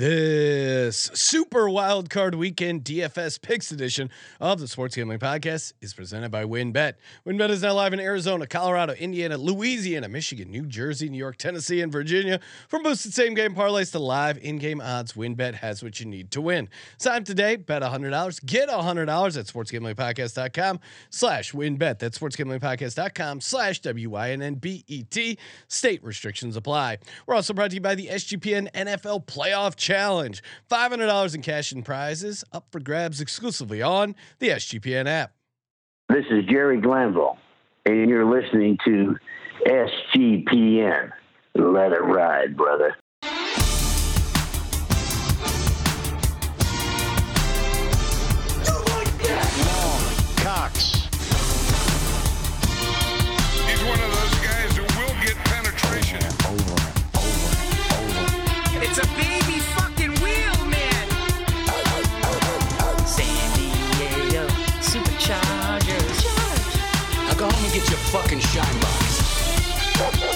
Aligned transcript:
This 0.00 1.10
super 1.12 1.68
wild 1.68 2.08
card 2.08 2.34
weekend 2.34 2.84
DFS 2.84 3.38
picks 3.38 3.70
edition 3.70 4.08
of 4.40 4.58
the 4.58 4.66
Sports 4.66 4.96
Gambling 4.96 5.18
Podcast 5.18 5.74
is 5.82 5.92
presented 5.92 6.30
by 6.30 6.44
WynnBet. 6.44 6.94
WynnBet 7.26 7.50
is 7.50 7.60
now 7.60 7.74
live 7.74 7.92
in 7.92 8.00
Arizona, 8.00 8.46
Colorado, 8.46 8.94
Indiana, 8.94 9.36
Louisiana, 9.36 10.08
Michigan, 10.08 10.50
New 10.50 10.64
Jersey, 10.64 11.10
New 11.10 11.18
York, 11.18 11.36
Tennessee, 11.36 11.82
and 11.82 11.92
Virginia. 11.92 12.40
From 12.68 12.82
boosted 12.82 13.12
same 13.12 13.34
game 13.34 13.54
parlays 13.54 13.92
to 13.92 13.98
live 13.98 14.38
in 14.38 14.56
game 14.56 14.80
odds, 14.80 15.12
WynnBet 15.12 15.56
has 15.56 15.82
what 15.82 16.00
you 16.00 16.06
need 16.06 16.30
to 16.30 16.40
win. 16.40 16.70
Sign 16.96 17.18
up 17.18 17.24
today, 17.26 17.56
bet 17.56 17.82
$100, 17.82 18.46
get 18.46 18.70
$100 18.70 19.38
at 19.38 19.44
sportsgamblingpodcast.com 19.44 20.80
slash 21.10 21.52
WynnBet. 21.52 21.98
That's 21.98 22.18
sportsgamblingpodcast.com 22.18 23.42
slash 23.42 23.80
W-Y-N-N-B-E-T. 23.80 25.38
State 25.68 26.02
restrictions 26.02 26.56
apply. 26.56 26.96
We're 27.26 27.34
also 27.34 27.52
brought 27.52 27.68
to 27.68 27.74
you 27.74 27.82
by 27.82 27.96
the 27.96 28.06
SGPN 28.06 28.72
NFL 28.72 29.26
Playoff 29.26 29.76
Challenge. 29.90 30.40
$500 30.70 31.34
in 31.34 31.42
cash 31.42 31.72
and 31.72 31.84
prizes 31.84 32.44
up 32.52 32.66
for 32.70 32.78
grabs 32.78 33.20
exclusively 33.20 33.82
on 33.82 34.14
the 34.38 34.50
SGPN 34.50 35.08
app. 35.08 35.32
This 36.08 36.24
is 36.30 36.44
Jerry 36.48 36.80
Glanville, 36.80 37.36
and 37.86 38.08
you're 38.08 38.24
listening 38.24 38.78
to 38.84 39.16
SGPN. 39.66 41.10
Let 41.56 41.90
it 41.90 42.04
ride, 42.04 42.56
brother. 42.56 42.94
Fucking 68.10 68.40
shine 68.40 68.80
box. 68.80 70.30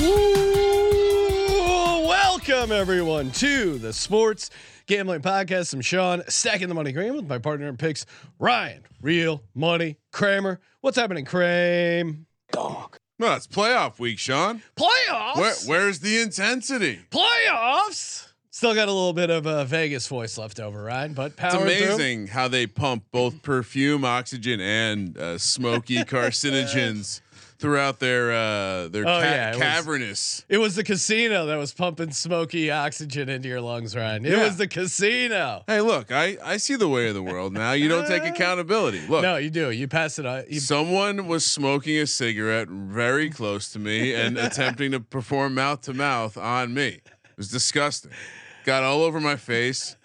Ooh, 0.00 2.06
welcome 2.08 2.72
everyone 2.72 3.30
to 3.32 3.76
the 3.76 3.92
Sports 3.92 4.48
Gambling 4.86 5.20
Podcast. 5.20 5.74
I'm 5.74 5.82
Sean, 5.82 6.22
stacking 6.28 6.68
the 6.68 6.74
money 6.74 6.92
green 6.92 7.14
with 7.14 7.28
my 7.28 7.36
partner 7.36 7.68
in 7.68 7.76
picks, 7.76 8.06
Ryan, 8.38 8.82
real 9.02 9.42
money 9.54 9.98
Kramer. 10.10 10.58
What's 10.80 10.96
happening, 10.96 11.26
Kramer? 11.26 12.14
Dog. 12.50 12.96
No, 13.18 13.34
it's 13.34 13.46
playoff 13.46 13.98
week, 13.98 14.18
Sean. 14.18 14.62
Playoffs. 14.74 15.36
Where, 15.36 15.54
where's 15.66 16.00
the 16.00 16.22
intensity? 16.22 17.00
Playoffs. 17.10 18.27
Still 18.58 18.74
got 18.74 18.88
a 18.88 18.92
little 18.92 19.12
bit 19.12 19.30
of 19.30 19.46
a 19.46 19.64
Vegas 19.64 20.08
voice 20.08 20.36
left 20.36 20.58
over, 20.58 20.82
Ryan, 20.82 21.12
but 21.12 21.32
It's 21.38 21.54
amazing 21.54 22.26
how 22.26 22.48
they 22.48 22.66
pump 22.66 23.04
both 23.12 23.40
perfume, 23.40 24.04
oxygen, 24.04 24.60
and 24.60 25.16
uh, 25.16 25.38
smoky 25.38 25.98
carcinogens 25.98 27.20
throughout 27.60 28.00
their 28.00 28.32
uh, 28.32 28.88
their 28.88 29.02
Oh, 29.04 29.06
ca- 29.06 29.20
yeah, 29.20 29.48
it 29.50 29.54
was- 29.54 29.62
cavernous. 29.62 30.44
It 30.48 30.58
was 30.58 30.74
the 30.74 30.82
casino 30.82 31.46
that 31.46 31.54
was 31.54 31.72
pumping 31.72 32.10
smoky 32.10 32.68
oxygen 32.72 33.28
into 33.28 33.46
your 33.48 33.60
lungs, 33.60 33.94
Ryan. 33.94 34.26
It 34.26 34.32
Yeah. 34.32 34.42
was 34.42 34.56
the 34.56 34.66
casino. 34.66 35.62
Hey, 35.68 35.80
look, 35.80 36.10
I, 36.10 36.36
I 36.44 36.56
see 36.56 36.74
the 36.74 36.88
way 36.88 37.06
of 37.06 37.14
the 37.14 37.22
world 37.22 37.52
now. 37.52 37.74
You 37.74 37.86
don't 37.88 38.08
take 38.08 38.24
accountability. 38.34 39.06
Look, 39.06 39.22
No, 39.22 39.36
you 39.36 39.50
do. 39.50 39.70
You 39.70 39.86
pass 39.86 40.18
it 40.18 40.26
on. 40.26 40.42
You, 40.48 40.58
someone 40.58 41.28
was 41.28 41.46
smoking 41.46 41.96
a 41.98 42.08
cigarette 42.08 42.66
very 42.66 43.30
close 43.30 43.70
to 43.74 43.78
me 43.78 44.14
and 44.14 44.36
attempting 44.48 44.90
to 44.90 44.98
perform 44.98 45.54
mouth 45.54 45.82
to 45.82 45.94
mouth 45.94 46.36
on 46.36 46.74
me. 46.74 47.02
It 47.04 47.36
was 47.36 47.52
disgusting. 47.52 48.10
Got 48.68 48.82
all 48.82 49.02
over 49.02 49.18
my 49.18 49.36
face. 49.36 49.96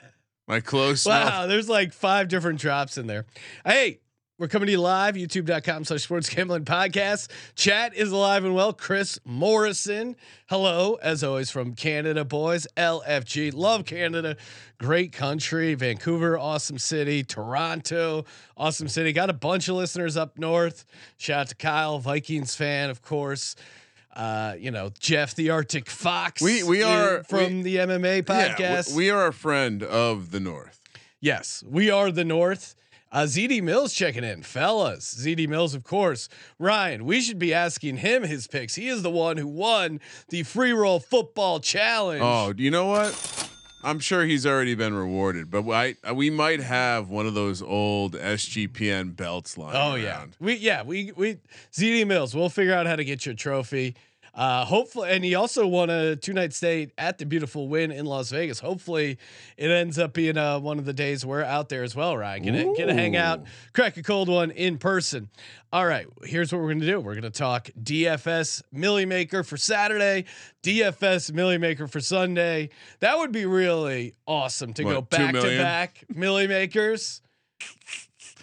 My 0.47 0.61
clothes 0.61 1.01
smelled 1.01 1.25
wow, 1.25 1.47
there's 1.47 1.67
like 1.67 1.91
five 1.91 2.29
different 2.29 2.61
drops 2.61 2.97
in 2.97 3.07
there. 3.07 3.25
Hey, 3.65 3.99
we're 4.39 4.47
coming 4.47 4.67
to 4.67 4.71
you 4.71 4.79
live, 4.79 5.15
youtube.com 5.15 5.83
slash 5.83 6.03
sports 6.03 6.29
gambling 6.29 6.63
podcast. 6.63 7.27
Chat 7.55 7.93
is 7.93 8.13
alive 8.13 8.45
and 8.45 8.55
well. 8.55 8.71
Chris 8.71 9.19
Morrison. 9.25 10.15
Hello, 10.47 10.97
as 11.03 11.25
always, 11.25 11.51
from 11.51 11.75
Canada, 11.75 12.23
boys. 12.23 12.65
LFG. 12.77 13.53
Love 13.53 13.83
Canada. 13.83 14.37
Great 14.77 15.11
country. 15.11 15.73
Vancouver, 15.73 16.37
awesome 16.37 16.77
city. 16.77 17.21
Toronto, 17.21 18.23
awesome 18.55 18.87
city. 18.87 19.11
Got 19.11 19.29
a 19.29 19.33
bunch 19.33 19.67
of 19.67 19.75
listeners 19.75 20.15
up 20.15 20.39
north. 20.39 20.85
Shout 21.17 21.41
out 21.41 21.47
to 21.49 21.55
Kyle, 21.55 21.99
Vikings 21.99 22.55
fan, 22.55 22.89
of 22.89 23.01
course. 23.01 23.57
Uh, 24.15 24.53
you 24.59 24.69
know, 24.69 24.91
Jeff 24.99 25.33
the 25.35 25.49
Arctic 25.49 25.89
Fox. 25.89 26.41
We- 26.41 26.63
we 26.63 26.83
are- 26.83 27.23
from 27.23 27.57
we- 27.57 27.61
the 27.63 27.77
MMA 27.77 28.17
Yeah, 28.17 28.55
podcast. 28.55 28.91
we, 28.91 29.05
we 29.05 29.09
are 29.09 29.27
a 29.27 29.33
friend 29.33 29.81
of 29.81 30.29
the 30.31 30.39
North. 30.39 30.79
Yes, 31.19 31.63
we 31.67 31.89
are 31.89 32.11
the 32.11 32.23
North. 32.25 32.75
Uh, 33.11 33.25
ZD 33.27 33.61
Mills 33.61 33.93
checking 33.93 34.23
in, 34.23 34.41
fellas. 34.41 35.15
ZD 35.19 35.47
Mills, 35.47 35.75
of 35.75 35.83
course. 35.83 36.29
Ryan, 36.57 37.05
we 37.05 37.21
should 37.21 37.37
be 37.37 37.53
asking 37.53 37.97
him 37.97 38.23
his 38.23 38.47
picks. 38.47 38.73
He 38.75 38.87
is 38.87 39.03
the 39.03 39.11
one 39.11 39.37
who 39.37 39.47
won 39.47 39.99
the 40.29 40.41
free 40.43 40.73
roll 40.73 40.99
football 40.99 41.59
challenge. 41.59 42.21
Oh, 42.23 42.53
do 42.53 42.63
you 42.63 42.71
know 42.71 42.87
what? 42.87 43.42
I'm 43.83 43.99
sure 43.99 44.25
he's 44.25 44.45
already 44.45 44.75
been 44.75 44.93
rewarded, 44.93 45.51
but 45.51 45.67
I 45.69 45.95
uh, 46.07 46.13
we 46.13 46.29
might 46.29 46.61
have 46.61 47.09
one 47.09 47.25
of 47.25 47.33
those 47.33 47.61
old 47.61 48.13
SGPN 48.13 49.15
belts 49.15 49.57
lying 49.57 49.75
Oh 49.75 49.95
yeah, 49.95 50.25
we 50.39 50.55
yeah 50.55 50.83
we 50.83 51.11
we 51.15 51.37
ZD 51.71 52.07
Mills. 52.07 52.35
We'll 52.35 52.49
figure 52.49 52.73
out 52.73 52.85
how 52.85 52.95
to 52.95 53.03
get 53.03 53.25
your 53.25 53.35
trophy. 53.35 53.95
Uh, 54.35 54.65
hopefully, 54.65 55.11
and 55.11 55.23
he 55.23 55.35
also 55.35 55.67
won 55.67 55.91
a 55.91 56.15
two 56.15 56.33
night 56.33 56.53
stay 56.53 56.87
at 56.97 57.19
the 57.19 57.25
beautiful 57.25 57.67
Wynn 57.67 57.91
in 57.91 58.07
Las 58.07 58.31
Vegas. 58.31 58.59
Hopefully, 58.59 59.19
it 59.57 59.69
ends 59.69 59.99
up 59.99 60.13
being 60.13 60.37
uh, 60.37 60.59
one 60.59 60.79
of 60.79 60.85
the 60.85 60.93
days 60.93 61.23
we're 61.23 61.43
out 61.43 61.69
there 61.69 61.83
as 61.83 61.95
well. 61.95 62.17
Ryan, 62.17 62.73
get 62.73 62.87
to 62.87 62.93
hang 62.93 63.15
out, 63.15 63.43
crack 63.73 63.95
a 63.97 64.01
cold 64.01 64.29
one 64.29 64.49
in 64.49 64.79
person. 64.79 65.29
All 65.71 65.85
right, 65.85 66.07
here's 66.23 66.51
what 66.51 66.61
we're 66.61 66.73
gonna 66.73 66.85
do. 66.85 66.99
We're 66.99 67.13
gonna 67.13 67.29
talk 67.29 67.69
DFS 67.81 68.63
Milly 68.71 69.05
Maker 69.05 69.43
for 69.43 69.55
Saturday, 69.55 70.25
DFS 70.63 71.31
Milly 71.31 71.59
Maker 71.59 71.87
for 71.87 71.99
Sunday. 71.99 72.69
That 73.01 73.19
would 73.19 73.31
be 73.31 73.45
really 73.45 74.15
awesome 74.25 74.73
to 74.73 74.83
What, 74.83 74.93
go 74.93 75.01
back 75.01 75.35
to 75.35 75.57
back 75.59 76.05
Milly 76.09 76.47
Makers. 76.47 77.21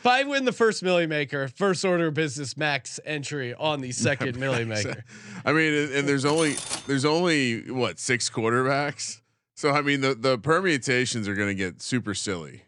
If 0.00 0.06
I 0.06 0.24
win 0.24 0.46
the 0.46 0.52
first 0.52 0.82
Milly 0.82 1.06
Maker, 1.06 1.46
first 1.48 1.84
order 1.84 2.10
business 2.10 2.56
max 2.56 2.98
entry 3.04 3.52
on 3.52 3.82
the 3.82 3.92
second 3.92 4.36
Milly 4.40 4.64
Maker. 4.64 5.04
I 5.44 5.52
mean, 5.52 5.74
and 5.74 5.92
and 5.92 6.08
there's 6.08 6.24
only 6.24 6.54
there's 6.86 7.04
only 7.04 7.70
what 7.70 7.98
six 7.98 8.30
quarterbacks. 8.30 9.20
So 9.56 9.72
I 9.72 9.82
mean, 9.82 10.00
the 10.00 10.14
the 10.14 10.38
permutations 10.38 11.28
are 11.28 11.34
going 11.34 11.48
to 11.48 11.54
get 11.54 11.82
super 11.82 12.14
silly. 12.14 12.62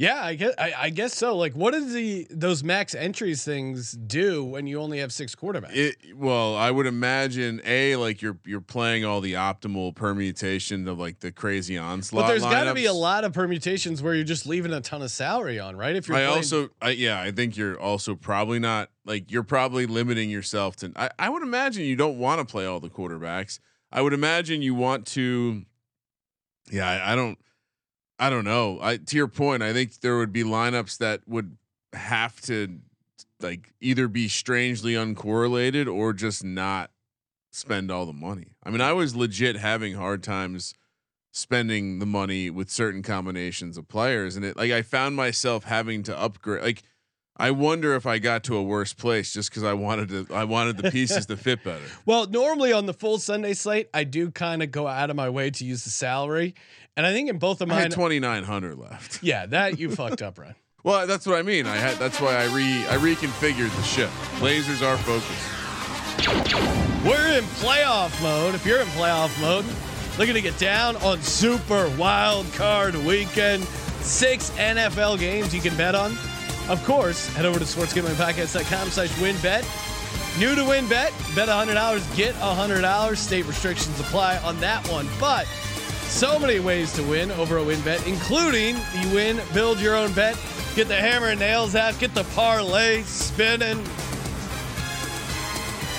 Yeah, 0.00 0.24
I 0.24 0.34
guess 0.34 0.54
I, 0.56 0.72
I 0.78 0.88
guess 0.88 1.14
so. 1.14 1.36
Like, 1.36 1.52
what 1.52 1.74
does 1.74 1.92
the 1.92 2.26
those 2.30 2.64
max 2.64 2.94
entries 2.94 3.44
things 3.44 3.92
do 3.92 4.42
when 4.42 4.66
you 4.66 4.80
only 4.80 5.00
have 5.00 5.12
six 5.12 5.34
quarterbacks? 5.34 5.76
It 5.76 5.96
well, 6.16 6.56
I 6.56 6.70
would 6.70 6.86
imagine 6.86 7.60
a 7.66 7.96
like 7.96 8.22
you're 8.22 8.38
you're 8.46 8.62
playing 8.62 9.04
all 9.04 9.20
the 9.20 9.34
optimal 9.34 9.94
permutation 9.94 10.88
of 10.88 10.98
like 10.98 11.20
the 11.20 11.30
crazy 11.30 11.76
onslaught. 11.76 12.22
but 12.22 12.28
there's 12.28 12.40
got 12.40 12.64
to 12.64 12.72
be 12.72 12.86
a 12.86 12.94
lot 12.94 13.24
of 13.24 13.34
permutations 13.34 14.02
where 14.02 14.14
you're 14.14 14.24
just 14.24 14.46
leaving 14.46 14.72
a 14.72 14.80
ton 14.80 15.02
of 15.02 15.10
salary 15.10 15.60
on, 15.60 15.76
right? 15.76 15.94
If 15.94 16.08
you're 16.08 16.16
I 16.16 16.24
also, 16.24 16.70
I, 16.80 16.92
yeah, 16.92 17.20
I 17.20 17.30
think 17.30 17.58
you're 17.58 17.78
also 17.78 18.14
probably 18.14 18.58
not 18.58 18.88
like 19.04 19.30
you're 19.30 19.42
probably 19.42 19.84
limiting 19.84 20.30
yourself 20.30 20.76
to. 20.76 20.92
I, 20.96 21.10
I 21.18 21.28
would 21.28 21.42
imagine 21.42 21.84
you 21.84 21.96
don't 21.96 22.18
want 22.18 22.38
to 22.38 22.50
play 22.50 22.64
all 22.64 22.80
the 22.80 22.88
quarterbacks. 22.88 23.58
I 23.92 24.00
would 24.00 24.14
imagine 24.14 24.62
you 24.62 24.74
want 24.74 25.06
to. 25.08 25.66
Yeah, 26.72 26.88
I, 26.88 27.12
I 27.12 27.16
don't. 27.16 27.38
I 28.20 28.28
don't 28.28 28.44
know. 28.44 28.78
I 28.82 28.98
to 28.98 29.16
your 29.16 29.28
point, 29.28 29.62
I 29.62 29.72
think 29.72 30.00
there 30.00 30.18
would 30.18 30.32
be 30.32 30.44
lineups 30.44 30.98
that 30.98 31.22
would 31.26 31.56
have 31.94 32.38
to 32.42 32.78
like 33.40 33.72
either 33.80 34.08
be 34.08 34.28
strangely 34.28 34.92
uncorrelated 34.92 35.92
or 35.92 36.12
just 36.12 36.44
not 36.44 36.90
spend 37.50 37.90
all 37.90 38.04
the 38.04 38.12
money. 38.12 38.48
I 38.62 38.68
mean, 38.68 38.82
I 38.82 38.92
was 38.92 39.16
legit 39.16 39.56
having 39.56 39.94
hard 39.94 40.22
times 40.22 40.74
spending 41.32 41.98
the 41.98 42.06
money 42.06 42.50
with 42.50 42.68
certain 42.68 43.02
combinations 43.02 43.78
of 43.78 43.88
players 43.88 44.36
and 44.36 44.44
it 44.44 44.56
like 44.56 44.72
I 44.72 44.82
found 44.82 45.14
myself 45.14 45.64
having 45.64 46.02
to 46.02 46.18
upgrade 46.18 46.62
like 46.62 46.82
I 47.40 47.50
wonder 47.52 47.94
if 47.96 48.06
I 48.06 48.18
got 48.18 48.44
to 48.44 48.56
a 48.56 48.62
worse 48.62 48.92
place 48.92 49.32
just 49.32 49.50
cuz 49.50 49.62
I 49.64 49.72
wanted 49.72 50.08
to 50.28 50.34
I 50.34 50.44
wanted 50.44 50.76
the 50.76 50.90
pieces 50.90 51.26
to 51.26 51.36
fit 51.36 51.64
better. 51.64 51.84
Well, 52.06 52.26
normally 52.26 52.72
on 52.72 52.86
the 52.86 52.94
full 52.94 53.18
Sunday 53.18 53.54
slate, 53.54 53.88
I 53.94 54.04
do 54.04 54.30
kind 54.30 54.62
of 54.62 54.70
go 54.70 54.86
out 54.86 55.10
of 55.10 55.16
my 55.16 55.28
way 55.30 55.50
to 55.50 55.64
use 55.64 55.84
the 55.84 55.90
salary, 55.90 56.54
and 56.96 57.06
I 57.06 57.12
think 57.12 57.28
in 57.30 57.38
both 57.38 57.60
of 57.60 57.70
I 57.70 57.74
mine, 57.74 57.82
had 57.84 57.92
2900 57.92 58.78
left. 58.78 59.22
yeah, 59.22 59.46
that 59.46 59.78
you 59.78 59.90
fucked 59.96 60.22
up, 60.22 60.38
Ryan. 60.38 60.54
Well, 60.84 61.06
that's 61.06 61.26
what 61.26 61.36
I 61.38 61.42
mean. 61.42 61.66
I 61.66 61.76
had 61.76 61.96
that's 61.98 62.20
why 62.20 62.36
I 62.36 62.44
re 62.54 62.64
I 62.88 62.96
reconfigured 62.96 63.74
the 63.76 63.82
ship. 63.82 64.10
Lasers 64.40 64.82
are 64.86 64.96
focused. 64.98 65.56
We're 67.04 67.38
in 67.38 67.44
playoff 67.60 68.20
mode. 68.22 68.54
If 68.54 68.66
you're 68.66 68.80
in 68.80 68.86
playoff 68.88 69.38
mode, 69.40 69.64
looking 70.18 70.34
to 70.34 70.40
get 70.42 70.58
down 70.58 70.96
on 70.96 71.20
Super 71.22 71.88
Wild 71.96 72.46
Card 72.54 72.94
Weekend, 73.06 73.64
six 74.02 74.50
NFL 74.50 75.18
games 75.18 75.54
you 75.54 75.60
can 75.62 75.74
bet 75.76 75.94
on. 75.94 76.16
Of 76.70 76.84
course, 76.84 77.26
head 77.34 77.46
over 77.46 77.58
to 77.58 77.64
sportsgamblingpodcast.com 77.64 78.90
slash 78.90 79.10
WynnBet. 79.14 80.38
New 80.38 80.54
to 80.54 80.60
WynnBet, 80.60 81.34
bet 81.34 81.48
$100, 81.48 82.16
get 82.16 82.32
$100. 82.36 83.16
State 83.16 83.44
restrictions 83.46 83.98
apply 83.98 84.38
on 84.38 84.60
that 84.60 84.86
one. 84.88 85.08
But 85.18 85.48
so 86.04 86.38
many 86.38 86.60
ways 86.60 86.92
to 86.92 87.02
win 87.02 87.32
over 87.32 87.58
a 87.58 87.62
WynnBet, 87.62 88.06
including 88.06 88.76
the 88.76 89.10
win, 89.12 89.40
build 89.52 89.80
your 89.80 89.96
own 89.96 90.12
bet, 90.12 90.38
get 90.76 90.86
the 90.86 90.94
hammer 90.94 91.26
and 91.26 91.40
nails 91.40 91.74
app, 91.74 91.98
get 91.98 92.14
the 92.14 92.22
parlay 92.36 93.02
spinning. 93.02 93.80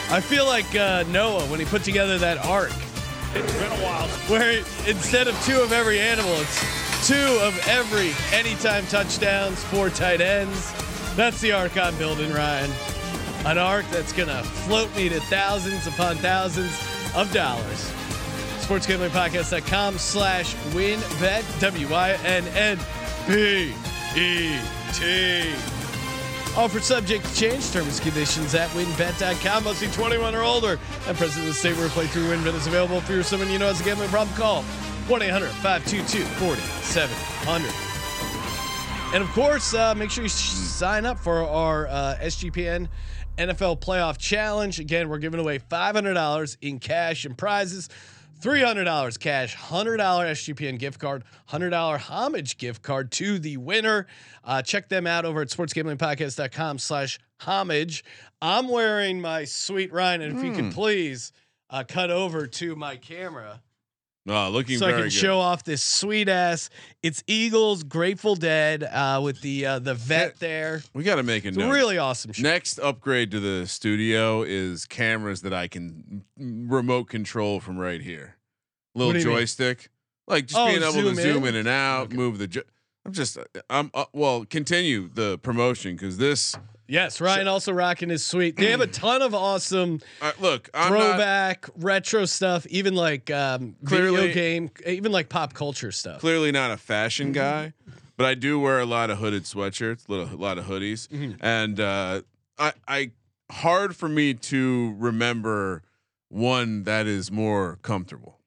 I 0.09 0.21
feel 0.21 0.45
like 0.45 0.73
uh, 0.73 1.03
Noah 1.09 1.43
when 1.47 1.59
he 1.59 1.65
put 1.65 1.83
together 1.83 2.17
that 2.19 2.37
ark. 2.45 2.71
It's 3.33 3.53
been 3.59 3.71
a 3.73 3.83
while. 3.83 4.07
where 4.29 4.63
instead 4.87 5.27
of 5.27 5.37
two 5.43 5.59
of 5.59 5.73
every 5.73 5.99
animal, 5.99 6.31
it's 6.35 6.80
two 7.03 7.39
of 7.41 7.57
every 7.67 8.11
anytime 8.37 8.85
touchdowns, 8.87 9.63
four 9.65 9.89
tight 9.89 10.21
ends. 10.21 10.71
That's 11.15 11.41
the 11.41 11.51
ark 11.51 11.75
I'm 11.77 11.97
building, 11.97 12.31
Ryan. 12.31 12.71
An 13.45 13.57
ark 13.57 13.85
that's 13.91 14.13
gonna 14.13 14.43
float 14.43 14.95
me 14.95 15.09
to 15.09 15.19
thousands 15.21 15.87
upon 15.87 16.17
thousands 16.17 16.71
of 17.15 17.31
dollars. 17.33 17.91
Sports 18.59 18.85
gambling 18.85 19.09
SportsGamblingPodcast.com 19.09 19.97
slash 19.97 20.53
WynnBet 20.73 21.59
W-I-N-N-B-E-T. 21.59 22.91
Offer 26.55 26.79
subject 26.81 27.25
to 27.25 27.35
change. 27.35 27.71
Terms 27.71 27.99
conditions 27.99 28.53
at 28.53 28.69
wynnbet.com. 28.71 29.63
Must 29.63 29.81
be 29.81 29.87
21 29.87 30.35
or 30.35 30.43
older. 30.43 30.79
And 31.07 31.17
present 31.17 31.43
in 31.43 31.49
the 31.49 31.53
state 31.53 31.75
where 31.77 31.87
playthrough 31.89 32.29
WynnBet 32.29 32.53
is 32.53 32.67
available. 32.67 32.97
If 32.97 33.09
you're 33.09 33.23
someone 33.23 33.49
you 33.49 33.57
know 33.57 33.67
has 33.67 33.81
a 33.81 33.83
gambling 33.83 34.09
problem, 34.09 34.35
call 34.37 34.63
1 35.07 35.21
800 35.21 35.49
522 35.49 36.23
4700. 36.23 37.91
And 39.13 39.21
of 39.23 39.29
course, 39.31 39.73
uh, 39.73 39.93
make 39.95 40.09
sure 40.09 40.23
you 40.23 40.29
sign 40.29 41.05
up 41.05 41.19
for 41.19 41.41
our 41.41 41.87
uh, 41.87 42.17
SGPN 42.21 42.87
NFL 43.37 43.81
Playoff 43.81 44.17
Challenge. 44.17 44.79
Again, 44.79 45.09
we're 45.09 45.17
giving 45.17 45.39
away 45.39 45.59
$500 45.59 46.57
in 46.61 46.79
cash 46.79 47.25
and 47.25 47.37
prizes. 47.37 47.89
$300 48.41 49.19
cash, 49.19 49.55
$100 49.55 49.97
SGPN 49.97 50.79
gift 50.79 50.99
card, 50.99 51.23
$100 51.49 51.99
homage 51.99 52.57
gift 52.57 52.81
card 52.81 53.11
to 53.11 53.37
the 53.37 53.57
winner. 53.57 54.07
Uh, 54.43 54.61
check 54.63 54.89
them 54.89 55.05
out 55.05 55.25
over 55.25 55.41
at 55.41 55.49
sportsgamblingpodcast.com 55.49 56.79
slash 56.79 57.19
homage. 57.41 58.03
I'm 58.41 58.67
wearing 58.67 59.21
my 59.21 59.43
sweet 59.43 59.91
Ryan, 59.93 60.21
and 60.21 60.37
if 60.39 60.43
you 60.43 60.53
can 60.53 60.71
please 60.71 61.33
uh, 61.69 61.83
cut 61.87 62.09
over 62.09 62.47
to 62.47 62.75
my 62.75 62.95
camera 62.95 63.61
Oh, 64.27 64.49
looking 64.51 64.77
so 64.77 64.85
I 64.85 64.91
can 64.91 65.01
good. 65.03 65.13
show 65.13 65.39
off 65.39 65.63
this 65.63 65.81
sweet 65.81 66.29
ass. 66.29 66.69
It's 67.01 67.23
Eagles, 67.25 67.81
Grateful 67.83 68.35
Dead, 68.35 68.83
uh, 68.83 69.19
with 69.23 69.41
the 69.41 69.65
uh, 69.65 69.79
the 69.79 69.95
vet 69.95 70.39
there. 70.39 70.83
we 70.93 71.03
got 71.03 71.15
to 71.15 71.23
make 71.23 71.43
a 71.43 71.51
really 71.51 71.97
awesome. 71.97 72.31
Shit. 72.31 72.43
Next 72.43 72.77
upgrade 72.79 73.31
to 73.31 73.39
the 73.39 73.65
studio 73.65 74.43
is 74.43 74.85
cameras 74.85 75.41
that 75.41 75.53
I 75.53 75.67
can 75.67 76.23
remote 76.37 77.05
control 77.05 77.59
from 77.59 77.77
right 77.79 77.99
here. 78.01 78.35
Little 78.93 79.13
you 79.17 79.25
mean? 79.25 79.35
joystick, 79.37 79.89
like 80.27 80.45
just 80.45 80.59
Oh, 80.59 80.67
being 80.67 80.83
able 80.83 80.93
to 81.09 81.15
zoom 81.15 81.43
in? 81.45 81.49
in 81.49 81.55
and 81.55 81.67
out, 81.67 82.11
move 82.13 82.37
the. 82.37 82.47
Jo- 82.47 82.61
I'm 83.03 83.13
just, 83.13 83.39
I'm 83.71 83.89
uh, 83.95 84.05
well. 84.13 84.45
Continue 84.45 85.09
the 85.11 85.39
promotion 85.39 85.93
because 85.95 86.17
this. 86.19 86.55
Yes, 86.91 87.21
Ryan 87.21 87.47
also 87.47 87.71
rocking 87.71 88.09
his 88.09 88.21
sweet. 88.25 88.57
They 88.57 88.71
have 88.71 88.81
a 88.81 88.87
ton 88.87 89.21
of 89.21 89.33
awesome 89.33 90.01
Uh, 90.21 90.33
look, 90.41 90.69
I'm 90.73 90.91
not. 90.91 90.99
throwback 90.99 91.69
retro 91.77 92.25
stuff, 92.25 92.67
even 92.67 92.95
like 92.95 93.31
um, 93.31 93.77
Clearly- 93.85 94.17
video 94.27 94.33
game, 94.33 94.71
even 94.85 95.13
like 95.13 95.29
pop 95.29 95.53
culture 95.53 95.93
stuff. 95.93 96.19
clearly 96.19 96.51
not 96.51 96.69
a 96.69 96.75
fashion 96.75 97.31
guy, 97.31 97.71
but 98.17 98.25
I 98.25 98.33
do 98.35 98.59
wear 98.59 98.81
a 98.81 98.85
lot 98.85 99.09
of 99.09 99.19
hooded 99.19 99.43
sweatshirts, 99.43 100.09
little 100.09 100.25
a 100.25 100.35
lot 100.35 100.57
of 100.57 100.65
hoodies, 100.65 101.07
and 101.39 101.79
uh, 101.79 102.23
I, 102.59 102.73
I 102.85 103.11
hard 103.49 103.95
for 103.95 104.09
me 104.09 104.33
to 104.33 104.93
remember 104.99 105.83
one 106.27 106.83
that 106.83 107.07
is 107.07 107.31
more 107.31 107.79
comfortable. 107.83 108.37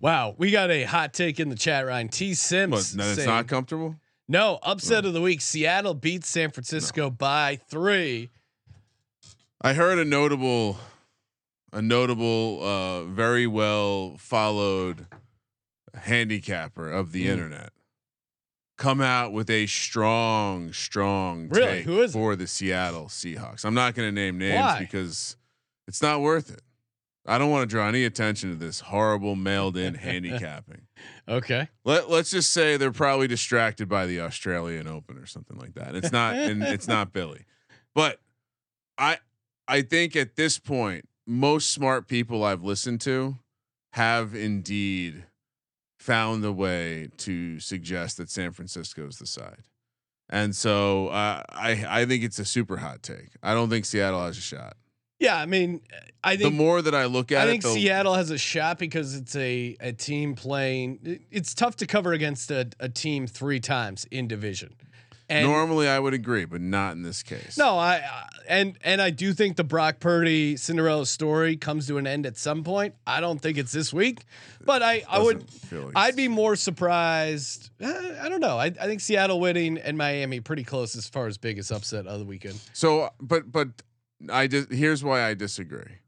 Wow, 0.00 0.34
we 0.38 0.50
got 0.50 0.70
a 0.70 0.84
hot 0.84 1.12
take 1.12 1.38
in 1.38 1.50
the 1.50 1.56
chat, 1.56 1.84
Ryan. 1.86 2.08
T 2.08 2.32
Sims. 2.32 2.94
But 2.94 3.04
no, 3.04 3.10
it's 3.10 3.26
not 3.26 3.48
comfortable. 3.48 3.96
No, 4.30 4.60
upset 4.62 5.04
of 5.04 5.12
the 5.12 5.20
week. 5.20 5.40
Seattle 5.40 5.92
beats 5.92 6.28
San 6.28 6.52
Francisco 6.52 7.10
by 7.10 7.56
three. 7.68 8.30
I 9.60 9.72
heard 9.72 9.98
a 9.98 10.04
notable, 10.04 10.78
a 11.72 11.82
notable, 11.82 12.62
uh, 12.62 13.04
very 13.06 13.48
well 13.48 14.14
followed 14.18 15.08
handicapper 15.94 16.88
of 16.88 17.10
the 17.10 17.26
internet 17.26 17.72
come 18.76 19.00
out 19.00 19.32
with 19.32 19.50
a 19.50 19.66
strong, 19.66 20.72
strong 20.72 21.48
Really? 21.48 21.66
take 21.78 21.84
Who 21.86 22.00
is 22.00 22.12
it? 22.12 22.14
for 22.14 22.36
the 22.36 22.46
Seattle 22.46 23.06
Seahawks. 23.06 23.64
I'm 23.64 23.74
not 23.74 23.96
going 23.96 24.08
to 24.08 24.12
name 24.12 24.38
names 24.38 24.60
Why? 24.60 24.78
because 24.78 25.36
it's 25.88 26.00
not 26.00 26.20
worth 26.20 26.52
it. 26.52 26.62
I 27.26 27.36
don't 27.36 27.50
want 27.50 27.68
to 27.68 27.74
draw 27.74 27.88
any 27.88 28.04
attention 28.04 28.48
to 28.50 28.56
this 28.56 28.78
horrible 28.78 29.34
mailed 29.34 29.76
in 29.76 29.94
handicapping. 29.96 30.82
Okay. 31.28 31.68
Let 31.84 32.10
Let's 32.10 32.30
just 32.30 32.52
say 32.52 32.76
they're 32.76 32.92
probably 32.92 33.28
distracted 33.28 33.88
by 33.88 34.06
the 34.06 34.20
Australian 34.20 34.86
Open 34.88 35.16
or 35.18 35.26
something 35.26 35.56
like 35.58 35.74
that. 35.74 35.94
It's 35.94 36.12
not, 36.12 36.34
and 36.34 36.62
it's 36.64 36.88
not 36.88 37.12
Billy, 37.12 37.46
but 37.94 38.20
I 38.98 39.18
I 39.68 39.82
think 39.82 40.16
at 40.16 40.36
this 40.36 40.58
point, 40.58 41.08
most 41.26 41.70
smart 41.70 42.08
people 42.08 42.44
I've 42.44 42.64
listened 42.64 43.00
to 43.02 43.38
have 43.92 44.34
indeed 44.34 45.24
found 45.98 46.44
a 46.44 46.52
way 46.52 47.08
to 47.18 47.60
suggest 47.60 48.16
that 48.16 48.30
San 48.30 48.52
Francisco 48.52 49.06
is 49.06 49.18
the 49.18 49.26
side. 49.26 49.64
And 50.28 50.54
so 50.54 51.08
uh, 51.08 51.42
I 51.50 51.84
I 51.88 52.04
think 52.06 52.24
it's 52.24 52.38
a 52.38 52.44
super 52.44 52.78
hot 52.78 53.02
take. 53.02 53.30
I 53.42 53.54
don't 53.54 53.68
think 53.68 53.84
Seattle 53.84 54.24
has 54.24 54.38
a 54.38 54.40
shot. 54.40 54.76
Yeah, 55.20 55.36
I 55.36 55.46
mean, 55.46 55.82
I 56.24 56.36
think 56.36 56.50
The 56.50 56.56
more 56.56 56.82
that 56.82 56.94
I 56.94 57.04
look 57.04 57.30
at 57.30 57.46
I 57.46 57.50
think 57.50 57.62
Seattle 57.62 58.14
has 58.14 58.30
a 58.30 58.38
shot 58.38 58.78
because 58.78 59.14
it's 59.14 59.36
a 59.36 59.76
a 59.80 59.92
team 59.92 60.34
playing. 60.34 61.20
It's 61.30 61.54
tough 61.54 61.76
to 61.76 61.86
cover 61.86 62.12
against 62.12 62.50
a, 62.50 62.68
a 62.80 62.88
team 62.88 63.26
three 63.26 63.60
times 63.60 64.06
in 64.10 64.26
division. 64.26 64.74
And 65.28 65.46
normally 65.46 65.86
I 65.86 65.96
would 66.00 66.12
agree, 66.12 66.44
but 66.44 66.60
not 66.60 66.94
in 66.94 67.02
this 67.02 67.22
case. 67.22 67.56
no, 67.56 67.78
I 67.78 68.02
and 68.48 68.76
and 68.82 69.00
I 69.00 69.10
do 69.10 69.32
think 69.32 69.56
the 69.56 69.62
Brock 69.62 70.00
Purdy 70.00 70.56
Cinderella 70.56 71.06
story 71.06 71.56
comes 71.56 71.86
to 71.86 71.98
an 71.98 72.06
end 72.08 72.26
at 72.26 72.36
some 72.36 72.64
point. 72.64 72.96
I 73.06 73.20
don't 73.20 73.40
think 73.40 73.56
it's 73.56 73.70
this 73.70 73.92
week, 73.92 74.24
but 74.64 74.82
I 74.82 75.04
I 75.08 75.20
would 75.20 75.44
like 75.70 75.92
I'd 75.94 76.16
be 76.16 76.26
more 76.26 76.56
surprised. 76.56 77.70
eh, 77.80 78.18
I 78.20 78.28
don't 78.28 78.40
know. 78.40 78.58
I, 78.58 78.66
I 78.66 78.86
think 78.86 79.00
Seattle 79.00 79.38
winning 79.38 79.78
and 79.78 79.96
Miami 79.96 80.40
pretty 80.40 80.64
close 80.64 80.96
as 80.96 81.08
far 81.08 81.28
as 81.28 81.38
biggest 81.38 81.70
upset 81.70 82.08
of 82.08 82.18
the 82.18 82.24
weekend. 82.26 82.58
So, 82.72 83.10
but 83.20 83.52
but 83.52 83.68
I 84.28 84.46
just 84.46 84.70
here's 84.70 85.02
why 85.02 85.22
I 85.22 85.34
disagree, 85.34 85.98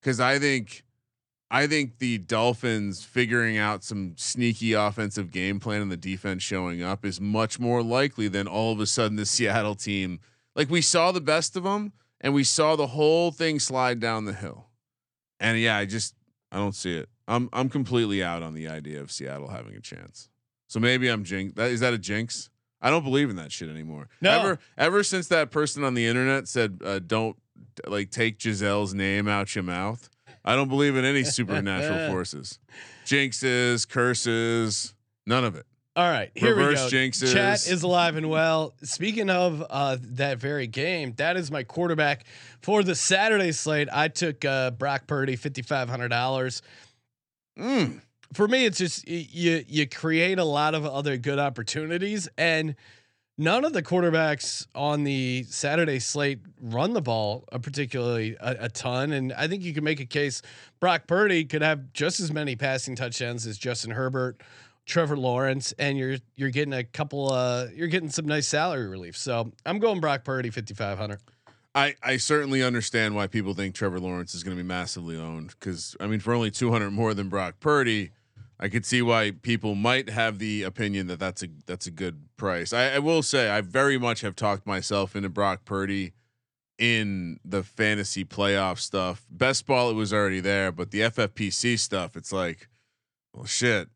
because 0.00 0.20
I 0.20 0.38
think 0.38 0.84
I 1.50 1.66
think 1.66 1.98
the 1.98 2.18
Dolphins 2.18 3.04
figuring 3.04 3.58
out 3.58 3.84
some 3.84 4.14
sneaky 4.16 4.72
offensive 4.72 5.30
game 5.30 5.60
plan 5.60 5.82
and 5.82 5.92
the 5.92 5.96
defense 5.98 6.42
showing 6.42 6.82
up 6.82 7.04
is 7.04 7.20
much 7.20 7.60
more 7.60 7.82
likely 7.82 8.26
than 8.28 8.48
all 8.48 8.72
of 8.72 8.80
a 8.80 8.86
sudden 8.86 9.16
the 9.16 9.26
Seattle 9.26 9.74
team. 9.74 10.20
Like 10.56 10.70
we 10.70 10.80
saw 10.80 11.12
the 11.12 11.20
best 11.20 11.56
of 11.56 11.64
them, 11.64 11.92
and 12.20 12.32
we 12.32 12.44
saw 12.44 12.76
the 12.76 12.88
whole 12.88 13.32
thing 13.32 13.58
slide 13.58 14.00
down 14.00 14.24
the 14.24 14.32
hill. 14.32 14.68
And 15.40 15.58
yeah, 15.58 15.76
I 15.76 15.84
just 15.84 16.14
I 16.50 16.56
don't 16.56 16.74
see 16.74 16.96
it. 16.96 17.08
I'm 17.28 17.48
I'm 17.52 17.68
completely 17.68 18.22
out 18.22 18.42
on 18.42 18.54
the 18.54 18.68
idea 18.68 19.00
of 19.00 19.10
Seattle 19.12 19.48
having 19.48 19.74
a 19.74 19.80
chance. 19.80 20.28
So 20.68 20.80
maybe 20.80 21.08
I'm 21.08 21.24
jinx. 21.24 21.54
That 21.54 21.70
is 21.70 21.80
that 21.80 21.92
a 21.92 21.98
jinx? 21.98 22.48
I 22.80 22.90
don't 22.90 23.04
believe 23.04 23.30
in 23.30 23.36
that 23.36 23.52
shit 23.52 23.68
anymore. 23.68 24.08
No. 24.20 24.30
Ever 24.30 24.58
ever 24.78 25.02
since 25.04 25.28
that 25.28 25.50
person 25.50 25.84
on 25.84 25.94
the 25.94 26.06
internet 26.06 26.48
said 26.48 26.80
uh, 26.84 26.98
don't 26.98 27.36
like 27.86 28.10
take 28.10 28.38
Gisele's 28.38 28.94
name 28.94 29.28
out 29.28 29.54
your 29.54 29.64
mouth. 29.64 30.08
I 30.44 30.56
don't 30.56 30.68
believe 30.68 30.96
in 30.96 31.04
any 31.04 31.24
supernatural 31.24 32.08
forces. 32.10 32.58
Jinxes, 33.06 33.88
curses, 33.88 34.94
none 35.26 35.44
of 35.44 35.54
it. 35.54 35.66
All 35.94 36.10
right, 36.10 36.30
here 36.34 36.54
Reverse 36.56 36.86
we 36.86 36.90
go. 36.90 36.96
jinxes. 36.96 37.32
Chat 37.34 37.66
is 37.66 37.82
alive 37.82 38.16
and 38.16 38.30
well. 38.30 38.74
Speaking 38.82 39.28
of 39.28 39.62
uh, 39.68 39.98
that 40.00 40.38
very 40.38 40.66
game, 40.66 41.12
that 41.18 41.36
is 41.36 41.50
my 41.50 41.64
quarterback 41.64 42.24
for 42.62 42.82
the 42.82 42.94
Saturday 42.94 43.52
slate. 43.52 43.88
I 43.92 44.08
took 44.08 44.42
uh, 44.42 44.70
Brock 44.70 45.06
Purdy, 45.06 45.36
fifty 45.36 45.60
five 45.60 45.90
hundred 45.90 46.08
dollars. 46.08 46.62
Mm. 47.58 48.00
For 48.32 48.48
me, 48.48 48.64
it's 48.64 48.78
just 48.78 49.06
you 49.06 49.62
you 49.68 49.86
create 49.86 50.38
a 50.38 50.44
lot 50.44 50.74
of 50.74 50.86
other 50.86 51.18
good 51.18 51.38
opportunities, 51.38 52.26
and 52.38 52.74
none 53.42 53.64
of 53.64 53.72
the 53.72 53.82
quarterbacks 53.82 54.66
on 54.74 55.04
the 55.04 55.44
Saturday 55.48 55.98
slate 55.98 56.38
run 56.60 56.92
the 56.92 57.02
ball 57.02 57.44
a 57.50 57.58
particularly 57.58 58.36
a, 58.40 58.56
a 58.60 58.68
ton. 58.68 59.12
And 59.12 59.32
I 59.32 59.48
think 59.48 59.62
you 59.62 59.74
can 59.74 59.84
make 59.84 60.00
a 60.00 60.06
case 60.06 60.42
Brock 60.80 61.06
Purdy 61.06 61.44
could 61.44 61.62
have 61.62 61.92
just 61.92 62.20
as 62.20 62.32
many 62.32 62.56
passing 62.56 62.94
touchdowns 62.96 63.46
as 63.46 63.58
Justin 63.58 63.90
Herbert. 63.90 64.40
Trevor 64.84 65.16
Lawrence, 65.16 65.70
and 65.78 65.96
you're 65.96 66.16
you're 66.34 66.50
getting 66.50 66.74
a 66.74 66.82
couple. 66.82 67.32
Uh, 67.32 67.68
you're 67.72 67.86
getting 67.86 68.10
some 68.10 68.26
nice 68.26 68.48
salary 68.48 68.88
relief. 68.88 69.16
So 69.16 69.52
I'm 69.64 69.78
going 69.78 70.00
Brock 70.00 70.24
Purdy, 70.24 70.50
fifty 70.50 70.74
five 70.74 70.98
hundred. 70.98 71.20
I, 71.72 71.94
I 72.02 72.16
certainly 72.16 72.64
understand 72.64 73.14
why 73.14 73.28
people 73.28 73.54
think 73.54 73.76
Trevor 73.76 74.00
Lawrence 74.00 74.34
is 74.34 74.42
going 74.42 74.56
to 74.56 74.62
be 74.62 74.66
massively 74.66 75.16
owned 75.16 75.54
because 75.58 75.96
I 76.00 76.08
mean 76.08 76.18
for 76.18 76.34
only 76.34 76.50
200 76.50 76.90
more 76.90 77.14
than 77.14 77.28
Brock 77.28 77.60
Purdy, 77.60 78.10
I 78.62 78.68
could 78.68 78.86
see 78.86 79.02
why 79.02 79.32
people 79.32 79.74
might 79.74 80.08
have 80.08 80.38
the 80.38 80.62
opinion 80.62 81.08
that 81.08 81.18
that's 81.18 81.42
a 81.42 81.48
that's 81.66 81.88
a 81.88 81.90
good 81.90 82.28
price. 82.36 82.72
I, 82.72 82.90
I 82.90 82.98
will 83.00 83.24
say 83.24 83.50
I 83.50 83.60
very 83.60 83.98
much 83.98 84.20
have 84.20 84.36
talked 84.36 84.68
myself 84.68 85.16
into 85.16 85.28
Brock 85.28 85.64
Purdy 85.64 86.12
in 86.78 87.40
the 87.44 87.64
fantasy 87.64 88.24
playoff 88.24 88.78
stuff. 88.78 89.26
Best 89.28 89.66
ball 89.66 89.90
it 89.90 89.94
was 89.94 90.12
already 90.12 90.38
there, 90.38 90.70
but 90.70 90.92
the 90.92 91.00
FFPC 91.00 91.76
stuff, 91.76 92.16
it's 92.16 92.32
like, 92.32 92.68
well, 93.34 93.46
shit. 93.46 93.88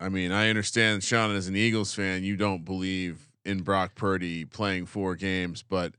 I 0.00 0.08
mean, 0.08 0.32
I 0.32 0.48
understand 0.48 1.04
Sean 1.04 1.36
as 1.36 1.46
an 1.46 1.54
Eagles 1.54 1.94
fan, 1.94 2.24
you 2.24 2.36
don't 2.36 2.64
believe 2.64 3.28
in 3.44 3.62
Brock 3.62 3.94
Purdy 3.94 4.44
playing 4.44 4.86
four 4.86 5.14
games, 5.14 5.62
but 5.62 5.94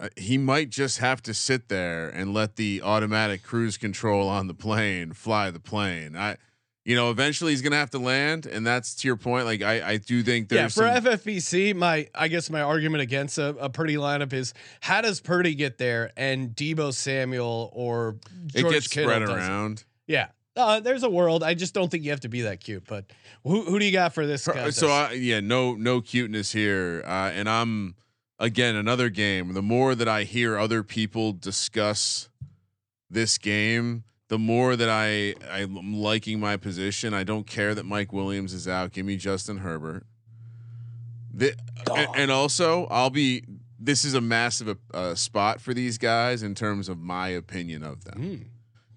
uh, 0.00 0.08
he 0.16 0.36
might 0.36 0.70
just 0.70 0.98
have 0.98 1.22
to 1.22 1.34
sit 1.34 1.68
there 1.68 2.08
and 2.08 2.34
let 2.34 2.56
the 2.56 2.82
automatic 2.82 3.44
cruise 3.44 3.76
control 3.76 4.28
on 4.28 4.48
the 4.48 4.54
plane 4.54 5.12
fly 5.12 5.50
the 5.52 5.60
plane. 5.60 6.16
I, 6.16 6.36
you 6.84 6.96
know, 6.96 7.10
eventually 7.10 7.52
he's 7.52 7.62
gonna 7.62 7.76
have 7.76 7.90
to 7.90 7.98
land, 7.98 8.46
and 8.46 8.66
that's 8.66 8.94
to 8.96 9.08
your 9.08 9.16
point. 9.16 9.44
Like 9.44 9.62
I, 9.62 9.92
I 9.92 9.96
do 9.98 10.22
think 10.22 10.48
there's 10.48 10.76
Yeah, 10.76 11.00
for 11.00 11.00
FFPC, 11.10 11.74
my 11.74 12.08
I 12.14 12.28
guess 12.28 12.48
my 12.48 12.62
argument 12.62 13.02
against 13.02 13.38
a, 13.38 13.48
a 13.56 13.68
Purdy 13.68 13.96
lineup 13.96 14.32
is 14.32 14.54
how 14.80 15.00
does 15.00 15.20
Purdy 15.20 15.54
get 15.54 15.78
there 15.78 16.10
and 16.16 16.50
Deebo 16.50 16.94
Samuel 16.94 17.70
or 17.74 18.16
it 18.54 18.68
gets 18.68 18.88
Kittle 18.88 19.10
spread 19.10 19.20
doesn't? 19.20 19.36
around. 19.36 19.84
Yeah, 20.06 20.28
uh, 20.56 20.80
there's 20.80 21.02
a 21.02 21.10
world. 21.10 21.42
I 21.42 21.54
just 21.54 21.74
don't 21.74 21.90
think 21.90 22.04
you 22.04 22.10
have 22.10 22.20
to 22.20 22.28
be 22.28 22.42
that 22.42 22.60
cute. 22.60 22.84
But 22.88 23.04
who 23.44 23.62
who 23.62 23.78
do 23.78 23.84
you 23.84 23.92
got 23.92 24.14
for 24.14 24.26
this? 24.26 24.46
Contest? 24.46 24.78
So 24.78 24.88
I, 24.88 25.12
yeah, 25.12 25.40
no 25.40 25.74
no 25.74 26.00
cuteness 26.00 26.52
here, 26.52 27.02
uh, 27.06 27.30
and 27.34 27.48
I'm 27.48 27.94
again 28.38 28.74
another 28.74 29.10
game. 29.10 29.52
The 29.52 29.62
more 29.62 29.94
that 29.94 30.08
I 30.08 30.24
hear 30.24 30.58
other 30.58 30.82
people 30.82 31.32
discuss 31.32 32.30
this 33.10 33.38
game, 33.38 34.04
the 34.30 34.38
more 34.38 34.76
that 34.76 34.88
I 34.88 35.34
I'm 35.50 35.92
liking 36.00 36.40
my 36.40 36.56
position. 36.56 37.12
I 37.12 37.24
don't 37.24 37.46
care 37.46 37.74
that 37.74 37.84
Mike 37.84 38.12
Williams 38.12 38.54
is 38.54 38.66
out. 38.66 38.92
Give 38.92 39.04
me 39.04 39.16
Justin 39.16 39.58
Herbert. 39.58 40.06
The, 41.34 41.54
and, 41.94 42.08
and 42.16 42.30
also, 42.30 42.86
I'll 42.86 43.10
be. 43.10 43.44
This 43.78 44.04
is 44.04 44.14
a 44.14 44.20
massive 44.20 44.76
uh, 44.94 45.14
spot 45.14 45.60
for 45.60 45.74
these 45.74 45.98
guys 45.98 46.42
in 46.42 46.54
terms 46.54 46.88
of 46.88 46.98
my 46.98 47.28
opinion 47.28 47.82
of 47.82 48.04
them. 48.04 48.20
Mm. 48.20 48.46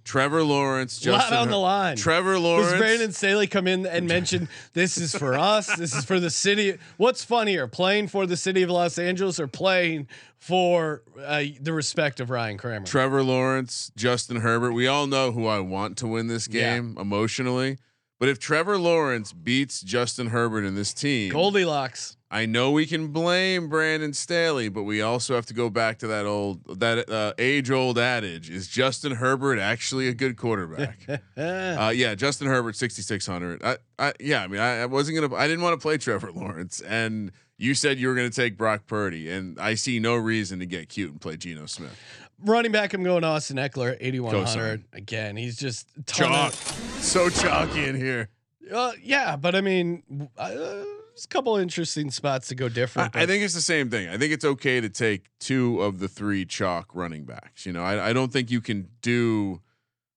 Trevor 0.03 0.43
Lawrence, 0.43 1.05
a 1.05 1.11
lot 1.11 1.19
Justin 1.21 1.37
on 1.37 1.49
the 1.49 1.57
line. 1.57 1.95
Trevor 1.95 2.37
Lawrence. 2.37 2.71
Does. 2.71 2.79
Brandon 2.79 3.11
Staley 3.13 3.47
come 3.47 3.67
in 3.67 3.85
and 3.85 4.07
mention 4.07 4.49
this 4.73 4.97
is 4.97 5.15
for 5.15 5.35
us? 5.35 5.73
This 5.77 5.95
is 5.95 6.03
for 6.03 6.19
the 6.19 6.29
city. 6.29 6.77
What's 6.97 7.23
funnier, 7.23 7.67
playing 7.67 8.09
for 8.09 8.25
the 8.25 8.35
city 8.37 8.63
of 8.63 8.69
Los 8.69 8.97
Angeles 8.97 9.39
or 9.39 9.47
playing 9.47 10.07
for 10.37 11.03
uh, 11.23 11.43
the 11.61 11.71
respect 11.71 12.19
of 12.19 12.29
Ryan 12.29 12.57
Kramer? 12.57 12.85
Trevor 12.85 13.23
Lawrence, 13.23 13.91
Justin 13.95 14.37
Herbert. 14.37 14.73
We 14.73 14.87
all 14.87 15.07
know 15.07 15.31
who 15.31 15.47
I 15.47 15.59
want 15.59 15.97
to 15.99 16.07
win 16.07 16.27
this 16.27 16.47
Yeah. 16.49 16.75
game 16.75 16.97
emotionally. 16.99 17.77
But 18.23 18.29
if 18.29 18.39
Trevor 18.39 18.77
Lawrence 18.77 19.33
beats 19.33 19.81
Justin 19.81 20.27
Herbert 20.27 20.63
in 20.63 20.75
this 20.75 20.93
team, 20.93 21.33
Goldilocks. 21.33 22.15
I 22.31 22.45
know 22.45 22.71
we 22.71 22.85
can 22.85 23.09
blame 23.09 23.67
Brandon 23.67 24.13
Staley, 24.13 24.69
but 24.69 24.83
we 24.83 25.01
also 25.01 25.35
have 25.35 25.45
to 25.47 25.53
go 25.53 25.69
back 25.69 25.99
to 25.99 26.07
that 26.07 26.25
old 26.25 26.79
that 26.79 27.09
uh, 27.09 27.33
age 27.37 27.69
old 27.69 27.99
adage: 27.99 28.49
Is 28.49 28.69
Justin 28.69 29.11
Herbert 29.11 29.59
actually 29.59 30.07
a 30.07 30.13
good 30.13 30.37
quarterback? 30.37 30.99
uh, 31.37 31.91
yeah, 31.93 32.15
Justin 32.15 32.47
Herbert, 32.47 32.77
sixty 32.77 33.01
six 33.01 33.27
hundred. 33.27 33.61
I, 33.61 33.75
I, 33.99 34.13
yeah, 34.21 34.41
I 34.41 34.47
mean, 34.47 34.61
I, 34.61 34.83
I 34.83 34.85
wasn't 34.85 35.19
gonna, 35.19 35.35
I 35.35 35.45
didn't 35.45 35.61
want 35.61 35.77
to 35.77 35.83
play 35.83 35.97
Trevor 35.97 36.31
Lawrence, 36.33 36.79
and 36.79 37.29
you 37.57 37.75
said 37.75 37.99
you 37.99 38.07
were 38.07 38.15
gonna 38.15 38.29
take 38.29 38.57
Brock 38.57 38.87
Purdy, 38.87 39.29
and 39.29 39.59
I 39.59 39.73
see 39.73 39.99
no 39.99 40.15
reason 40.15 40.59
to 40.59 40.65
get 40.65 40.87
cute 40.87 41.11
and 41.11 41.19
play 41.19 41.35
Geno 41.35 41.65
Smith. 41.65 41.99
Running 42.45 42.71
back, 42.71 42.93
I'm 42.93 43.03
going 43.03 43.23
Austin 43.23 43.57
Ekeler, 43.57 43.95
8100. 43.99 44.81
Cosign. 44.81 44.97
Again, 44.97 45.37
he's 45.37 45.57
just 45.57 45.87
Chalk, 46.07 46.51
so 46.99 47.29
chalky 47.29 47.85
in 47.85 47.95
here. 47.95 48.29
Uh, 48.71 48.91
yeah, 49.01 49.35
but 49.35 49.55
I 49.55 49.61
mean, 49.61 50.29
uh, 50.37 50.49
there's 50.49 51.25
a 51.25 51.27
couple 51.27 51.55
interesting 51.57 52.11
spots 52.11 52.47
to 52.49 52.55
go 52.55 52.67
different. 52.69 53.15
I 53.15 53.19
but- 53.21 53.29
think 53.29 53.43
it's 53.43 53.53
the 53.53 53.61
same 53.61 53.89
thing. 53.89 54.09
I 54.09 54.17
think 54.17 54.33
it's 54.33 54.45
okay 54.45 54.81
to 54.81 54.89
take 54.89 55.25
two 55.39 55.81
of 55.81 55.99
the 55.99 56.07
three 56.07 56.45
chalk 56.45 56.89
running 56.93 57.23
backs. 57.23 57.65
You 57.65 57.73
know, 57.73 57.83
I, 57.83 58.09
I 58.09 58.13
don't 58.13 58.31
think 58.33 58.51
you 58.51 58.61
can 58.61 58.89
do. 59.01 59.61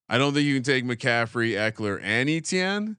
I 0.09 0.19
don't 0.19 0.33
think 0.35 0.47
you 0.47 0.55
can 0.55 0.63
take 0.63 0.85
McCaffrey, 0.85 1.53
Ekeler, 1.53 2.01
and 2.03 2.29
Etienne, 2.31 2.97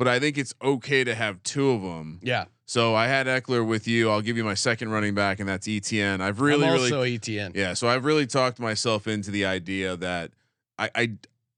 but 0.00 0.08
I 0.08 0.18
think 0.18 0.38
it's 0.38 0.54
okay 0.62 1.04
to 1.04 1.14
have 1.14 1.42
two 1.42 1.68
of 1.68 1.82
them. 1.82 2.20
yeah, 2.22 2.46
So 2.64 2.94
I 2.94 3.06
had 3.06 3.26
Ekeler 3.26 3.66
with 3.66 3.86
you. 3.86 4.10
I'll 4.10 4.22
give 4.22 4.38
you 4.38 4.44
my 4.44 4.54
second 4.54 4.88
running 4.88 5.14
back, 5.14 5.40
and 5.40 5.46
that's 5.46 5.68
Etienne. 5.68 6.22
I've 6.22 6.40
really, 6.40 6.64
I'm 6.66 6.72
really, 6.72 6.90
also 6.90 7.02
Etienne. 7.02 7.52
yeah. 7.54 7.74
So 7.74 7.86
I've 7.86 8.06
really 8.06 8.26
talked 8.26 8.58
myself 8.58 9.06
into 9.06 9.30
the 9.30 9.44
idea 9.44 9.98
that 9.98 10.30
I, 10.78 10.90
I, 10.94 11.12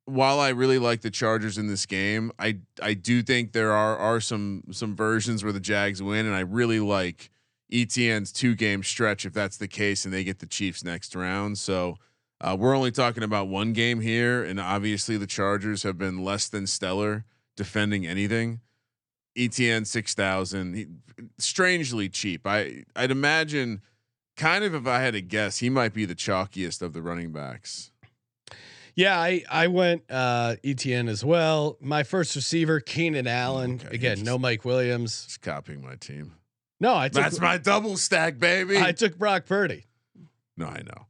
while 0.06 0.40
I 0.40 0.48
really 0.48 0.80
like 0.80 1.02
the 1.02 1.10
Chargers 1.10 1.56
in 1.56 1.68
this 1.68 1.86
game, 1.86 2.32
I, 2.36 2.58
I 2.82 2.94
do 2.94 3.22
think 3.22 3.52
there 3.52 3.70
are 3.70 3.96
are 3.96 4.18
some 4.18 4.64
some 4.72 4.96
versions 4.96 5.44
where 5.44 5.52
the 5.52 5.60
Jags 5.60 6.02
win, 6.02 6.26
and 6.26 6.34
I 6.34 6.40
really 6.40 6.80
like 6.80 7.30
Etienne's 7.72 8.32
two 8.32 8.56
game 8.56 8.82
stretch 8.82 9.24
if 9.24 9.32
that's 9.32 9.56
the 9.56 9.68
case, 9.68 10.04
and 10.04 10.12
they 10.12 10.24
get 10.24 10.40
the 10.40 10.46
Chiefs 10.46 10.82
next 10.84 11.14
round. 11.14 11.58
So. 11.58 11.96
Uh, 12.44 12.56
we're 12.58 12.74
only 12.74 12.90
talking 12.90 13.22
about 13.22 13.46
one 13.46 13.72
game 13.72 14.00
here, 14.00 14.42
and 14.42 14.58
obviously 14.58 15.16
the 15.16 15.28
Chargers 15.28 15.84
have 15.84 15.96
been 15.96 16.24
less 16.24 16.48
than 16.48 16.66
stellar 16.66 17.24
defending 17.56 18.06
anything. 18.06 18.60
Etienne 19.36 19.84
six 19.86 20.14
thousand, 20.14 21.00
strangely 21.38 22.08
cheap. 22.08 22.46
I 22.46 22.84
I'd 22.94 23.10
imagine, 23.10 23.80
kind 24.36 24.62
of 24.64 24.74
if 24.74 24.86
I 24.86 25.00
had 25.00 25.14
to 25.14 25.22
guess, 25.22 25.58
he 25.58 25.70
might 25.70 25.94
be 25.94 26.04
the 26.04 26.14
chalkiest 26.14 26.82
of 26.82 26.92
the 26.92 27.00
running 27.00 27.32
backs. 27.32 27.90
Yeah, 28.94 29.18
I 29.18 29.42
I 29.50 29.68
went 29.68 30.02
uh 30.10 30.56
Etienne 30.62 31.08
as 31.08 31.24
well. 31.24 31.78
My 31.80 32.02
first 32.02 32.36
receiver, 32.36 32.78
Keenan 32.80 33.26
Allen. 33.26 33.80
Okay, 33.82 33.94
Again, 33.94 34.16
just- 34.16 34.26
no 34.26 34.38
Mike 34.38 34.66
Williams. 34.66 35.24
Just 35.24 35.40
copying 35.40 35.82
my 35.82 35.94
team. 35.96 36.34
No, 36.78 36.94
I 36.94 37.08
took 37.08 37.22
That's 37.22 37.40
my 37.40 37.56
double 37.58 37.96
stack, 37.96 38.38
baby. 38.38 38.76
I 38.76 38.92
took 38.92 39.16
Brock 39.16 39.46
Purdy. 39.46 39.86
no, 40.58 40.66
I 40.66 40.82
know. 40.82 41.06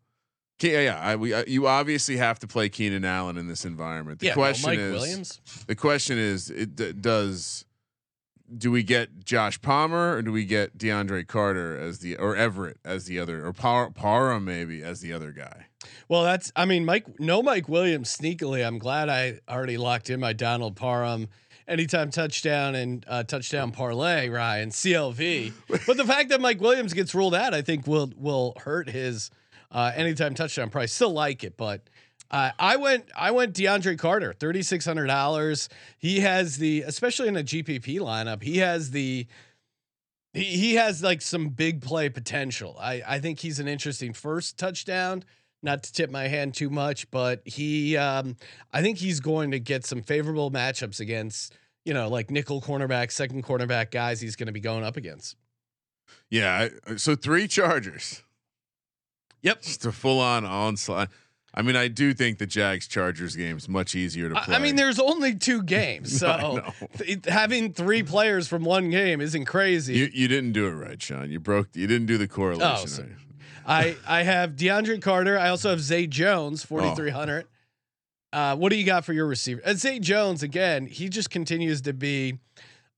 Yeah, 0.62 0.81
yeah. 0.81 0.99
I, 1.00 1.16
we, 1.16 1.35
uh, 1.35 1.45
you 1.47 1.66
obviously 1.66 2.16
have 2.16 2.38
to 2.40 2.47
play 2.47 2.69
Keenan 2.69 3.04
Allen 3.04 3.37
in 3.37 3.49
this 3.49 3.64
environment. 3.64 4.21
The 4.21 4.26
yeah, 4.26 4.35
question 4.35 4.71
Mike 4.71 4.78
is, 4.78 4.92
Williams. 4.92 5.40
the 5.66 5.75
question 5.75 6.19
is, 6.19 6.50
it 6.50 6.76
d- 6.76 6.92
does 6.92 7.64
do 8.57 8.71
we 8.71 8.83
get 8.83 9.25
Josh 9.25 9.61
Palmer 9.62 10.16
or 10.16 10.23
do 10.23 10.33
we 10.33 10.45
get 10.45 10.76
DeAndre 10.76 11.26
Carter 11.26 11.76
as 11.78 12.00
the 12.00 12.16
or 12.16 12.37
Everett 12.37 12.78
as 12.85 13.07
the 13.07 13.19
other 13.19 13.47
or 13.47 13.52
Par- 13.52 13.90
Parham 13.90 14.45
maybe 14.45 14.83
as 14.83 15.00
the 15.00 15.12
other 15.12 15.33
guy? 15.33 15.66
Well, 16.09 16.23
that's 16.23 16.52
I 16.54 16.64
mean, 16.64 16.85
Mike 16.85 17.19
no 17.19 17.42
Mike 17.42 17.69
Williams 17.69 18.14
sneakily. 18.14 18.66
I'm 18.66 18.78
glad 18.78 19.09
I 19.09 19.40
already 19.49 19.78
locked 19.78 20.11
in 20.11 20.21
my 20.21 20.33
Donald 20.33 20.76
Parham 20.76 21.28
anytime 21.66 22.11
touchdown 22.11 22.75
and 22.75 23.04
uh, 23.09 23.23
touchdown 23.23 23.73
parlay, 23.73 24.28
Ryan, 24.28 24.71
CLV. 24.71 25.52
but 25.87 25.97
the 25.97 26.04
fact 26.04 26.28
that 26.31 26.40
Mike 26.40 26.61
Williams 26.61 26.92
gets 26.92 27.14
ruled 27.14 27.35
out, 27.35 27.54
I 27.54 27.62
think 27.62 27.87
will 27.87 28.12
will 28.16 28.54
hurt 28.59 28.88
his 28.88 29.31
uh, 29.73 29.91
anytime 29.95 30.35
touchdown 30.35 30.71
price. 30.71 30.93
Still 30.93 31.12
like 31.12 31.43
it, 31.43 31.57
but 31.57 31.88
uh, 32.31 32.50
I 32.59 32.76
went 32.76 33.11
I 33.17 33.31
went 33.31 33.55
DeAndre 33.55 33.99
Carter, 33.99 34.33
thirty 34.33 34.62
six 34.62 34.85
hundred 34.85 35.07
dollars. 35.07 35.69
He 35.99 36.21
has 36.21 36.59
the 36.59 36.83
especially 36.83 37.29
in 37.29 37.37
a 37.37 37.43
GPP 37.43 37.99
lineup, 37.99 38.43
he 38.43 38.59
has 38.59 38.91
the 38.91 39.26
he, 40.33 40.45
he 40.45 40.75
has 40.75 41.02
like 41.02 41.21
some 41.21 41.50
big 41.50 41.83
play 41.83 42.09
potential. 42.09 42.76
I, 42.81 43.02
I 43.07 43.19
think 43.19 43.41
he's 43.41 43.59
an 43.59 43.69
interesting 43.69 44.12
first 44.12 44.59
touchdown. 44.59 45.25
Not 45.64 45.85
to 45.85 45.93
tip 45.93 46.11
my 46.11 46.26
hand 46.26 46.55
too 46.55 46.71
much, 46.71 47.09
but 47.11 47.43
he 47.45 47.97
um, 47.97 48.37
I 48.73 48.83
think 48.83 48.99
he's 48.99 49.21
going 49.21 49.52
to 49.52 49.61
get 49.61 49.85
some 49.87 50.02
favorable 50.02 50.50
matchups 50.50 50.99
against, 51.00 51.55
you 51.85 51.95
know, 51.95 52.09
like 52.09 52.31
nickel 52.31 52.61
cornerback, 52.61 53.12
second 53.12 53.45
cornerback 53.45 53.91
guys 53.91 54.21
he's 54.21 54.37
going 54.37 54.49
to 54.49 54.52
be 54.52 54.61
going 54.61 54.85
up 54.85 54.97
against. 54.97 55.37
Yeah. 56.31 56.69
So 56.97 57.14
three 57.14 57.47
Chargers. 57.47 58.23
Yep. 59.43 59.63
Just 59.63 59.85
a 59.87 59.93
full 59.93 60.21
on 60.21 60.45
onslaught. 60.45 61.09
I 61.55 61.61
mean, 61.61 61.77
I 61.77 61.89
do 61.89 62.15
think 62.15 62.39
the 62.39 62.47
Jags 62.47 62.89
Chargers 62.89 63.37
game 63.37 63.59
is 63.59 63.69
much 63.69 63.95
easier 63.95 64.31
to 64.31 64.35
play. 64.41 64.55
I, 64.55 64.59
mean, 64.59 64.75
there's 64.77 64.99
only 64.99 65.35
two 65.35 65.63
games, 65.63 66.19
so 66.21 66.63
th- 66.97 67.27
having 67.27 67.75
three 67.75 68.03
players 68.03 68.49
from 68.49 68.65
one 68.65 68.89
game 68.89 69.21
isn't 69.21 69.45
crazy. 69.45 69.95
you 69.95 70.09
you 70.15 70.29
didn't 70.29 70.53
do 70.53 70.67
it 70.67 70.71
right, 70.73 71.01
Sean. 71.03 71.31
You 71.31 71.41
broke. 71.41 71.69
You 71.75 71.87
didn't 71.87 72.07
do 72.07 72.17
the 72.17 72.27
correlation 72.29 72.67
Oh, 72.83 72.87
so- 72.87 73.03
right. 73.03 73.13
I 73.65 73.97
I 74.21 74.23
have 74.23 74.53
DeAndre 74.57 75.01
Carter. 75.03 75.39
I 75.39 75.51
also 75.51 75.71
have 75.71 75.81
Zay 75.81 76.07
Jones, 76.07 76.65
forty 76.65 76.95
three 76.95 77.11
hundred. 77.11 77.47
Uh, 78.33 78.57
what 78.57 78.71
do 78.71 78.77
you 78.77 78.85
got 78.85 79.05
for 79.05 79.13
your 79.13 79.27
receiver? 79.27 79.61
And 79.65 79.79
Zay 79.79 79.99
Jones 79.99 80.43
again. 80.43 80.87
He 80.87 81.11
just 81.11 81.29
continues 81.29 81.83
to 81.83 81.93
be 81.93 82.39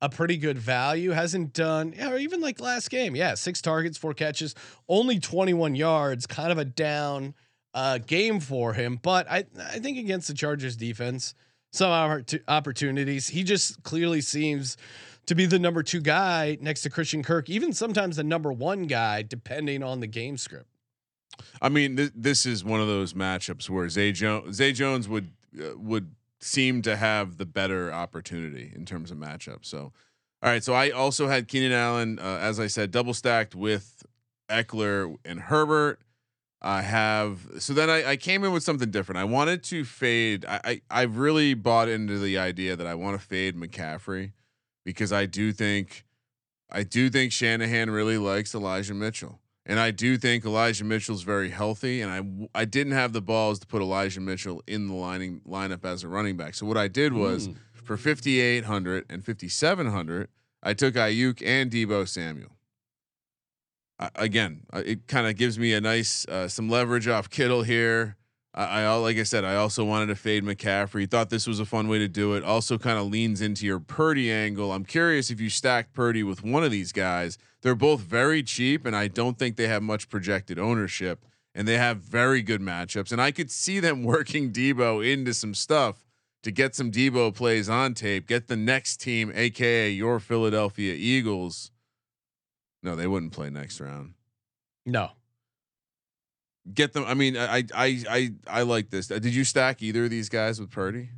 a 0.00 0.08
pretty 0.08 0.36
good 0.36 0.58
value. 0.58 1.10
Hasn't 1.10 1.52
done, 1.52 1.94
or 2.00 2.18
even 2.18 2.40
like 2.40 2.60
last 2.60 2.90
game. 2.90 3.16
Yeah, 3.16 3.34
six 3.34 3.62
targets, 3.62 3.96
four 3.96 4.14
catches, 4.14 4.54
only 4.88 5.18
twenty 5.18 5.54
one 5.54 5.74
yards. 5.74 6.26
Kind 6.26 6.52
of 6.52 6.58
a 6.58 6.64
down 6.64 7.34
uh, 7.72 7.98
game 7.98 8.40
for 8.40 8.72
him, 8.72 8.98
but 9.02 9.30
I 9.30 9.44
I 9.58 9.78
think 9.78 9.98
against 9.98 10.28
the 10.28 10.34
Chargers 10.34 10.76
defense, 10.76 11.34
some 11.72 12.24
opportunities. 12.48 13.28
He 13.28 13.42
just 13.42 13.82
clearly 13.82 14.20
seems 14.20 14.76
to 15.26 15.34
be 15.34 15.46
the 15.46 15.58
number 15.58 15.82
two 15.82 16.00
guy 16.00 16.58
next 16.60 16.82
to 16.82 16.90
Christian 16.90 17.22
Kirk, 17.22 17.48
even 17.48 17.72
sometimes 17.72 18.16
the 18.16 18.24
number 18.24 18.52
one 18.52 18.82
guy, 18.84 19.22
depending 19.22 19.82
on 19.82 20.00
the 20.00 20.06
game 20.06 20.36
script. 20.36 20.68
I 21.60 21.68
mean, 21.68 21.96
th- 21.96 22.12
this 22.14 22.46
is 22.46 22.62
one 22.62 22.80
of 22.80 22.86
those 22.86 23.14
matchups 23.14 23.68
where 23.68 23.88
Zay 23.88 24.12
Jones 24.12 24.56
Zay 24.56 24.72
Jones 24.72 25.08
would 25.08 25.30
uh, 25.58 25.76
would 25.76 26.14
seem 26.40 26.82
to 26.82 26.96
have 26.96 27.38
the 27.38 27.46
better 27.46 27.92
opportunity 27.92 28.72
in 28.74 28.84
terms 28.84 29.10
of 29.10 29.18
matchup. 29.18 29.64
So, 29.64 29.92
all 30.42 30.50
right. 30.50 30.62
So 30.62 30.74
I 30.74 30.90
also 30.90 31.28
had 31.28 31.48
Keenan 31.48 31.72
Allen, 31.72 32.18
uh, 32.18 32.38
as 32.40 32.60
I 32.60 32.66
said, 32.66 32.90
double 32.90 33.14
stacked 33.14 33.54
with 33.54 34.04
Ekeler 34.48 35.16
and 35.24 35.40
Herbert. 35.40 36.00
I 36.60 36.80
have 36.80 37.46
so 37.58 37.74
then 37.74 37.90
I, 37.90 38.12
I 38.12 38.16
came 38.16 38.42
in 38.42 38.52
with 38.52 38.62
something 38.62 38.90
different. 38.90 39.18
I 39.18 39.24
wanted 39.24 39.62
to 39.64 39.84
fade. 39.84 40.46
I, 40.46 40.80
I 40.90 41.02
really 41.02 41.52
bought 41.52 41.90
into 41.90 42.18
the 42.18 42.38
idea 42.38 42.74
that 42.74 42.86
I 42.86 42.94
want 42.94 43.20
to 43.20 43.26
fade 43.26 43.54
McCaffrey 43.54 44.32
because 44.82 45.12
I 45.12 45.26
do 45.26 45.52
think 45.52 46.06
I 46.70 46.82
do 46.82 47.10
think 47.10 47.32
Shanahan 47.32 47.90
really 47.90 48.16
likes 48.16 48.54
Elijah 48.54 48.94
Mitchell. 48.94 49.40
And 49.66 49.80
I 49.80 49.92
do 49.92 50.18
think 50.18 50.44
Elijah 50.44 50.84
Mitchell's 50.84 51.22
very 51.22 51.48
healthy, 51.48 52.02
and 52.02 52.10
I 52.54 52.60
I 52.60 52.64
didn't 52.66 52.92
have 52.92 53.12
the 53.12 53.22
balls 53.22 53.58
to 53.60 53.66
put 53.66 53.80
Elijah 53.80 54.20
Mitchell 54.20 54.62
in 54.66 54.88
the 54.88 54.94
lining 54.94 55.40
lineup 55.48 55.84
as 55.84 56.04
a 56.04 56.08
running 56.08 56.36
back. 56.36 56.54
So 56.54 56.66
what 56.66 56.76
I 56.76 56.88
did 56.88 57.14
was 57.14 57.48
for 57.72 57.96
5800 57.96 59.06
and 59.08 59.24
5700, 59.24 60.28
I 60.62 60.74
took 60.74 60.94
Aiyuk 60.94 61.42
and 61.44 61.70
Deebo 61.70 62.08
Samuel. 62.08 62.56
Uh, 63.98 64.10
again, 64.16 64.62
it 64.72 65.06
kind 65.06 65.26
of 65.26 65.36
gives 65.36 65.58
me 65.58 65.72
a 65.72 65.80
nice 65.80 66.26
uh, 66.26 66.48
some 66.48 66.68
leverage 66.68 67.06
off 67.06 67.30
Kittle 67.30 67.62
here. 67.62 68.16
I, 68.54 68.82
I 68.82 68.94
like 68.96 69.16
I 69.16 69.22
said, 69.22 69.44
I 69.44 69.56
also 69.56 69.84
wanted 69.84 70.06
to 70.06 70.16
fade 70.16 70.44
McCaffrey. 70.44 71.08
Thought 71.08 71.30
this 71.30 71.46
was 71.46 71.60
a 71.60 71.64
fun 71.64 71.88
way 71.88 71.98
to 71.98 72.08
do 72.08 72.34
it. 72.34 72.42
Also, 72.42 72.76
kind 72.76 72.98
of 72.98 73.06
leans 73.06 73.40
into 73.40 73.66
your 73.66 73.78
Purdy 73.78 74.32
angle. 74.32 74.72
I'm 74.72 74.84
curious 74.84 75.30
if 75.30 75.40
you 75.40 75.48
stack 75.48 75.92
Purdy 75.92 76.22
with 76.22 76.42
one 76.42 76.64
of 76.64 76.70
these 76.70 76.92
guys. 76.92 77.38
They're 77.64 77.74
both 77.74 78.02
very 78.02 78.42
cheap, 78.42 78.84
and 78.84 78.94
I 78.94 79.08
don't 79.08 79.38
think 79.38 79.56
they 79.56 79.68
have 79.68 79.82
much 79.82 80.10
projected 80.10 80.58
ownership. 80.58 81.24
And 81.56 81.66
they 81.66 81.78
have 81.78 81.98
very 81.98 82.42
good 82.42 82.60
matchups, 82.60 83.10
and 83.12 83.22
I 83.22 83.30
could 83.30 83.50
see 83.50 83.80
them 83.80 84.02
working 84.14 84.52
Deebo 84.52 85.00
into 85.08 85.32
some 85.32 85.54
stuff 85.54 86.04
to 86.42 86.50
get 86.50 86.74
some 86.74 86.90
Deebo 86.90 87.34
plays 87.34 87.68
on 87.68 87.94
tape. 87.94 88.26
Get 88.26 88.48
the 88.48 88.56
next 88.56 89.00
team, 89.00 89.32
aka 89.34 89.88
your 89.90 90.20
Philadelphia 90.20 90.94
Eagles. 90.94 91.70
No, 92.82 92.94
they 92.96 93.06
wouldn't 93.06 93.32
play 93.32 93.48
next 93.50 93.80
round 93.80 94.12
No. 94.84 95.12
get 96.74 96.92
them. 96.92 97.04
I 97.06 97.14
mean, 97.14 97.36
I 97.36 97.64
I 97.74 98.02
I 98.10 98.32
I 98.48 98.62
like 98.62 98.90
this. 98.90 99.10
Uh, 99.10 99.18
Did 99.20 99.34
you 99.34 99.44
stack 99.44 99.80
either 99.80 100.04
of 100.04 100.10
these 100.10 100.28
guys 100.28 100.60
with 100.60 100.70
Purdy? 100.70 101.08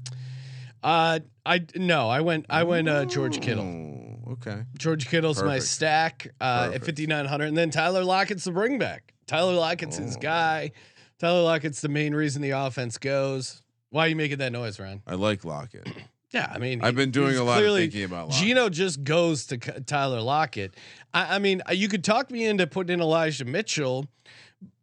Uh, 0.82 1.20
I 1.44 1.64
no, 1.74 2.08
I 2.08 2.20
went 2.20 2.46
I 2.50 2.62
went 2.64 2.88
uh, 2.88 3.06
George 3.06 3.40
Kittle. 3.40 3.64
Okay. 4.32 4.62
George 4.76 5.08
Kittle's 5.08 5.42
my 5.42 5.58
stack 5.58 6.28
uh, 6.40 6.70
at 6.74 6.84
5900 6.84 7.44
and 7.46 7.56
then 7.56 7.70
Tyler 7.70 8.02
Lockett's 8.04 8.44
the 8.44 8.52
bring 8.52 8.78
back. 8.78 9.12
Tyler 9.26 9.54
Lockett's 9.54 9.98
his 9.98 10.16
Oh. 10.16 10.20
guy. 10.20 10.72
Tyler 11.18 11.42
Lockett's 11.42 11.80
the 11.80 11.88
main 11.88 12.14
reason 12.14 12.42
the 12.42 12.50
offense 12.50 12.98
goes. 12.98 13.62
Why 13.90 14.06
are 14.06 14.08
you 14.08 14.16
making 14.16 14.38
that 14.38 14.52
noise, 14.52 14.78
Ryan? 14.80 15.02
I 15.06 15.14
like 15.14 15.44
Lockett. 15.44 15.88
Yeah, 16.32 16.50
I 16.52 16.58
mean, 16.58 16.82
I've 16.82 16.96
been 16.96 17.12
doing 17.12 17.36
a 17.36 17.44
lot 17.44 17.62
of 17.62 17.74
thinking 17.76 18.02
about 18.02 18.28
Lockett. 18.28 18.44
Geno 18.44 18.68
just 18.68 19.04
goes 19.04 19.46
to 19.46 19.56
Tyler 19.58 20.20
Lockett. 20.20 20.74
I, 21.14 21.36
I 21.36 21.38
mean, 21.38 21.62
you 21.70 21.88
could 21.88 22.02
talk 22.02 22.32
me 22.32 22.44
into 22.44 22.66
putting 22.66 22.94
in 22.94 23.00
Elijah 23.00 23.44
Mitchell, 23.44 24.06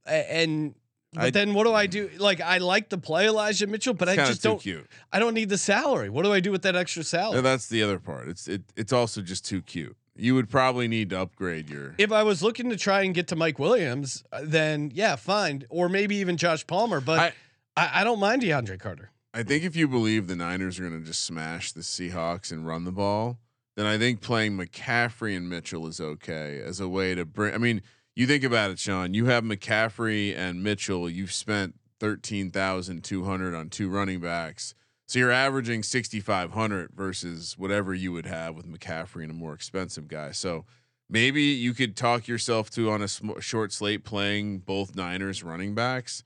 and 0.05 0.73
but 1.13 1.23
I- 1.25 1.29
then 1.31 1.53
what 1.53 1.65
do 1.65 1.73
I 1.73 1.87
do? 1.87 2.09
Like, 2.17 2.41
I 2.41 2.57
like 2.57 2.89
to 2.89 2.97
play 2.97 3.27
Elijah 3.27 3.67
Mitchell, 3.67 3.93
but 3.93 4.09
I 4.09 4.15
just 4.15 4.41
don't. 4.43 4.59
cute. 4.61 4.87
I 5.11 5.19
don't 5.19 5.33
need 5.33 5.49
the 5.49 5.57
salary. 5.57 6.09
What 6.09 6.23
do 6.23 6.33
I 6.33 6.39
do 6.39 6.51
with 6.51 6.61
that 6.63 6.75
extra 6.75 7.03
salary? 7.03 7.37
And 7.37 7.45
that's 7.45 7.67
the 7.67 7.83
other 7.83 7.99
part. 7.99 8.27
It's 8.27 8.47
it 8.47 8.63
it's 8.75 8.93
also 8.93 9.21
just 9.21 9.45
too 9.45 9.61
cute. 9.61 9.95
You 10.15 10.35
would 10.35 10.49
probably 10.49 10.87
need 10.87 11.09
to 11.09 11.21
upgrade 11.21 11.69
your. 11.69 11.95
if 11.97 12.11
I 12.11 12.21
was 12.23 12.43
looking 12.43 12.69
to 12.69 12.77
try 12.77 13.01
and 13.01 13.15
get 13.15 13.27
to 13.29 13.35
Mike 13.35 13.57
Williams, 13.57 14.23
uh, 14.31 14.41
then 14.43 14.91
yeah, 14.93 15.15
fine, 15.15 15.65
or 15.69 15.89
maybe 15.89 16.15
even 16.17 16.37
Josh 16.37 16.65
Palmer. 16.67 17.01
But 17.01 17.19
I- 17.19 17.33
I, 17.75 18.01
I, 18.01 18.03
don't 18.03 18.19
mind 18.19 18.43
DeAndre 18.43 18.79
Carter. 18.79 19.09
I 19.33 19.41
think 19.41 19.63
if 19.63 19.75
you 19.75 19.87
believe 19.87 20.27
the 20.27 20.35
Niners 20.35 20.79
are 20.79 20.87
going 20.87 20.99
to 20.99 21.05
just 21.05 21.23
smash 21.23 21.71
the 21.71 21.81
Seahawks 21.81 22.51
and 22.51 22.67
run 22.67 22.83
the 22.83 22.91
ball, 22.91 23.39
then 23.75 23.87
I 23.87 23.97
think 23.97 24.21
playing 24.21 24.55
McCaffrey 24.55 25.35
and 25.35 25.49
Mitchell 25.49 25.87
is 25.87 25.99
okay 25.99 26.61
as 26.63 26.79
a 26.79 26.87
way 26.87 27.15
to 27.15 27.25
bring. 27.25 27.55
I 27.55 27.57
mean, 27.57 27.81
you 28.15 28.27
think 28.27 28.43
about 28.43 28.71
it, 28.71 28.79
Sean. 28.79 29.13
You 29.13 29.25
have 29.25 29.43
McCaffrey 29.43 30.35
and 30.35 30.63
Mitchell. 30.63 31.09
You've 31.09 31.33
spent 31.33 31.75
thirteen 31.99 32.51
thousand 32.51 33.03
two 33.03 33.23
hundred 33.25 33.55
on 33.55 33.69
two 33.69 33.89
running 33.89 34.19
backs, 34.19 34.75
so 35.07 35.19
you're 35.19 35.31
averaging 35.31 35.83
sixty 35.83 36.19
five 36.19 36.51
hundred 36.51 36.91
versus 36.93 37.57
whatever 37.57 37.93
you 37.93 38.11
would 38.11 38.25
have 38.25 38.55
with 38.55 38.67
McCaffrey 38.67 39.23
and 39.23 39.31
a 39.31 39.35
more 39.35 39.53
expensive 39.53 40.07
guy. 40.07 40.31
So 40.31 40.65
maybe 41.09 41.41
you 41.41 41.73
could 41.73 41.95
talk 41.95 42.27
yourself 42.27 42.69
to 42.71 42.91
on 42.91 43.01
a 43.01 43.07
sm- 43.07 43.39
short 43.39 43.71
slate 43.71 44.03
playing 44.03 44.59
both 44.59 44.95
Niners 44.95 45.43
running 45.43 45.73
backs. 45.75 46.23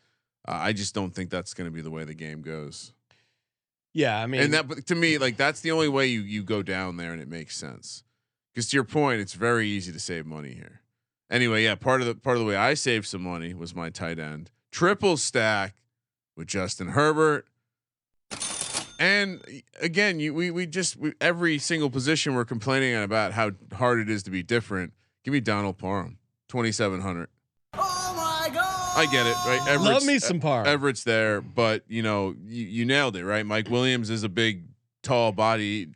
Uh, 0.47 0.51
I 0.53 0.73
just 0.73 0.93
don't 0.95 1.13
think 1.13 1.29
that's 1.29 1.53
going 1.53 1.69
to 1.69 1.75
be 1.75 1.81
the 1.81 1.91
way 1.91 2.05
the 2.05 2.13
game 2.13 2.41
goes 2.41 2.93
Yeah, 3.93 4.17
I 4.21 4.27
mean, 4.27 4.41
and 4.41 4.53
that 4.53 4.67
but 4.67 4.85
to 4.87 4.95
me 4.95 5.17
like 5.17 5.35
that's 5.35 5.59
the 5.59 5.71
only 5.71 5.89
way 5.89 6.07
you 6.07 6.21
you 6.21 6.41
go 6.43 6.61
down 6.63 6.95
there 6.97 7.11
and 7.11 7.21
it 7.21 7.27
makes 7.27 7.57
sense 7.57 8.03
because 8.53 8.69
to 8.69 8.77
your 8.77 8.85
point 8.85 9.19
it's 9.19 9.33
very 9.33 9.67
easy 9.67 9.91
to 9.91 9.99
save 9.99 10.25
money 10.25 10.53
here 10.53 10.81
anyway 11.29 11.63
yeah 11.63 11.75
part 11.75 12.01
of 12.01 12.07
the 12.07 12.15
part 12.15 12.35
of 12.37 12.41
the 12.41 12.47
way 12.47 12.55
i 12.55 12.73
saved 12.73 13.05
some 13.05 13.21
money 13.21 13.53
was 13.53 13.75
my 13.75 13.89
tight 13.89 14.19
end 14.19 14.51
triple 14.71 15.17
stack 15.17 15.75
with 16.35 16.47
justin 16.47 16.89
herbert 16.89 17.45
and 18.99 19.41
again 19.81 20.19
you 20.19 20.33
we, 20.33 20.51
we 20.51 20.65
just 20.65 20.97
we, 20.97 21.13
every 21.21 21.57
single 21.57 21.89
position 21.89 22.35
we're 22.35 22.45
complaining 22.45 22.95
about 22.95 23.33
how 23.33 23.51
hard 23.73 23.99
it 23.99 24.09
is 24.09 24.23
to 24.23 24.31
be 24.31 24.41
different 24.43 24.93
give 25.23 25.33
me 25.33 25.39
donald 25.39 25.77
parham 25.77 26.17
2700 26.49 27.29
Oh 27.73 28.13
my 28.15 28.49
god! 28.51 28.97
I 28.97 29.05
get 29.11 29.27
it, 29.27 29.35
right? 29.45 29.59
love 29.77 29.81
Everett's- 29.97 30.05
me 30.07 30.19
some 30.19 30.39
par. 30.39 30.65
Everett's 30.65 31.03
there, 31.03 31.41
but 31.41 31.83
you 31.87 32.01
know, 32.01 32.33
you, 32.45 32.65
you 32.65 32.85
nailed 32.85 33.15
it, 33.15 33.23
right? 33.25 33.45
Mike 33.45 33.69
Williams 33.69 34.09
is 34.09 34.23
a 34.23 34.29
big, 34.29 34.63
tall 35.03 35.31
body 35.31 35.89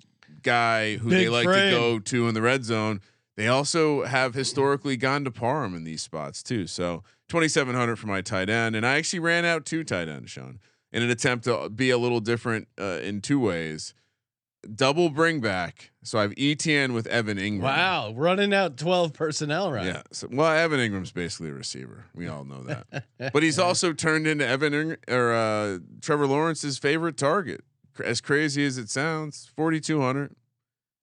guy 0.43 0.97
who 0.97 1.09
they 1.09 1.29
like 1.29 1.45
frame. 1.45 1.71
to 1.71 1.79
go 1.79 1.99
to 1.99 2.27
in 2.27 2.35
the 2.35 2.41
red 2.41 2.63
zone. 2.65 3.01
They 3.41 3.47
also 3.47 4.05
have 4.05 4.35
historically 4.35 4.97
gone 4.97 5.23
to 5.23 5.31
Parham 5.31 5.73
in 5.73 5.83
these 5.83 6.03
spots 6.03 6.43
too. 6.43 6.67
So 6.67 7.01
2,700 7.29 7.95
for 7.97 8.05
my 8.05 8.21
tight 8.21 8.51
end, 8.51 8.75
and 8.75 8.85
I 8.85 8.97
actually 8.99 9.17
ran 9.17 9.45
out 9.45 9.65
two 9.65 9.83
tight 9.83 10.07
ends, 10.07 10.29
Sean, 10.29 10.59
in 10.93 11.01
an 11.01 11.09
attempt 11.09 11.45
to 11.45 11.67
be 11.67 11.89
a 11.89 11.97
little 11.97 12.19
different 12.19 12.67
uh, 12.79 12.99
in 13.01 13.19
two 13.19 13.39
ways. 13.39 13.95
Double 14.75 15.09
bring 15.09 15.41
back. 15.41 15.89
So 16.03 16.19
I 16.19 16.21
have 16.21 16.35
Etienne 16.37 16.93
with 16.93 17.07
Evan 17.07 17.39
Engram. 17.39 17.61
wow, 17.61 18.13
running 18.15 18.53
out 18.53 18.77
twelve 18.77 19.13
personnel, 19.13 19.71
right? 19.71 19.87
Yeah. 19.87 20.03
So, 20.11 20.27
well, 20.31 20.55
Evan 20.55 20.79
Engram's 20.79 21.11
basically 21.11 21.49
a 21.49 21.53
receiver. 21.53 22.05
We 22.13 22.27
all 22.27 22.45
know 22.45 22.61
that. 22.65 23.05
but 23.33 23.41
he's 23.41 23.57
also 23.57 23.91
turned 24.05 24.27
into 24.27 24.45
Evan 24.45 24.73
Ing- 24.75 24.97
or 25.07 25.33
uh, 25.33 25.79
Trevor 25.99 26.27
Lawrence's 26.27 26.77
favorite 26.77 27.17
target. 27.17 27.63
As 28.05 28.21
crazy 28.21 28.63
as 28.67 28.77
it 28.77 28.91
sounds, 28.91 29.49
4,200. 29.55 30.35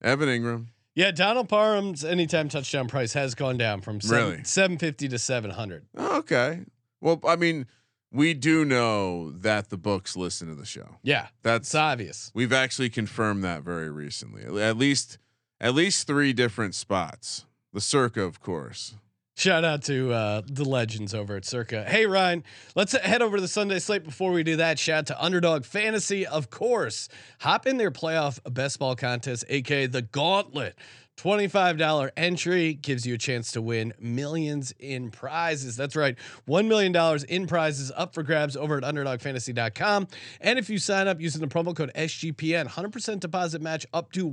Evan 0.02 0.28
Engram. 0.28 0.66
Yeah, 0.98 1.12
Donald 1.12 1.48
Parham's 1.48 2.04
anytime 2.04 2.48
touchdown 2.48 2.88
price 2.88 3.12
has 3.12 3.36
gone 3.36 3.56
down 3.56 3.82
from 3.82 4.00
seven, 4.00 4.30
Really? 4.30 4.42
750 4.42 5.06
to 5.06 5.16
700. 5.16 5.86
Oh, 5.96 6.18
okay. 6.18 6.62
Well, 7.00 7.20
I 7.24 7.36
mean, 7.36 7.66
we 8.10 8.34
do 8.34 8.64
know 8.64 9.30
that 9.30 9.70
the 9.70 9.76
books 9.76 10.16
listen 10.16 10.48
to 10.48 10.56
the 10.56 10.66
show. 10.66 10.96
Yeah, 11.04 11.28
That's 11.44 11.72
obvious. 11.72 12.32
we've 12.34 12.52
actually 12.52 12.90
confirmed 12.90 13.44
that 13.44 13.62
very 13.62 13.88
recently. 13.90 14.42
At 14.60 14.76
least, 14.76 15.18
at 15.60 15.72
least 15.72 16.08
three 16.08 16.32
different 16.32 16.74
spots. 16.74 17.44
The 17.72 17.80
Circa, 17.80 18.22
of 18.22 18.40
course. 18.40 18.96
Shout 19.38 19.64
out 19.64 19.82
to 19.84 20.12
uh, 20.12 20.42
the 20.44 20.64
legends 20.64 21.14
over 21.14 21.36
at 21.36 21.44
Circa. 21.44 21.84
Hey 21.84 22.06
Ryan, 22.06 22.42
let's 22.74 22.90
head 22.90 23.22
over 23.22 23.36
to 23.36 23.40
the 23.40 23.46
Sunday 23.46 23.78
slate. 23.78 24.02
Before 24.02 24.32
we 24.32 24.42
do 24.42 24.56
that, 24.56 24.80
shout 24.80 24.98
out 24.98 25.06
to 25.06 25.24
Underdog 25.24 25.64
Fantasy, 25.64 26.26
of 26.26 26.50
course. 26.50 27.08
Hop 27.42 27.64
in 27.64 27.76
their 27.76 27.92
playoff 27.92 28.40
best 28.52 28.80
ball 28.80 28.96
contest, 28.96 29.44
aka 29.48 29.86
the 29.86 30.02
Gauntlet. 30.02 30.74
$25 31.18 32.10
entry 32.16 32.74
gives 32.74 33.06
you 33.06 33.14
a 33.14 33.18
chance 33.18 33.52
to 33.52 33.62
win 33.62 33.94
millions 34.00 34.74
in 34.80 35.08
prizes. 35.12 35.76
That's 35.76 35.94
right. 35.94 36.16
$1 36.48 36.66
million 36.66 37.24
in 37.28 37.46
prizes 37.46 37.92
up 37.94 38.14
for 38.14 38.24
grabs 38.24 38.56
over 38.56 38.76
at 38.76 38.82
underdogfantasy.com. 38.82 40.08
And 40.40 40.58
if 40.58 40.68
you 40.68 40.78
sign 40.78 41.06
up 41.06 41.20
using 41.20 41.40
the 41.40 41.46
promo 41.46 41.76
code 41.76 41.92
SGPN, 41.94 42.66
100% 42.66 43.20
deposit 43.20 43.62
match 43.62 43.86
up 43.92 44.10
to 44.12 44.26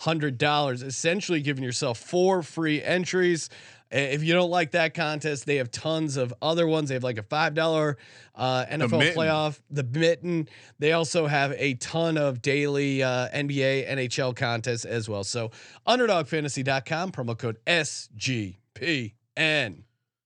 $100, 0.00 0.82
essentially 0.82 1.40
giving 1.40 1.64
yourself 1.64 1.98
four 1.98 2.42
free 2.42 2.82
entries. 2.82 3.48
If 3.90 4.24
you 4.24 4.32
don't 4.32 4.50
like 4.50 4.72
that 4.72 4.94
contest, 4.94 5.46
they 5.46 5.56
have 5.56 5.70
tons 5.70 6.16
of 6.16 6.34
other 6.42 6.66
ones. 6.66 6.88
They 6.88 6.94
have 6.94 7.04
like 7.04 7.18
a 7.18 7.22
five 7.22 7.54
dollar 7.54 7.96
uh, 8.34 8.64
NFL 8.68 9.14
playoff, 9.14 9.60
the 9.70 9.84
mitten. 9.84 10.48
They 10.80 10.92
also 10.92 11.28
have 11.28 11.52
a 11.52 11.74
ton 11.74 12.18
of 12.18 12.42
daily 12.42 13.04
uh, 13.04 13.28
NBA, 13.28 13.88
NHL 13.88 14.34
contests 14.34 14.84
as 14.84 15.08
well. 15.08 15.22
So 15.22 15.52
underdogfantasy.com 15.86 17.12
promo 17.12 17.38
code 17.38 17.58
SGPN. 17.66 19.12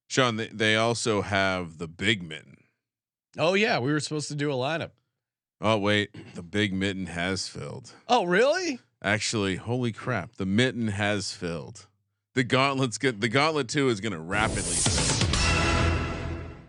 Sean, 0.07 0.37
they, 0.37 0.47
they 0.47 0.77
also 0.77 1.21
have 1.21 1.77
the 1.77 1.89
Big 1.89 2.23
Mitten. 2.23 2.57
Oh 3.37 3.53
yeah, 3.55 3.79
we 3.79 3.93
were 3.93 4.01
supposed 4.01 4.29
to 4.29 4.35
do 4.35 4.51
a 4.51 4.55
lineup. 4.55 4.91
Oh 5.61 5.77
wait, 5.77 6.11
the 6.35 6.43
big 6.43 6.73
mitten 6.73 7.07
has 7.07 7.49
filled. 7.49 7.93
Oh 8.09 8.25
really? 8.25 8.81
Actually, 9.03 9.57
holy 9.57 9.93
crap, 9.93 10.35
the 10.37 10.47
mitten 10.47 10.89
has 10.89 11.33
filled. 11.33 11.87
The 12.35 12.45
gauntlet's 12.45 12.99
good. 12.99 13.21
The 13.21 13.29
gauntlet 13.29 13.69
two 13.69 13.89
is 13.89 14.01
going 14.01 14.13
to 14.13 14.19
rapidly. 14.19 14.77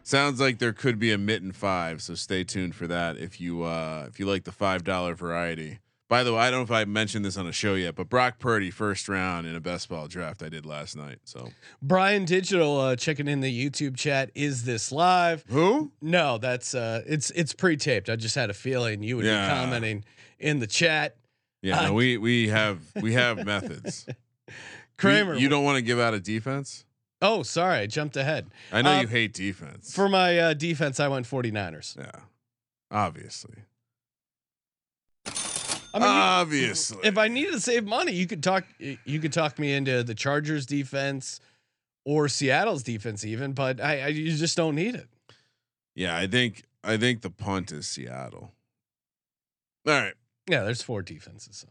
Sounds 0.03 0.39
like 0.39 0.57
there 0.57 0.73
could 0.73 0.97
be 0.97 1.11
a 1.11 1.17
mitten 1.19 1.51
five, 1.51 2.01
so 2.01 2.15
stay 2.15 2.43
tuned 2.43 2.73
for 2.73 2.87
that 2.87 3.17
if 3.17 3.39
you 3.39 3.63
uh 3.63 4.05
if 4.09 4.19
you 4.19 4.25
like 4.25 4.43
the 4.43 4.51
five 4.51 4.83
dollar 4.83 5.13
variety. 5.13 5.79
By 6.07 6.23
the 6.23 6.33
way, 6.33 6.39
I 6.39 6.49
don't 6.49 6.61
know 6.61 6.63
if 6.63 6.71
I 6.71 6.85
mentioned 6.85 7.23
this 7.23 7.37
on 7.37 7.45
a 7.45 7.51
show 7.51 7.75
yet, 7.75 7.93
but 7.93 8.09
Brock 8.09 8.39
Purdy 8.39 8.71
first 8.71 9.07
round 9.07 9.45
in 9.45 9.55
a 9.55 9.59
best 9.59 9.87
ball 9.89 10.07
draft 10.07 10.41
I 10.41 10.49
did 10.49 10.65
last 10.65 10.95
night. 10.97 11.19
So 11.25 11.49
Brian 11.83 12.25
Digital 12.25 12.79
uh, 12.79 12.95
checking 12.95 13.27
in 13.27 13.41
the 13.41 13.69
YouTube 13.69 13.95
chat. 13.95 14.31
Is 14.33 14.63
this 14.65 14.91
live? 14.91 15.43
who? 15.47 15.91
No, 16.01 16.39
that's 16.39 16.73
uh, 16.73 17.03
it's 17.05 17.29
it's 17.31 17.53
pre-taped. 17.53 18.09
I 18.09 18.15
just 18.15 18.33
had 18.33 18.49
a 18.49 18.55
feeling 18.55 19.03
you 19.03 19.17
would 19.17 19.25
Yeah. 19.25 19.47
be 19.47 19.53
commenting 19.61 20.03
in 20.39 20.57
the 20.57 20.67
chat. 20.67 21.17
Yeah, 21.61 21.79
Uh, 21.79 21.87
no, 21.87 21.93
we 21.93 22.17
we 22.17 22.47
have 22.49 22.79
we 23.01 23.13
have 23.13 23.45
methods. 23.45 24.05
Kramer, 24.97 25.33
you, 25.35 25.41
you 25.41 25.49
don't 25.49 25.63
want 25.63 25.75
to 25.77 25.81
give 25.81 25.99
out 25.99 26.13
a 26.13 26.19
defense. 26.19 26.85
Oh, 27.21 27.43
sorry, 27.43 27.79
I 27.79 27.85
jumped 27.85 28.15
ahead. 28.15 28.47
I 28.71 28.81
know 28.81 28.91
Uh, 28.97 29.01
you 29.01 29.07
hate 29.07 29.33
defense. 29.33 29.93
For 29.93 30.07
my 30.07 30.37
uh, 30.39 30.53
defense, 30.53 30.99
I 31.01 31.07
went 31.09 31.25
49ers. 31.27 31.97
yeah, 31.97 32.11
obviously, 32.89 33.55
I 35.25 35.99
mean, 35.99 36.03
obviously. 36.07 36.99
if 37.03 37.17
I 37.17 37.27
needed 37.27 37.53
to 37.53 37.59
save 37.59 37.85
money, 37.85 38.11
you 38.13 38.27
could 38.27 38.43
talk. 38.43 38.63
You 39.05 39.19
could 39.19 39.33
talk 39.33 39.57
me 39.59 39.73
into 39.73 40.03
the 40.03 40.15
Chargers 40.15 40.65
defense 40.65 41.39
or 42.05 42.27
Seattle's 42.29 42.83
defense, 42.83 43.25
even. 43.25 43.53
But 43.53 43.81
I, 43.81 44.01
I 44.01 44.07
you 44.07 44.31
just 44.35 44.55
don't 44.55 44.75
need 44.75 44.95
it. 44.95 45.07
yeah, 45.95 46.15
I 46.15 46.27
think 46.27 46.63
I 46.83 46.95
think 46.97 47.21
the 47.21 47.29
punt 47.31 47.71
is 47.71 47.87
Seattle. 47.87 48.51
All 49.87 49.93
right. 49.93 50.13
Yeah, 50.51 50.63
there's 50.63 50.81
four 50.81 51.01
defenses. 51.01 51.57
So. 51.57 51.67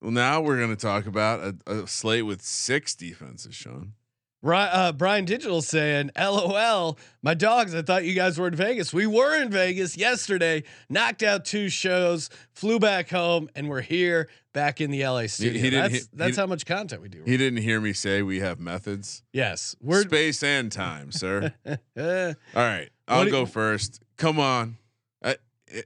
Well, 0.00 0.10
now 0.12 0.40
we're 0.40 0.58
going 0.58 0.70
to 0.70 0.76
talk 0.76 1.06
about 1.06 1.56
a, 1.66 1.72
a 1.82 1.86
slate 1.86 2.24
with 2.26 2.42
six 2.42 2.94
defenses, 2.94 3.54
Sean. 3.54 3.94
Right, 4.40 4.68
uh, 4.68 4.92
Brian 4.92 5.24
Digital 5.24 5.60
saying, 5.62 6.12
"LOL, 6.16 6.96
my 7.22 7.34
dogs. 7.34 7.74
I 7.74 7.82
thought 7.82 8.04
you 8.04 8.14
guys 8.14 8.38
were 8.38 8.46
in 8.46 8.54
Vegas. 8.54 8.94
We 8.94 9.04
were 9.04 9.34
in 9.42 9.50
Vegas 9.50 9.96
yesterday. 9.96 10.62
Knocked 10.88 11.24
out 11.24 11.44
two 11.44 11.68
shows, 11.68 12.30
flew 12.52 12.78
back 12.78 13.10
home, 13.10 13.50
and 13.56 13.68
we're 13.68 13.80
here 13.80 14.28
back 14.52 14.80
in 14.80 14.92
the 14.92 15.04
LA 15.04 15.26
studio. 15.26 15.60
he 15.60 15.70
didn't- 15.70 15.90
that's 15.92 16.04
he- 16.04 16.08
that's 16.12 16.36
he- 16.36 16.40
how 16.40 16.46
much 16.46 16.66
content 16.66 17.02
we 17.02 17.08
do. 17.08 17.24
He 17.26 17.36
didn't 17.36 17.62
hear 17.64 17.80
me 17.80 17.92
say 17.92 18.22
we 18.22 18.38
have 18.38 18.60
methods. 18.60 19.24
yes, 19.32 19.74
we're 19.80 20.02
Space 20.02 20.44
and 20.44 20.70
time, 20.70 21.10
sir. 21.10 21.52
All 21.66 22.34
right, 22.54 22.90
I'll 23.08 23.24
do- 23.24 23.30
go 23.32 23.44
first. 23.44 24.00
Come 24.18 24.38
on. 24.38 24.76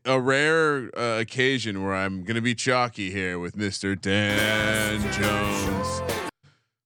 A, 0.05 0.21
rare 0.21 0.91
uh, 0.97 1.19
occasion 1.21 1.83
where 1.83 1.95
I'm 1.95 2.23
going 2.25 2.37
to 2.37 2.41
be 2.43 2.55
chalky 2.55 3.11
here 3.11 3.39
with 3.39 3.57
Mr. 3.57 4.01
Dan 4.01 5.01
Jones. 5.13 6.03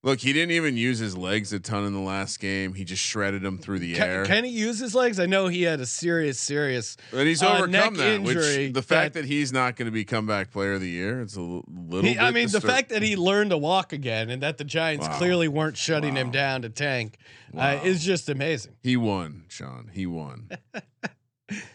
Look, 0.03 0.21
he 0.21 0.33
didn't 0.33 0.53
even 0.53 0.77
use 0.77 1.01
his 1.01 1.17
legs 1.17 1.53
a 1.53 1.59
ton 1.59 1.85
in 1.85 1.93
the 1.93 1.99
last 1.99 2.39
game. 2.39 2.75
He 2.75 2.85
just 2.85 3.03
shredded 3.03 3.43
them 3.43 3.59
through 3.59 3.81
the 3.81 3.99
air. 3.99 4.25
can, 4.25 4.37
can 4.37 4.45
he 4.45 4.51
use 4.53 4.79
his 4.79 4.95
legs? 4.95 5.19
I 5.19 5.27
know 5.27 5.49
he 5.49 5.63
had 5.65 5.81
a 5.81 5.87
serious, 5.87 6.39
serious. 6.39 6.97
and 7.11 7.27
he's 7.27 7.43
uh, 7.43 7.55
overcome 7.57 7.95
that. 7.97 8.07
injury 8.15 8.67
Which 8.67 8.73
the 8.75 8.83
fact 8.83 9.15
that- 9.15 9.23
that, 9.23 9.27
he's 9.27 9.53
not 9.53 9.75
going 9.75 9.87
to 9.87 9.93
be 9.93 10.05
comeback 10.05 10.53
player 10.53 10.75
of 10.75 10.81
the 10.81 10.89
year, 10.89 11.21
it's 11.23 11.35
a 11.37 11.41
little. 11.41 12.03
He, 12.03 12.17
I 12.17 12.31
mean, 12.31 12.49
the 12.51 12.61
fact 12.61 12.91
that 12.91 13.03
he 13.03 13.17
learned 13.17 13.51
to 13.51 13.59
walk 13.59 13.93
again 13.93 14.31
and 14.31 14.43
that 14.45 14.59
the 14.59 14.65
Giants 14.65 15.09
Wow. 15.09 15.19
clearly 15.19 15.49
weren't 15.49 15.77
shutting 15.77 16.15
him 16.15 16.31
down 16.31 16.63
to 16.63 16.69
tank 16.69 17.19
uh, 17.59 17.81
is 17.83 18.05
just 18.05 18.29
amazing. 18.29 18.77
He 18.85 18.97
won, 18.97 19.45
Sean. 19.49 19.91
He 19.93 20.07
won. 20.07 20.51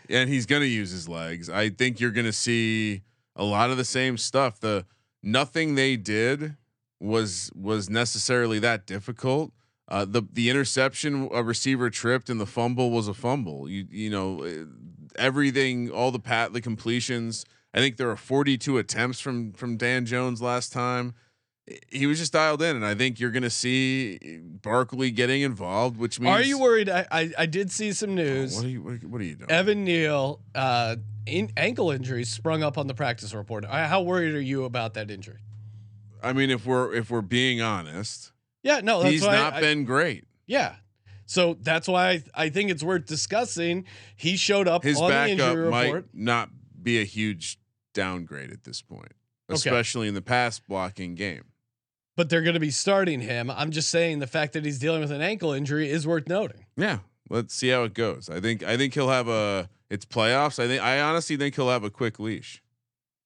and 0.09 0.29
he's 0.29 0.45
going 0.45 0.61
to 0.61 0.67
use 0.67 0.91
his 0.91 1.07
legs. 1.07 1.49
I 1.49 1.69
think 1.69 1.99
you're 1.99 2.11
going 2.11 2.25
to 2.25 2.33
see 2.33 3.01
a 3.35 3.43
lot 3.43 3.71
of 3.71 3.77
the 3.77 3.85
same 3.85 4.17
stuff. 4.17 4.59
The 4.59 4.85
nothing 5.23 5.75
they 5.75 5.95
did 5.97 6.55
was 6.99 7.51
was 7.55 7.89
necessarily 7.89 8.59
that 8.59 8.85
difficult. 8.85 9.51
Uh, 9.87 10.05
the 10.05 10.21
the 10.31 10.49
interception 10.49 11.29
a 11.33 11.43
receiver 11.43 11.89
tripped 11.89 12.29
and 12.29 12.39
the 12.39 12.45
fumble 12.45 12.91
was 12.91 13.07
a 13.07 13.13
fumble. 13.13 13.67
You 13.67 13.87
you 13.89 14.09
know 14.09 14.43
eh, 14.43 14.63
everything 15.17 15.89
all 15.89 16.11
the 16.11 16.19
pat 16.19 16.53
the 16.53 16.61
completions. 16.61 17.45
I 17.73 17.79
think 17.79 17.97
there 17.97 18.07
were 18.07 18.17
42 18.17 18.77
attempts 18.77 19.19
from 19.19 19.53
from 19.53 19.77
Dan 19.77 20.05
Jones 20.05 20.41
last 20.41 20.71
time. 20.71 21.13
He 21.91 22.05
was 22.07 22.17
just 22.17 22.33
dialed 22.33 22.61
in, 22.63 22.75
and 22.75 22.85
I 22.85 22.95
think 22.95 23.19
you're 23.19 23.29
going 23.31 23.43
to 23.43 23.49
see 23.49 24.17
Barkley 24.61 25.11
getting 25.11 25.41
involved, 25.41 25.95
which 25.97 26.19
means. 26.19 26.35
Are 26.35 26.41
you 26.41 26.59
worried? 26.59 26.89
I, 26.89 27.05
I 27.11 27.31
I 27.39 27.45
did 27.45 27.71
see 27.71 27.93
some 27.93 28.15
news. 28.15 28.55
What 28.55 28.65
are 28.65 28.69
you? 28.69 28.81
What, 28.81 29.21
are 29.21 29.23
you 29.23 29.35
doing? 29.35 29.51
Evan 29.51 29.83
Neal, 29.83 30.41
uh, 30.55 30.95
in 31.27 31.51
ankle 31.55 31.91
injury 31.91 32.23
sprung 32.25 32.63
up 32.63 32.77
on 32.77 32.87
the 32.87 32.95
practice 32.95 33.33
report. 33.33 33.63
Uh, 33.63 33.87
How 33.87 34.01
worried 34.01 34.33
are 34.33 34.41
you 34.41 34.65
about 34.65 34.95
that 34.95 35.11
injury? 35.11 35.37
I 36.23 36.33
mean, 36.33 36.49
if 36.49 36.65
we're 36.65 36.93
if 36.93 37.09
we're 37.11 37.21
being 37.21 37.61
honest, 37.61 38.31
Yeah, 38.63 38.81
no, 38.83 39.01
that's 39.03 39.11
he's 39.13 39.23
not 39.23 39.53
I- 39.53 39.61
been 39.61 39.85
great. 39.85 40.25
yeah, 40.47 40.75
so 41.27 41.55
that's 41.61 41.87
why 41.87 42.09
I, 42.09 42.23
I 42.33 42.49
think 42.49 42.71
it's 42.71 42.83
worth 42.83 43.05
discussing. 43.05 43.85
He 44.15 44.35
showed 44.35 44.67
up 44.67 44.83
His 44.83 44.99
on 44.99 45.09
the 45.09 45.13
backup 45.13 45.29
injury 45.49 45.69
might 45.69 45.85
report. 45.85 46.09
not 46.13 46.49
be 46.81 46.99
a 46.99 47.03
huge 47.05 47.59
downgrade 47.93 48.51
at 48.51 48.63
this 48.65 48.81
point, 48.81 49.13
especially 49.47 50.07
in 50.07 50.15
the 50.15 50.21
pass 50.23 50.59
blocking 50.59 51.13
game. 51.15 51.43
But 52.15 52.29
they're 52.29 52.41
going 52.41 52.55
to 52.55 52.59
be 52.59 52.71
starting 52.71 53.21
him. 53.21 53.49
I'm 53.49 53.71
just 53.71 53.89
saying 53.89 54.19
the 54.19 54.27
fact 54.27 54.53
that 54.53 54.65
he's 54.65 54.79
dealing 54.79 55.01
with 55.01 55.11
an 55.11 55.21
ankle 55.21 55.53
injury 55.53 55.89
is 55.89 56.05
worth 56.05 56.27
noting. 56.27 56.65
Yeah, 56.75 56.99
let's 57.29 57.53
see 57.53 57.69
how 57.69 57.83
it 57.83 57.93
goes. 57.93 58.29
I 58.29 58.39
think 58.39 58.63
I 58.63 58.77
think 58.77 58.93
he'll 58.93 59.09
have 59.09 59.27
a. 59.27 59.69
It's 59.89 60.05
playoffs. 60.05 60.57
I 60.57 60.67
think 60.67 60.81
I 60.81 61.01
honestly 61.01 61.37
think 61.37 61.55
he'll 61.55 61.69
have 61.69 61.83
a 61.83 61.89
quick 61.89 62.19
leash. 62.19 62.61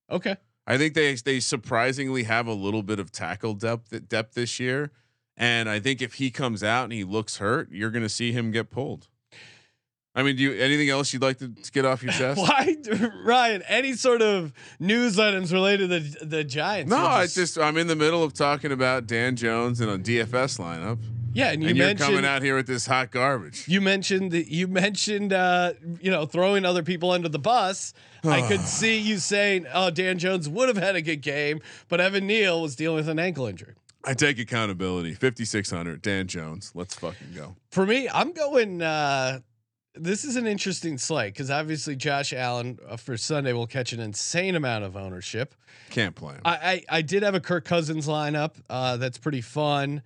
Okay. 0.09 0.37
I 0.67 0.77
think 0.77 0.93
they 0.93 1.13
they 1.15 1.39
surprisingly 1.39 2.23
have 2.23 2.47
a 2.47 2.53
little 2.53 2.83
bit 2.83 2.99
of 2.99 3.11
tackle 3.11 3.53
depth 3.53 4.07
depth 4.07 4.33
this 4.33 4.59
year, 4.59 4.91
and 5.37 5.69
I 5.69 5.79
think 5.79 6.01
if 6.01 6.15
he 6.15 6.31
comes 6.31 6.63
out 6.63 6.85
and 6.85 6.93
he 6.93 7.03
looks 7.03 7.37
hurt, 7.37 7.71
you're 7.71 7.91
going 7.91 8.03
to 8.03 8.09
see 8.09 8.31
him 8.31 8.51
get 8.51 8.71
pulled. 8.71 9.07
I 10.15 10.23
mean, 10.23 10.37
do 10.37 10.43
you 10.43 10.53
anything 10.53 10.89
else 10.89 11.11
you'd 11.11 11.21
like 11.21 11.39
to, 11.39 11.49
to 11.49 11.71
get 11.71 11.83
off 11.85 12.01
your 12.01 12.13
chest? 12.19 12.39
Why, 12.39 12.75
Ryan? 13.23 13.61
Any 13.63 13.93
sort 13.93 14.21
of 14.21 14.53
news 14.79 15.19
items 15.19 15.51
related 15.51 15.89
to 15.89 15.99
the, 15.99 16.25
the 16.25 16.43
Giants? 16.43 16.89
No, 16.89 16.97
I 16.97 17.27
just 17.27 17.59
I'm 17.59 17.77
in 17.77 17.87
the 17.87 17.95
middle 17.95 18.23
of 18.23 18.33
talking 18.33 18.71
about 18.71 19.07
Dan 19.07 19.35
Jones 19.35 19.81
and 19.81 19.91
a 19.91 19.97
DFS 19.97 20.57
lineup, 20.57 20.99
yeah, 21.33 21.51
and 21.51 21.61
you 21.61 21.69
and 21.69 21.77
you're 21.77 21.87
mentioned 21.87 22.07
coming 22.07 22.25
out 22.25 22.41
here 22.41 22.55
with 22.55 22.65
this 22.65 22.85
hot 22.85 23.11
garbage. 23.11 23.67
You 23.67 23.81
mentioned 23.81 24.31
that 24.31 24.47
you 24.47 24.69
mentioned 24.69 25.33
uh, 25.33 25.73
you 25.99 26.09
know 26.09 26.25
throwing 26.25 26.63
other 26.63 26.81
people 26.81 27.11
under 27.11 27.27
the 27.27 27.39
bus. 27.39 27.93
I 28.23 28.47
could 28.47 28.61
see 28.65 28.97
you 28.97 29.17
saying, 29.17 29.67
"Oh, 29.73 29.89
Dan 29.89 30.17
Jones 30.17 30.47
would 30.47 30.69
have 30.69 30.77
had 30.77 30.95
a 30.95 31.01
good 31.01 31.21
game, 31.21 31.59
but 31.89 31.99
Evan 31.99 32.25
Neal 32.25 32.61
was 32.61 32.77
dealing 32.77 32.95
with 32.95 33.09
an 33.09 33.19
ankle 33.19 33.47
injury." 33.47 33.75
I 34.05 34.13
take 34.13 34.39
accountability. 34.39 35.13
5600 35.13 36.01
Dan 36.01 36.27
Jones. 36.27 36.71
Let's 36.73 36.95
fucking 36.95 37.33
go. 37.35 37.57
For 37.69 37.85
me, 37.85 38.07
I'm 38.07 38.31
going. 38.31 38.81
Uh, 38.81 39.39
this 39.97 40.25
is 40.25 40.35
an 40.35 40.47
interesting 40.47 40.97
slate 40.97 41.33
because 41.33 41.49
obviously 41.49 41.95
Josh 41.95 42.33
Allen 42.33 42.79
uh, 42.87 42.97
for 42.97 43.17
Sunday 43.17 43.53
will 43.53 43.67
catch 43.67 43.93
an 43.93 43.99
insane 43.99 44.55
amount 44.55 44.83
of 44.83 44.95
ownership. 44.97 45.55
Can't 45.89 46.15
play 46.15 46.35
him. 46.35 46.41
I 46.45 46.51
I, 46.89 46.97
I 46.97 47.01
did 47.01 47.23
have 47.23 47.35
a 47.35 47.39
Kirk 47.39 47.65
Cousins 47.65 48.07
lineup 48.07 48.55
uh, 48.69 48.97
that's 48.97 49.17
pretty 49.17 49.41
fun. 49.41 50.01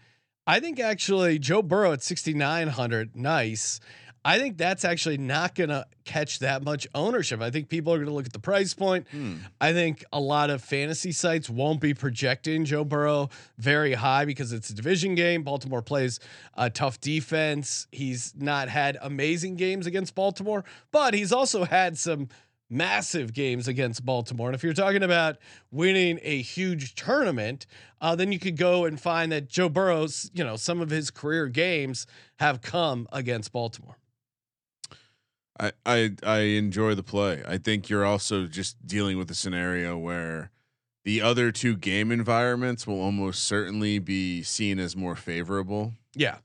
I 0.48 0.60
think 0.60 0.80
actually 0.80 1.38
Joe 1.38 1.62
Burrow 1.62 1.94
at 1.94 2.02
6900, 2.02 3.16
nice. 3.16 3.80
I 4.26 4.38
think 4.38 4.58
that's 4.58 4.84
actually 4.84 5.18
not 5.18 5.56
going 5.56 5.70
to 5.70 5.86
catch 6.04 6.40
that 6.40 6.64
much 6.64 6.88
ownership. 6.94 7.42
I 7.42 7.52
think 7.52 7.70
people 7.70 7.94
are 7.94 7.98
going 7.98 8.08
to 8.08 8.14
look 8.14 8.26
at 8.26 8.34
the 8.34 8.40
price 8.40 8.74
point. 8.74 9.08
Hmm. 9.10 9.38
I 9.62 9.74
think 9.74 10.04
a 10.12 10.20
lot 10.20 10.50
of 10.50 10.62
fantasy 10.64 11.12
sites 11.12 11.50
won't 11.50 11.80
be 11.80 11.94
projecting 11.94 12.66
Joe 12.66 12.84
Burrow 12.84 13.30
very 13.58 13.94
high 13.94 14.26
because 14.26 14.52
it's 14.52 14.70
a 14.70 14.74
division 14.74 15.16
game. 15.16 15.44
Baltimore 15.44 15.82
plays 15.82 16.20
a 16.56 16.70
tough 16.70 17.00
defense. 17.00 17.88
He's 17.92 18.34
not 18.38 18.68
had 18.70 18.98
amazing 19.02 19.56
games 19.56 19.88
against 19.88 20.16
Baltimore, 20.16 20.66
but 20.92 21.14
he's 21.14 21.32
also 21.32 21.64
had 21.64 21.98
some 21.98 22.28
massive 22.70 23.34
games 23.34 23.68
against 23.68 24.06
Baltimore. 24.06 24.50
And 24.50 24.56
if 24.56 24.64
you're 24.64 24.74
talking 24.74 25.04
about 25.04 25.38
winning 25.72 26.20
a 26.22 26.42
huge 26.42 26.96
tournament, 26.96 27.66
uh, 28.00 28.16
then 28.16 28.32
you 28.32 28.40
could 28.40 28.58
go 28.58 28.86
and 28.86 29.00
find 29.00 29.32
that 29.32 29.50
Joe 29.50 29.70
Burrow's, 29.70 30.30
you 30.34 30.44
know, 30.44 30.56
some 30.56 30.82
of 30.82 30.90
his 30.90 31.10
career 31.10 31.48
games 31.48 32.06
have 32.40 32.62
come 32.62 33.08
against 33.12 33.52
Baltimore. 33.52 33.98
I, 35.60 35.72
I 35.86 36.12
I 36.24 36.40
enjoy 36.40 36.96
the 36.96 37.04
play. 37.04 37.44
I 37.48 37.58
think 37.58 37.90
you're 37.90 38.06
also 38.06 38.46
just 38.46 38.86
dealing 38.88 39.18
with 39.18 39.30
a 39.30 39.36
scenario 39.36 39.98
where 39.98 40.52
the 41.04 41.22
other 41.22 41.52
two 41.52 41.76
game 41.76 42.12
environments 42.12 42.86
will 42.86 43.02
almost 43.02 43.44
certainly 43.44 44.00
be 44.00 44.44
seen 44.44 44.80
as 44.80 44.96
more 44.96 45.16
favorable. 45.16 45.94
Yeah. 46.16 46.38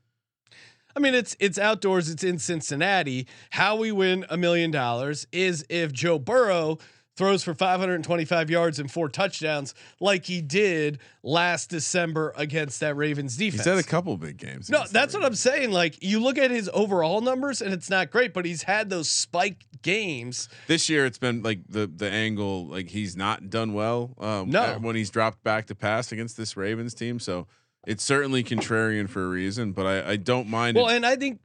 I 0.97 1.01
mean, 1.01 1.15
it's 1.15 1.37
it's 1.41 1.59
outdoors. 1.59 2.09
It's 2.09 2.23
in 2.23 2.39
Cincinnati. 2.39 3.27
How 3.51 3.77
we 3.77 3.91
win 3.93 4.25
a 4.31 4.37
million 4.37 4.71
dollars 4.71 5.27
is 5.33 5.65
if 5.69 5.93
Joe 5.93 6.19
Burrow 6.19 6.79
throws 7.17 7.45
for 7.45 7.55
525 7.55 8.51
yards 8.51 8.79
and 8.79 8.91
four 8.91 9.09
touchdowns, 9.09 9.75
like 10.01 10.25
he 10.27 10.41
did 10.41 10.99
last 11.23 11.71
December 11.71 12.33
against 12.37 12.81
that 12.81 12.97
Ravens 12.97 13.37
defense. 13.37 13.65
He's 13.65 13.73
had 13.73 13.79
a 13.79 13.83
couple 13.87 14.17
big 14.17 14.37
games. 14.37 14.69
no, 14.69 14.83
that's 14.91 15.15
what 15.15 15.25
I'm 15.25 15.35
saying. 15.35 15.71
Like 15.71 16.03
you 16.03 16.21
look 16.21 16.39
at 16.39 16.51
his 16.51 16.69
overall 16.75 17.21
numbers, 17.21 17.63
and 17.63 17.73
it's 17.73 17.89
not 17.89 18.11
great, 18.11 18.35
but 18.35 18.45
he's 18.45 18.65
had 18.65 18.91
those 18.91 19.11
spike 19.11 19.65
games. 19.83 20.49
This 20.67 20.89
year, 20.89 21.07
it's 21.07 21.19
been 21.19 21.43
like 21.43 21.61
the 21.69 21.87
the 21.87 22.11
angle, 22.11 22.67
like 22.67 22.89
he's 22.89 23.17
not 23.17 23.51
done 23.51 23.73
well. 23.75 24.15
Um, 24.19 24.51
No. 24.51 24.79
when 24.81 24.97
he's 24.97 25.11
dropped 25.11 25.43
back 25.45 25.67
to 25.67 25.75
pass 25.75 26.11
against 26.13 26.37
this 26.37 26.57
Ravens 26.57 26.95
team, 26.95 27.21
so 27.21 27.47
it's 27.87 28.03
certainly 28.03 28.43
contrarian 28.43 29.09
for 29.09 29.25
a 29.25 29.29
reason. 29.29 29.73
But 29.73 29.87
I, 29.87 30.11
I 30.13 30.17
don't 30.17 30.49
mind. 30.49 30.77
Well, 30.77 30.89
it. 30.89 30.97
and 30.97 31.07
I 31.07 31.17
think 31.17 31.39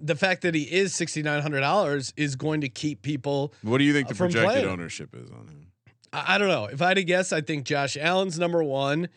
the 0.00 0.16
fact 0.16 0.42
that 0.42 0.54
he 0.54 0.62
is 0.62 0.94
sixty 0.94 1.22
nine 1.22 1.42
hundred 1.42 1.60
dollars 1.60 2.12
is 2.16 2.36
going 2.36 2.62
to 2.62 2.68
keep 2.68 3.02
people. 3.02 3.52
what 3.62 3.78
do 3.78 3.84
you 3.84 3.92
think 3.92 4.08
the 4.08 4.14
projected 4.14 4.50
playing. 4.50 4.68
ownership 4.68 5.14
is 5.14 5.30
on 5.30 5.48
him? 5.48 5.66
I, 6.12 6.34
I 6.34 6.38
don't 6.38 6.48
know. 6.48 6.66
If 6.66 6.80
I 6.82 6.88
had 6.88 6.94
to 6.94 7.04
guess, 7.04 7.32
I 7.32 7.40
think 7.40 7.64
Josh 7.64 7.96
Allen's 7.96 8.38
number 8.38 8.62
one, 8.62 9.08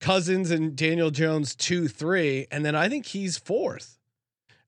Cousins 0.00 0.50
and 0.50 0.76
Daniel 0.76 1.10
Jones 1.10 1.54
two, 1.54 1.88
three, 1.88 2.46
and 2.50 2.64
then 2.64 2.74
I 2.74 2.88
think 2.88 3.06
he's 3.06 3.36
fourth. 3.38 3.98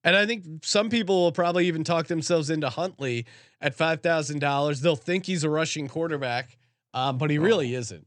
And 0.03 0.16
I 0.16 0.25
think 0.25 0.64
some 0.64 0.88
people 0.88 1.25
will 1.25 1.33
probably 1.33 1.66
even 1.66 1.85
talk 1.85 2.07
themselves 2.07 2.49
into 2.49 2.70
Huntley 2.70 3.27
at 3.61 3.75
five 3.75 4.01
thousand 4.01 4.38
dollars. 4.40 4.81
They'll 4.81 4.96
think 4.96 5.27
he's 5.27 5.44
a 5.44 5.51
rushing 5.51 5.88
quarterback, 5.88 6.57
um, 6.94 7.18
but 7.18 7.31
he 7.31 7.38
really 7.38 7.75
isn't. 7.75 8.07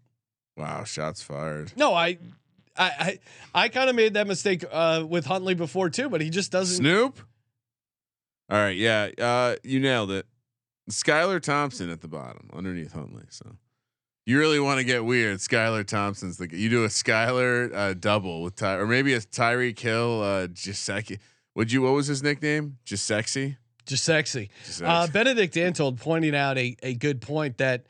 Wow, 0.58 0.84
shots 0.84 1.22
fired. 1.22 1.72
No, 1.76 1.94
I, 1.94 2.18
I, 2.76 2.90
I, 3.00 3.20
I 3.54 3.70
kind 3.70 3.90
of 3.90 3.96
made 3.96 4.16
that 4.16 4.28
mistake 4.28 4.64
uh, 4.72 5.06
with 5.08 5.26
Huntley 5.26 5.54
before 5.54 5.90
too, 5.90 6.10
but 6.10 6.22
he 6.22 6.30
just 6.30 6.52
doesn't. 6.52 6.78
Snoop. 6.78 7.20
All 8.50 8.58
right, 8.58 8.76
yeah, 8.76 9.10
uh, 9.20 9.56
you 9.64 9.80
nailed 9.80 10.12
it. 10.12 10.26
Skylar 10.90 11.42
Thompson 11.42 11.90
at 11.90 12.02
the 12.02 12.08
bottom, 12.08 12.50
underneath 12.54 12.92
Huntley. 12.94 13.24
So 13.30 13.56
you 14.26 14.38
really 14.38 14.60
want 14.60 14.80
to 14.80 14.84
get 14.84 15.06
weird. 15.06 15.38
Skylar 15.38 15.86
Thompson's 15.86 16.38
the 16.38 16.50
you 16.56 16.70
do 16.70 16.84
a 16.84 16.88
Skylar 16.90 17.74
uh, 17.74 17.94
double 17.94 18.42
with 18.42 18.56
Ty, 18.58 18.76
or 18.76 18.86
maybe 18.88 19.14
a 19.14 19.20
Tyreek 19.20 19.80
Hill 19.80 20.22
Uh, 20.22 20.48
Jaceki. 20.48 21.20
Would 21.56 21.72
you? 21.72 21.84
What 21.84 21.94
was 21.94 22.08
his 22.08 22.22
nickname? 22.22 22.78
Just 22.84 23.06
sexy. 23.06 23.58
Just 23.86 24.04
sexy. 24.04 24.50
Just 24.66 24.82
Uh, 24.82 25.02
sexy. 25.02 25.14
Benedict 25.14 25.58
Antold 25.58 26.00
pointing 26.00 26.36
out 26.36 26.58
a, 26.58 26.76
a 26.84 26.94
good 26.96 27.22
point 27.22 27.58
that, 27.58 27.86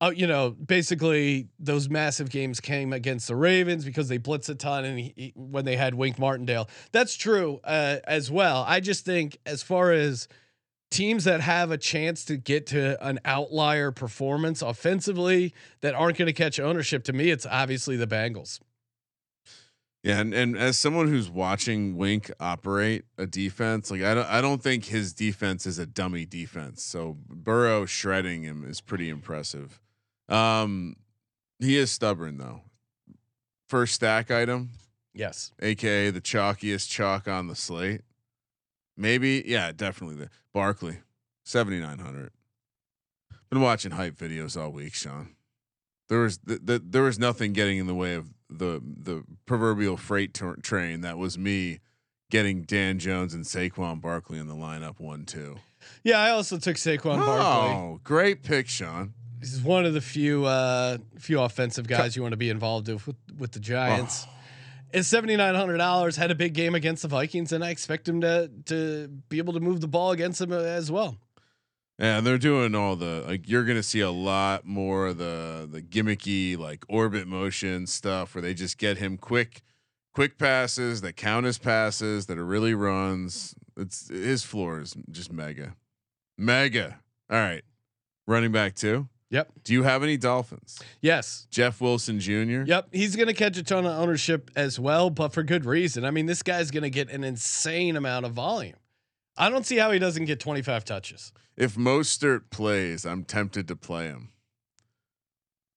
uh, 0.00 0.12
you 0.14 0.26
know, 0.26 0.50
basically 0.50 1.48
those 1.58 1.88
massive 1.90 2.30
games 2.30 2.58
came 2.60 2.92
against 2.92 3.28
the 3.28 3.36
Ravens 3.36 3.84
because 3.84 4.08
they 4.08 4.18
blitz 4.18 4.48
a 4.48 4.54
ton 4.54 4.84
and 4.84 4.98
he, 4.98 5.12
he- 5.16 5.32
when 5.36 5.64
they 5.64 5.76
had 5.76 5.94
Wink 5.94 6.18
Martindale. 6.18 6.68
That's 6.92 7.14
true 7.16 7.60
uh, 7.64 7.98
as 8.04 8.30
well. 8.30 8.64
I 8.66 8.80
just 8.80 9.04
think 9.04 9.38
as 9.44 9.62
far 9.62 9.92
as 9.92 10.26
teams 10.90 11.24
that 11.24 11.40
have 11.40 11.70
a 11.70 11.78
chance 11.78 12.24
to 12.24 12.36
get 12.36 12.66
to 12.68 13.02
an 13.06 13.20
outlier 13.24 13.92
performance 13.92 14.62
offensively 14.62 15.54
that 15.82 15.94
aren't 15.94 16.16
going 16.18 16.26
to 16.26 16.32
catch 16.32 16.58
ownership, 16.58 17.04
to 17.04 17.12
me, 17.12 17.30
it's 17.30 17.46
obviously 17.46 17.96
the 17.96 18.06
Bengals. 18.06 18.60
Yeah, 20.02 20.20
and, 20.20 20.32
and 20.32 20.56
as 20.56 20.78
someone 20.78 21.08
who's 21.08 21.28
watching 21.28 21.94
Wink 21.94 22.30
operate 22.40 23.04
a 23.18 23.26
defense, 23.26 23.90
like 23.90 24.02
I 24.02 24.14
don't 24.14 24.26
I 24.28 24.40
don't 24.40 24.62
think 24.62 24.86
his 24.86 25.12
defense 25.12 25.66
is 25.66 25.78
a 25.78 25.84
dummy 25.84 26.24
defense. 26.24 26.82
So 26.82 27.18
Burrow 27.28 27.84
shredding 27.84 28.42
him 28.42 28.64
is 28.66 28.80
pretty 28.80 29.10
impressive. 29.10 29.78
Um 30.30 30.96
he 31.58 31.76
is 31.76 31.90
stubborn 31.90 32.38
though. 32.38 32.62
First 33.68 33.94
stack 33.94 34.30
item, 34.30 34.70
Yes. 35.14 35.52
aka 35.60 36.10
the 36.10 36.20
chalkiest 36.20 36.88
chalk 36.88 37.28
on 37.28 37.46
the 37.48 37.54
slate. 37.56 38.02
Maybe, 38.96 39.42
yeah, 39.46 39.72
definitely 39.72 40.16
the 40.16 40.30
Barkley, 40.52 40.98
7900. 41.44 42.32
Been 43.50 43.60
watching 43.60 43.92
hype 43.92 44.16
videos 44.16 44.60
all 44.60 44.70
week, 44.70 44.94
Sean. 44.94 45.34
There 46.08 46.18
was 46.20 46.38
th- 46.38 46.66
th- 46.66 46.82
there 46.84 47.02
was 47.02 47.18
nothing 47.18 47.52
getting 47.52 47.78
in 47.78 47.86
the 47.86 47.94
way 47.94 48.14
of 48.14 48.28
the 48.48 48.80
the 48.84 49.22
proverbial 49.46 49.96
freight 49.96 50.34
train 50.62 51.00
that 51.02 51.18
was 51.18 51.38
me 51.38 51.78
getting 52.30 52.62
Dan 52.62 52.98
Jones 52.98 53.32
and 53.34 53.44
Saquon 53.44 54.00
Barkley 54.00 54.38
in 54.38 54.46
the 54.48 54.54
lineup 54.54 54.98
one 55.00 55.24
two. 55.24 55.56
Yeah, 56.04 56.18
I 56.18 56.30
also 56.30 56.58
took 56.58 56.76
Saquon 56.76 57.18
Barkley. 57.24 57.74
Oh, 57.74 58.00
great 58.04 58.42
pick, 58.42 58.68
Sean. 58.68 59.14
He's 59.40 59.60
one 59.60 59.86
of 59.86 59.94
the 59.94 60.00
few 60.00 60.44
uh 60.44 60.98
few 61.18 61.40
offensive 61.40 61.86
guys 61.88 62.14
you 62.14 62.22
want 62.22 62.32
to 62.32 62.36
be 62.36 62.50
involved 62.50 62.88
with 62.88 63.08
with, 63.38 63.52
the 63.52 63.60
Giants. 63.60 64.26
It's 64.92 65.08
seventy 65.08 65.36
nine 65.36 65.54
hundred 65.54 65.78
dollars. 65.78 66.16
Had 66.16 66.30
a 66.30 66.34
big 66.34 66.52
game 66.52 66.74
against 66.74 67.02
the 67.02 67.08
Vikings, 67.08 67.52
and 67.52 67.64
I 67.64 67.70
expect 67.70 68.08
him 68.08 68.20
to 68.20 68.50
to 68.66 69.08
be 69.28 69.38
able 69.38 69.54
to 69.54 69.60
move 69.60 69.80
the 69.80 69.88
ball 69.88 70.10
against 70.10 70.40
them 70.40 70.52
uh, 70.52 70.58
as 70.58 70.90
well. 70.90 71.16
Yeah, 71.98 72.20
they're 72.20 72.38
doing 72.38 72.74
all 72.74 72.96
the 72.96 73.24
like 73.26 73.48
you're 73.48 73.64
gonna 73.64 73.82
see 73.82 74.00
a 74.00 74.10
lot 74.10 74.64
more 74.64 75.08
of 75.08 75.18
the 75.18 75.68
the 75.70 75.82
gimmicky 75.82 76.58
like 76.58 76.84
orbit 76.88 77.26
motion 77.26 77.86
stuff 77.86 78.34
where 78.34 78.42
they 78.42 78.54
just 78.54 78.78
get 78.78 78.98
him 78.98 79.16
quick 79.16 79.62
quick 80.12 80.38
passes 80.38 81.00
that 81.02 81.16
count 81.16 81.46
as 81.46 81.58
passes 81.58 82.26
that 82.26 82.38
are 82.38 82.44
really 82.44 82.74
runs. 82.74 83.54
It's 83.76 84.08
his 84.08 84.42
floor 84.44 84.80
is 84.80 84.94
just 85.10 85.32
mega. 85.32 85.76
Mega. 86.36 87.00
All 87.30 87.38
right. 87.38 87.62
Running 88.26 88.52
back 88.52 88.74
two. 88.74 89.08
Yep. 89.30 89.52
Do 89.64 89.72
you 89.72 89.84
have 89.84 90.02
any 90.02 90.16
Dolphins? 90.16 90.80
Yes. 91.00 91.46
Jeff 91.50 91.80
Wilson 91.80 92.18
Jr. 92.18 92.62
Yep. 92.66 92.88
He's 92.92 93.14
going 93.14 93.28
to 93.28 93.34
catch 93.34 93.56
a 93.56 93.62
ton 93.62 93.86
of 93.86 93.92
ownership 93.92 94.50
as 94.56 94.78
well, 94.80 95.08
but 95.08 95.32
for 95.32 95.42
good 95.42 95.64
reason. 95.64 96.04
I 96.04 96.10
mean, 96.10 96.26
this 96.26 96.42
guy's 96.42 96.70
going 96.70 96.82
to 96.82 96.90
get 96.90 97.10
an 97.10 97.22
insane 97.22 97.96
amount 97.96 98.26
of 98.26 98.32
volume. 98.32 98.76
I 99.36 99.48
don't 99.48 99.64
see 99.64 99.76
how 99.76 99.92
he 99.92 99.98
doesn't 99.98 100.24
get 100.24 100.40
25 100.40 100.84
touches. 100.84 101.32
If 101.56 101.76
Mostert 101.76 102.50
plays, 102.50 103.06
I'm 103.06 103.22
tempted 103.24 103.68
to 103.68 103.76
play 103.76 104.06
him. 104.06 104.30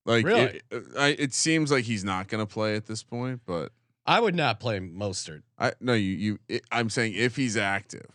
Like 0.06 0.26
Really? 0.26 0.62
it, 0.72 0.84
I, 0.98 1.08
it 1.20 1.34
seems 1.34 1.72
like 1.72 1.86
he's 1.86 2.04
not 2.04 2.28
going 2.28 2.46
to 2.46 2.52
play 2.52 2.76
at 2.76 2.88
this 2.88 3.04
point, 3.04 3.42
but 3.46 3.72
I 4.06 4.20
would 4.20 4.36
not 4.36 4.60
play 4.60 4.80
Mostert. 4.80 5.44
I 5.58 5.74
no 5.80 5.94
you 5.94 6.12
you 6.12 6.40
it, 6.50 6.64
I'm 6.72 6.90
saying 6.90 7.14
if 7.16 7.38
he's 7.38 7.56
active, 7.56 8.08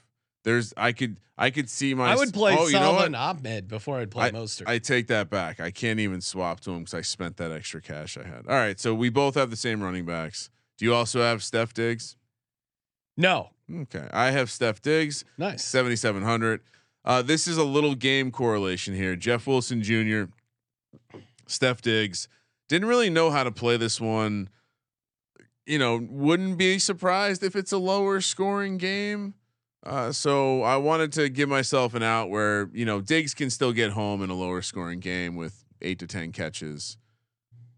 there's 0.48 0.72
I 0.78 0.92
could 0.92 1.18
I 1.36 1.50
could 1.50 1.68
see 1.68 1.92
my 1.92 2.10
I 2.10 2.16
would 2.16 2.32
play 2.32 2.56
oh, 2.58 2.68
you 2.68 2.80
know 2.80 2.96
Ahmed 3.14 3.68
before 3.68 3.98
I'd 3.98 4.10
play 4.10 4.30
Mostert. 4.30 4.66
I 4.66 4.78
take 4.78 5.08
that 5.08 5.28
back. 5.28 5.60
I 5.60 5.70
can't 5.70 6.00
even 6.00 6.22
swap 6.22 6.60
to 6.60 6.70
him 6.70 6.80
because 6.80 6.94
I 6.94 7.02
spent 7.02 7.36
that 7.36 7.52
extra 7.52 7.82
cash 7.82 8.16
I 8.16 8.26
had. 8.26 8.46
All 8.48 8.54
right, 8.54 8.80
so 8.80 8.94
we 8.94 9.10
both 9.10 9.34
have 9.34 9.50
the 9.50 9.56
same 9.56 9.82
running 9.82 10.06
backs. 10.06 10.48
Do 10.78 10.86
you 10.86 10.94
also 10.94 11.20
have 11.20 11.42
Steph 11.42 11.74
Diggs? 11.74 12.16
no. 13.16 13.50
Okay, 13.70 14.08
I 14.14 14.30
have 14.30 14.50
Steph 14.50 14.80
Diggs, 14.80 15.26
Nice. 15.36 15.62
seventy 15.62 15.96
seven 15.96 16.22
hundred. 16.22 16.62
Uh, 17.04 17.20
this 17.20 17.46
is 17.46 17.58
a 17.58 17.64
little 17.64 17.94
game 17.94 18.30
correlation 18.30 18.94
here. 18.94 19.14
Jeff 19.14 19.46
Wilson 19.46 19.82
Jr., 19.82 20.24
Steph 21.46 21.82
Diggs 21.82 22.28
didn't 22.70 22.88
really 22.88 23.10
know 23.10 23.30
how 23.30 23.44
to 23.44 23.50
play 23.52 23.76
this 23.76 24.00
one. 24.00 24.48
You 25.66 25.78
know, 25.78 26.00
wouldn't 26.10 26.56
be 26.56 26.78
surprised 26.78 27.42
if 27.42 27.54
it's 27.54 27.72
a 27.72 27.76
lower 27.76 28.22
scoring 28.22 28.78
game. 28.78 29.34
Uh, 29.84 30.12
so 30.12 30.62
I 30.62 30.76
wanted 30.76 31.12
to 31.12 31.28
give 31.28 31.48
myself 31.48 31.94
an 31.94 32.02
out 32.02 32.30
where 32.30 32.68
you 32.72 32.84
know 32.84 33.00
Diggs 33.00 33.34
can 33.34 33.50
still 33.50 33.72
get 33.72 33.92
home 33.92 34.22
in 34.22 34.30
a 34.30 34.34
lower 34.34 34.62
scoring 34.62 35.00
game 35.00 35.36
with 35.36 35.64
eight 35.80 35.98
to 36.00 36.06
ten 36.06 36.32
catches. 36.32 36.96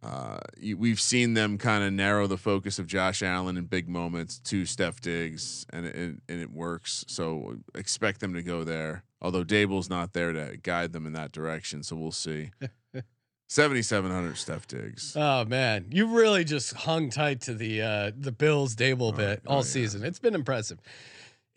Uh, 0.03 0.39
you, 0.57 0.79
we've 0.79 1.01
seen 1.01 1.35
them 1.35 1.59
kind 1.59 1.85
of 1.85 1.93
narrow 1.93 2.27
the 2.27 2.39
focus 2.39 2.79
of 2.79 2.87
Josh 2.87 3.23
Allen 3.23 3.59
in 3.59 3.67
big 3.67 3.87
moments 3.87 4.39
to 4.39 4.65
Steph 4.65 5.01
Diggs, 5.01 5.67
and 5.71 5.85
it, 5.85 5.95
and 5.95 6.41
it 6.41 6.51
works. 6.51 7.05
So 7.07 7.57
expect 7.75 8.21
them 8.21 8.33
to 8.33 8.43
go 8.43 8.65
there. 8.65 9.05
Although 9.21 9.45
Daboll's 9.45 9.91
not 9.91 10.15
there 10.15 10.33
to 10.33 10.57
guide 10.63 10.95
them 10.95 11.07
in 11.07 11.13
that 11.13 11.33
direction, 11.33 11.83
so 11.83 11.97
we'll 11.97 12.13
see. 12.13 12.51
Seventy 13.49 13.83
seven 13.83 14.13
hundred 14.13 14.39
Steph 14.39 14.69
Diggs. 14.69 15.15
Oh 15.17 15.45
man, 15.45 15.87
you 15.91 16.07
really 16.07 16.45
just 16.45 16.73
hung 16.73 17.11
tight 17.11 17.41
to 17.43 17.55
the 17.55 17.83
uh 17.83 18.13
the 18.17 18.33
Bills 18.33 18.77
Daboll 18.77 19.15
bit 19.15 19.43
oh, 19.45 19.51
all 19.51 19.57
yeah. 19.59 19.65
season. 19.65 20.05
It's 20.05 20.21
been 20.21 20.37
impressive. 20.37 20.79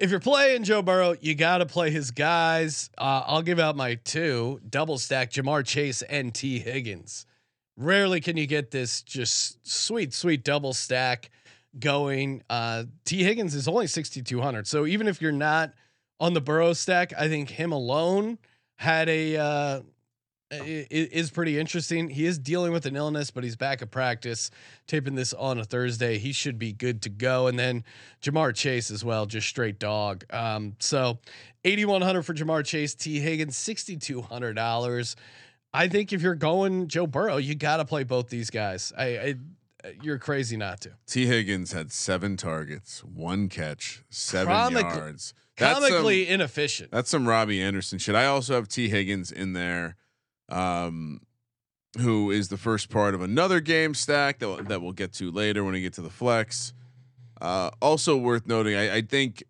If 0.03 0.11
you're 0.11 0.19
playing 0.19 0.65
Joe 0.65 0.81
Burrow, 0.81 1.15
you 1.21 1.33
got 1.33 1.59
to 1.59 1.65
play 1.65 1.89
his 1.89 2.11
guys. 2.11 2.89
Uh, 2.97 3.23
I'll 3.25 3.41
give 3.41 3.57
out 3.57 3.77
my 3.77 3.95
two 3.95 4.59
double 4.69 4.97
stack: 4.97 5.31
Ja'Marr 5.31 5.65
Chase 5.65 6.01
and 6.01 6.35
Tee 6.35 6.59
Higgins. 6.59 7.25
Rarely 7.77 8.19
can 8.19 8.35
you 8.35 8.45
get 8.45 8.69
this 8.69 9.01
just 9.01 9.65
sweet, 9.65 10.13
sweet 10.13 10.43
double 10.43 10.73
stack 10.73 11.29
going. 11.79 12.43
Uh, 12.49 12.83
Tee 13.05 13.23
Higgins 13.23 13.55
is 13.55 13.65
only 13.65 13.87
6,200, 13.87 14.67
so 14.67 14.85
even 14.85 15.07
if 15.07 15.21
you're 15.21 15.31
not 15.31 15.71
on 16.19 16.33
the 16.33 16.41
Burrow 16.41 16.73
stack, 16.73 17.13
I 17.17 17.29
think 17.29 17.51
him 17.51 17.71
alone 17.71 18.39
had 18.75 19.07
a 19.07 19.37
uh, 19.37 19.81
is 20.89 21.31
pretty 21.31 21.57
interesting. 21.59 22.09
He 22.09 22.25
is 22.25 22.37
dealing 22.37 22.71
with 22.71 22.85
an 22.85 22.95
illness, 22.95 23.31
but 23.31 23.43
he's 23.43 23.55
back 23.55 23.81
at 23.81 23.91
practice. 23.91 24.51
Taping 24.87 25.15
this 25.15 25.33
on 25.33 25.59
a 25.59 25.63
Thursday, 25.63 26.17
he 26.17 26.31
should 26.31 26.59
be 26.59 26.73
good 26.73 27.01
to 27.03 27.09
go. 27.09 27.47
And 27.47 27.57
then 27.57 27.83
Ja'Marr 28.21 28.53
Chase 28.55 28.91
as 28.91 29.03
well, 29.03 29.25
just 29.25 29.47
straight 29.47 29.79
dog. 29.79 30.25
Um, 30.29 30.75
so 30.79 31.19
eighty 31.63 31.85
one 31.85 32.01
hundred 32.01 32.23
for 32.23 32.33
Ja'Marr 32.33 32.65
Chase, 32.65 32.93
Tee 32.95 33.19
Higgins 33.19 33.57
sixty 33.57 33.97
two 33.97 34.21
hundred 34.21 34.55
dollars. 34.55 35.15
I 35.73 35.87
think 35.87 36.13
if 36.13 36.21
you're 36.21 36.35
going 36.35 36.87
Joe 36.87 37.07
Burrow, 37.07 37.37
you 37.37 37.55
got 37.55 37.77
to 37.77 37.85
play 37.85 38.03
both 38.03 38.29
these 38.29 38.49
guys. 38.49 38.93
I, 38.97 39.05
I 39.05 39.35
you're 40.01 40.19
crazy 40.19 40.55
not 40.55 40.79
to. 40.81 40.91
Tee 41.07 41.25
Higgins 41.25 41.73
had 41.73 41.91
seven 41.91 42.37
targets, 42.37 43.03
one 43.03 43.49
catch, 43.49 44.03
seven 44.09 44.53
Comic- 44.53 44.83
yards. 44.83 45.33
That's 45.57 45.79
some- 45.79 45.89
Comically 45.89 46.27
inefficient. 46.27 46.89
That's 46.91 47.09
some 47.09 47.27
Robbie 47.27 47.61
Anderson 47.61 47.99
shit. 47.99 48.15
I 48.15 48.25
also 48.25 48.55
have 48.55 48.67
Tee 48.67 48.89
Higgins 48.89 49.31
in 49.31 49.53
there, 49.53 49.97
um, 50.49 51.21
who 51.99 52.31
is 52.31 52.49
the 52.49 52.57
first 52.57 52.89
part 52.89 53.13
of 53.13 53.21
another 53.21 53.59
game 53.59 53.93
stack 53.93 54.39
that 54.39 54.67
that 54.67 54.81
we'll 54.81 54.91
get 54.91 55.13
to 55.13 55.31
later 55.31 55.63
when 55.63 55.73
we 55.73 55.81
get 55.81 55.93
to 55.93 56.01
the 56.01 56.09
flex. 56.09 56.73
Uh, 57.41 57.71
also 57.81 58.15
worth 58.15 58.47
noting, 58.47 58.75
I, 58.75 58.97
I 58.97 59.01
think. 59.01 59.43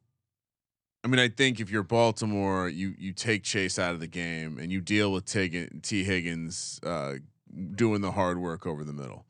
I 1.06 1.10
mean, 1.10 1.20
I 1.20 1.28
think 1.28 1.60
if 1.60 1.70
you're 1.70 1.84
Baltimore, 1.84 2.70
you 2.70 2.96
you 2.98 3.12
take 3.12 3.44
Chase 3.44 3.78
out 3.78 3.94
of 3.94 4.00
the 4.00 4.08
game 4.08 4.58
and 4.58 4.72
you 4.72 4.80
deal 4.80 5.12
with 5.12 5.26
T. 5.26 5.68
T. 5.82 6.04
Higgins 6.04 6.80
uh, 6.82 7.16
doing 7.76 8.02
the 8.02 8.12
hard 8.14 8.40
work 8.40 8.66
over 8.66 8.84
the 8.84 8.94
middle. 8.94 9.26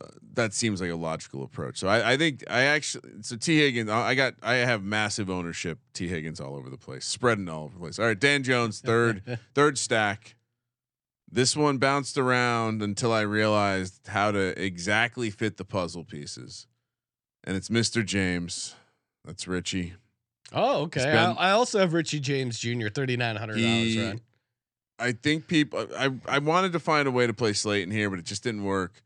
Uh, 0.00 0.06
that 0.34 0.54
seems 0.54 0.80
like 0.80 0.90
a 0.90 0.96
logical 0.96 1.42
approach. 1.42 1.78
So 1.78 1.88
I, 1.88 2.12
I 2.12 2.16
think 2.16 2.44
I 2.48 2.62
actually 2.62 3.22
so 3.22 3.36
Tee 3.36 3.58
Higgins 3.58 3.90
I 3.90 4.10
I 4.10 4.14
got 4.14 4.34
I 4.42 4.54
have 4.54 4.82
massive 4.82 5.28
ownership 5.28 5.78
Tee 5.92 6.08
Higgins 6.08 6.40
all 6.40 6.54
over 6.54 6.70
the 6.70 6.78
place, 6.78 7.04
spreading 7.04 7.48
all 7.48 7.64
over 7.64 7.74
the 7.74 7.80
place. 7.80 7.98
All 7.98 8.06
right, 8.06 8.18
Dan 8.18 8.42
Jones 8.42 8.80
third 8.80 9.38
third 9.54 9.78
stack. 9.78 10.36
This 11.32 11.56
one 11.56 11.78
bounced 11.78 12.18
around 12.18 12.82
until 12.82 13.12
I 13.12 13.20
realized 13.20 14.08
how 14.08 14.32
to 14.32 14.60
exactly 14.62 15.30
fit 15.30 15.56
the 15.56 15.64
puzzle 15.64 16.04
pieces. 16.04 16.66
And 17.44 17.56
it's 17.56 17.68
Mr. 17.68 18.04
James. 18.04 18.74
That's 19.24 19.46
Richie. 19.46 19.94
Oh, 20.52 20.82
okay. 20.82 21.04
been- 21.04 21.14
I, 21.16 21.32
I 21.32 21.50
also 21.52 21.78
have 21.78 21.92
Richie 21.92 22.20
James 22.20 22.58
Jr. 22.58 22.88
Thirty 22.88 23.16
nine 23.16 23.36
hundred 23.36 23.58
dollars. 23.62 23.96
Right. 23.96 24.20
I 24.98 25.12
think 25.12 25.46
people 25.46 25.78
uh, 25.78 25.86
I 25.96 26.36
I 26.36 26.38
wanted 26.38 26.72
to 26.72 26.80
find 26.80 27.06
a 27.06 27.10
way 27.10 27.26
to 27.26 27.32
play 27.32 27.52
Slayton 27.52 27.92
here, 27.92 28.10
but 28.10 28.18
it 28.18 28.24
just 28.24 28.42
didn't 28.42 28.64
work. 28.64 29.02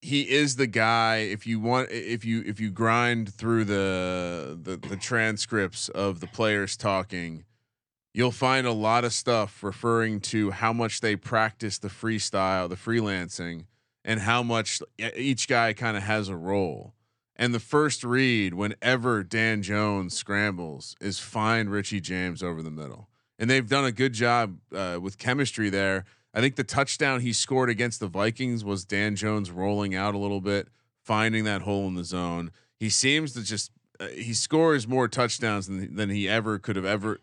He 0.00 0.22
is 0.30 0.56
the 0.56 0.66
guy 0.66 1.16
if 1.16 1.46
you 1.46 1.58
want 1.60 1.90
if 1.90 2.24
you 2.24 2.42
if 2.46 2.60
you 2.60 2.70
grind 2.70 3.32
through 3.34 3.64
the 3.64 4.58
the, 4.62 4.76
the 4.76 4.96
transcripts 4.96 5.88
of 5.88 6.20
the 6.20 6.26
players 6.26 6.76
talking, 6.76 7.44
you'll 8.14 8.30
find 8.30 8.66
a 8.66 8.72
lot 8.72 9.04
of 9.04 9.12
stuff 9.12 9.62
referring 9.62 10.20
to 10.20 10.52
how 10.52 10.72
much 10.72 11.00
they 11.00 11.16
practice 11.16 11.76
the 11.76 11.88
freestyle, 11.88 12.68
the 12.68 12.76
freelancing, 12.76 13.66
and 14.04 14.20
how 14.20 14.42
much 14.42 14.80
each 15.16 15.48
guy 15.48 15.74
kind 15.74 15.96
of 15.96 16.04
has 16.04 16.28
a 16.28 16.36
role. 16.36 16.94
And 17.36 17.52
the 17.52 17.60
first 17.60 18.04
read 18.04 18.54
whenever 18.54 19.22
Dan 19.22 19.60
Jones 19.62 20.14
scrambles 20.14 20.94
is 21.00 21.18
find 21.18 21.68
Richie 21.68 22.00
James 22.00 22.42
over 22.42 22.62
the 22.62 22.70
middle 22.70 23.08
and 23.38 23.50
they've 23.50 23.68
done 23.68 23.84
a 23.84 23.92
good 23.92 24.12
job 24.12 24.58
uh, 24.74 24.98
with 25.00 25.18
chemistry 25.18 25.70
there. 25.70 26.04
I 26.32 26.40
think 26.40 26.56
the 26.56 26.64
touchdown 26.64 27.20
he 27.20 27.32
scored 27.32 27.70
against 27.70 28.00
the 28.00 28.06
Vikings 28.06 28.64
was 28.64 28.84
Dan 28.84 29.16
Jones 29.16 29.50
rolling 29.50 29.94
out 29.94 30.14
a 30.14 30.18
little 30.18 30.40
bit, 30.40 30.68
finding 31.02 31.44
that 31.44 31.62
hole 31.62 31.86
in 31.86 31.94
the 31.94 32.04
zone. 32.04 32.50
He 32.78 32.88
seems 32.88 33.32
to 33.34 33.42
just 33.42 33.70
uh, 34.00 34.08
he 34.08 34.34
scores 34.34 34.88
more 34.88 35.06
touchdowns 35.06 35.66
than 35.66 35.94
than 35.94 36.10
he 36.10 36.28
ever 36.28 36.58
could 36.58 36.76
have 36.76 36.84
ever. 36.84 37.20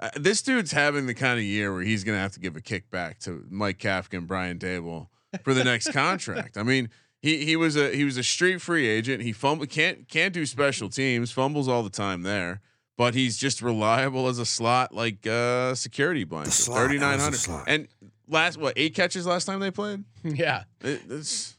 Uh, 0.00 0.10
this 0.16 0.42
dude's 0.42 0.72
having 0.72 1.06
the 1.06 1.14
kind 1.14 1.38
of 1.38 1.44
year 1.44 1.72
where 1.72 1.82
he's 1.82 2.02
going 2.04 2.16
to 2.16 2.20
have 2.20 2.32
to 2.32 2.40
give 2.40 2.56
a 2.56 2.60
kickback 2.60 3.18
to 3.20 3.44
Mike 3.48 3.78
Kafka 3.78 4.18
and 4.18 4.26
Brian 4.26 4.58
Daboll 4.58 5.08
for 5.42 5.54
the 5.54 5.62
next 5.64 5.92
contract. 5.92 6.56
I 6.56 6.62
mean, 6.64 6.90
he 7.22 7.44
he 7.44 7.56
was 7.56 7.76
a 7.76 7.94
he 7.94 8.04
was 8.04 8.16
a 8.16 8.22
street 8.24 8.60
free 8.60 8.86
agent. 8.88 9.22
He 9.22 9.32
fumble 9.32 9.66
can't 9.66 10.08
can't 10.08 10.34
do 10.34 10.44
special 10.46 10.88
teams, 10.88 11.30
fumbles 11.30 11.68
all 11.68 11.82
the 11.82 11.90
time 11.90 12.22
there 12.22 12.60
but 12.96 13.12
he's 13.14 13.36
just 13.36 13.60
reliable 13.60 14.28
as 14.28 14.38
a 14.38 14.46
slot 14.46 14.94
like 14.94 15.26
uh 15.26 15.74
security 15.74 16.22
blanket. 16.22 16.52
slot, 16.52 16.78
Thirty 16.78 16.94
as 16.94 17.00
nine 17.00 17.18
a 17.18 17.22
hundred 17.22 17.38
slot. 17.38 17.64
and 17.66 17.88
last 18.28 18.56
what 18.56 18.74
eight 18.76 18.94
catches 18.94 19.26
last 19.26 19.46
time 19.46 19.60
they 19.60 19.70
played. 19.72 20.04
Yeah. 20.22 20.62
It, 20.80 21.02
it's 21.10 21.56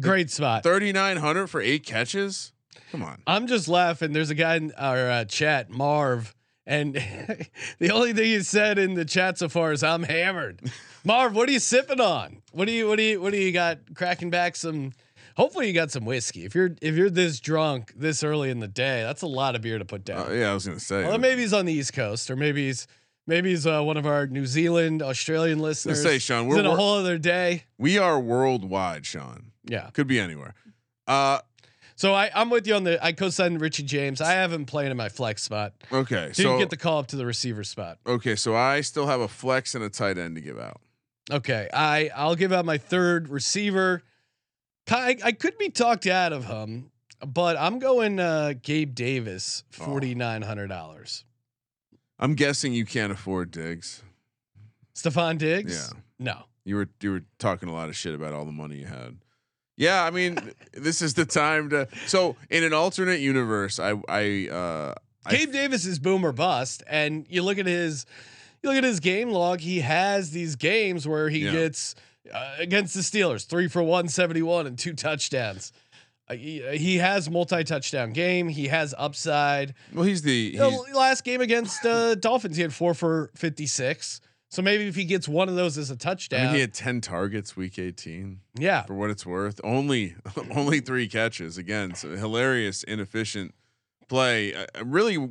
Great 0.00 0.30
spot. 0.30 0.62
thirty 0.62 0.92
nine 0.92 1.16
hundred 1.16 1.46
for 1.48 1.60
eight 1.60 1.84
catches. 1.86 2.52
Come 2.92 3.02
on. 3.02 3.22
I'm 3.26 3.46
just 3.46 3.68
laughing. 3.68 4.12
There's 4.12 4.30
a 4.30 4.34
guy 4.34 4.56
in 4.56 4.72
our 4.76 5.10
uh, 5.10 5.24
chat, 5.24 5.70
Marv, 5.70 6.34
and 6.70 6.94
the 7.80 7.90
only 7.90 8.12
thing 8.12 8.26
he 8.26 8.40
said 8.42 8.78
in 8.78 8.94
the 8.94 9.04
chat 9.04 9.38
so 9.38 9.48
far 9.48 9.72
is 9.72 9.82
"I'm 9.82 10.04
hammered." 10.04 10.70
Marv, 11.04 11.34
what 11.34 11.48
are 11.48 11.52
you 11.52 11.58
sipping 11.58 12.00
on? 12.00 12.42
What 12.52 12.66
do 12.66 12.72
you 12.72 12.86
what 12.88 12.96
do 12.96 13.02
you 13.02 13.20
what 13.20 13.32
do 13.32 13.38
you 13.38 13.52
got? 13.52 13.78
Cracking 13.94 14.30
back 14.30 14.54
some. 14.54 14.92
Hopefully 15.36 15.66
you 15.66 15.72
got 15.72 15.90
some 15.90 16.04
whiskey. 16.04 16.44
If 16.44 16.54
you're 16.54 16.70
if 16.80 16.94
you're 16.94 17.10
this 17.10 17.40
drunk 17.40 17.92
this 17.96 18.22
early 18.22 18.50
in 18.50 18.60
the 18.60 18.68
day, 18.68 19.02
that's 19.02 19.22
a 19.22 19.26
lot 19.26 19.56
of 19.56 19.62
beer 19.62 19.78
to 19.78 19.84
put 19.84 20.04
down. 20.04 20.28
Uh, 20.30 20.32
yeah, 20.32 20.50
I 20.50 20.54
was 20.54 20.66
gonna 20.66 20.78
say. 20.78 21.04
well, 21.04 21.18
maybe 21.18 21.40
he's 21.40 21.52
on 21.52 21.66
the 21.66 21.72
East 21.72 21.92
Coast, 21.92 22.30
or 22.30 22.36
maybe 22.36 22.66
he's 22.66 22.86
maybe 23.26 23.50
he's 23.50 23.66
uh, 23.66 23.82
one 23.82 23.96
of 23.96 24.06
our 24.06 24.28
New 24.28 24.46
Zealand, 24.46 25.02
Australian 25.02 25.58
listeners. 25.58 26.02
say, 26.02 26.18
Sean, 26.18 26.46
we're 26.46 26.60
in 26.60 26.66
a 26.66 26.76
whole 26.76 26.98
other 26.98 27.18
day. 27.18 27.64
we 27.78 27.98
are 27.98 28.20
worldwide, 28.20 29.06
Sean. 29.06 29.50
Yeah. 29.64 29.90
Could 29.90 30.06
be 30.06 30.20
anywhere. 30.20 30.54
Uh, 31.06 31.40
So 32.00 32.14
I 32.14 32.30
I'm 32.34 32.48
with 32.48 32.66
you 32.66 32.74
on 32.76 32.84
the 32.84 33.04
I 33.04 33.12
co-signed 33.12 33.60
Richie 33.60 33.82
James. 33.82 34.22
I 34.22 34.32
have 34.32 34.50
him 34.50 34.64
playing 34.64 34.90
in 34.90 34.96
my 34.96 35.10
flex 35.10 35.42
spot. 35.42 35.74
okay. 35.92 36.30
Didn't 36.32 36.34
So 36.36 36.58
get 36.58 36.70
the 36.70 36.78
call 36.78 36.98
up 36.98 37.08
to 37.08 37.16
the 37.16 37.26
receiver 37.26 37.62
spot. 37.62 37.98
okay, 38.06 38.36
so 38.36 38.56
I 38.56 38.80
still 38.80 39.06
have 39.06 39.20
a 39.20 39.28
flex 39.28 39.74
and 39.74 39.84
a 39.84 39.90
tight 39.90 40.16
end 40.16 40.36
to 40.36 40.40
give 40.40 40.58
out. 40.58 40.80
Okay, 41.30 41.68
I 41.74 42.08
I'll 42.16 42.36
give 42.36 42.52
out 42.52 42.64
my 42.64 42.78
third 42.78 43.28
receiver. 43.28 44.02
I, 44.90 45.18
I 45.22 45.32
could 45.32 45.58
be 45.58 45.68
talked 45.68 46.06
out 46.06 46.32
of 46.32 46.46
him, 46.46 46.90
but 47.24 47.58
I'm 47.58 47.78
going 47.78 48.18
uh, 48.18 48.54
Gabe 48.62 48.94
Davis, 48.94 49.64
forty 49.68 50.14
nine 50.14 50.40
hundred 50.40 50.68
dollars. 50.68 51.26
I'm 52.18 52.34
guessing 52.34 52.72
you 52.72 52.86
can't 52.86 53.12
afford 53.12 53.50
Diggs. 53.50 54.02
Stefon 54.94 55.36
Diggs. 55.36 55.92
Yeah. 55.92 56.00
No. 56.18 56.44
You 56.64 56.76
were 56.76 56.88
you 57.02 57.10
were 57.10 57.24
talking 57.38 57.68
a 57.68 57.74
lot 57.74 57.90
of 57.90 57.94
shit 57.94 58.14
about 58.14 58.32
all 58.32 58.46
the 58.46 58.52
money 58.52 58.76
you 58.76 58.86
had. 58.86 59.18
Yeah, 59.80 60.04
I 60.04 60.10
mean, 60.10 60.36
this 60.74 61.00
is 61.00 61.14
the 61.14 61.24
time 61.24 61.70
to. 61.70 61.88
So 62.06 62.36
in 62.50 62.64
an 62.64 62.74
alternate 62.74 63.20
universe, 63.20 63.78
I 63.80 63.94
I 64.08 64.48
uh 64.52 64.94
I- 65.24 65.46
Davis 65.46 65.86
is 65.86 65.98
boom 65.98 66.24
or 66.24 66.32
bust, 66.32 66.82
and 66.86 67.24
you 67.30 67.42
look 67.42 67.58
at 67.58 67.66
his, 67.66 68.04
you 68.62 68.68
look 68.68 68.76
at 68.78 68.84
his 68.84 69.00
game 69.00 69.30
log. 69.30 69.60
He 69.60 69.80
has 69.80 70.32
these 70.32 70.56
games 70.56 71.08
where 71.08 71.28
he 71.30 71.40
Yeah. 71.40 71.52
gets 71.52 71.94
uh, 72.32 72.56
against 72.58 72.94
the 72.94 73.00
Steelers, 73.00 73.46
three 73.46 73.68
for 73.68 73.82
one 73.82 74.08
seventy 74.08 74.42
one 74.42 74.66
and 74.66 74.78
two 74.78 74.92
touchdowns. 74.92 75.72
Uh, 76.28 76.34
he, 76.34 76.60
he 76.76 76.98
has 76.98 77.28
multi 77.30 77.64
touchdown 77.64 78.12
game. 78.12 78.48
He 78.48 78.68
has 78.68 78.94
upside. 78.98 79.72
well, 79.94 80.04
he's 80.04 80.20
the 80.22 80.56
The 80.58 80.70
he's, 80.70 80.94
last 80.94 81.24
game 81.24 81.40
against 81.40 81.84
uh, 81.86 82.14
Dolphins, 82.16 82.56
he 82.56 82.62
had 82.62 82.72
four 82.74 82.92
for 82.94 83.30
56. 83.34 84.20
So 84.50 84.62
maybe 84.62 84.88
if 84.88 84.96
he 84.96 85.04
gets 85.04 85.28
one 85.28 85.48
of 85.48 85.54
those 85.54 85.78
as 85.78 85.90
a 85.90 85.96
touchdown, 85.96 86.46
mean, 86.46 86.54
he 86.56 86.60
had 86.60 86.74
ten 86.74 87.00
targets 87.00 87.56
week 87.56 87.78
eighteen. 87.78 88.40
yeah, 88.58 88.82
For 88.82 88.94
what 88.94 89.08
it's 89.10 89.24
worth, 89.24 89.60
only 89.62 90.16
only 90.54 90.80
three 90.80 91.06
catches. 91.08 91.56
Again, 91.56 91.94
so 91.94 92.16
hilarious, 92.16 92.82
inefficient 92.82 93.54
play. 94.08 94.52
Uh, 94.54 94.66
really 94.84 95.30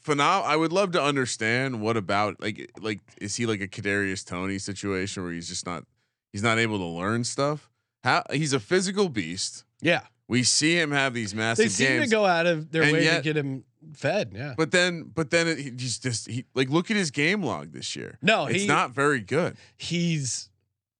phenomenal. 0.00 0.50
I 0.50 0.56
would 0.56 0.72
love 0.72 0.92
to 0.92 1.02
understand 1.02 1.80
what 1.80 1.96
about 1.96 2.40
like 2.40 2.70
like 2.80 3.00
is 3.20 3.36
he 3.36 3.44
like 3.46 3.60
a 3.60 3.68
Kadarius 3.68 4.24
Toney 4.24 4.58
situation 4.58 5.22
where 5.22 5.32
he's 5.32 5.48
just 5.48 5.66
not 5.66 5.84
he's 6.32 6.42
not 6.42 6.58
able 6.58 6.78
to 6.78 6.86
learn 6.86 7.24
stuff? 7.24 7.70
How 8.02 8.24
he's 8.32 8.52
a 8.52 8.60
physical 8.60 9.08
beast. 9.08 9.64
yeah. 9.80 10.02
We 10.32 10.42
see 10.44 10.74
him 10.80 10.90
have 10.92 11.12
these 11.14 11.34
massive 11.34 11.64
They 11.66 11.68
seem 11.68 11.86
games. 11.88 12.04
to 12.06 12.10
go 12.10 12.24
out 12.24 12.46
of 12.46 12.70
their 12.72 12.90
way 12.90 13.04
yet- 13.04 13.18
to 13.18 13.22
get 13.22 13.36
him 13.36 13.64
fed. 13.94 14.32
Yeah. 14.34 14.54
But 14.56 14.70
then, 14.70 15.10
but 15.14 15.30
then 15.30 15.46
it, 15.46 15.58
he's 15.78 15.98
just 15.98 16.26
he 16.28 16.46
like 16.54 16.70
look 16.70 16.90
at 16.90 16.96
his 16.96 17.10
game 17.10 17.42
log 17.42 17.72
this 17.72 17.94
year. 17.94 18.18
No, 18.22 18.46
it's 18.46 18.62
he- 18.62 18.66
not 18.66 18.92
very 18.92 19.20
good. 19.20 19.56
He's 19.76 20.48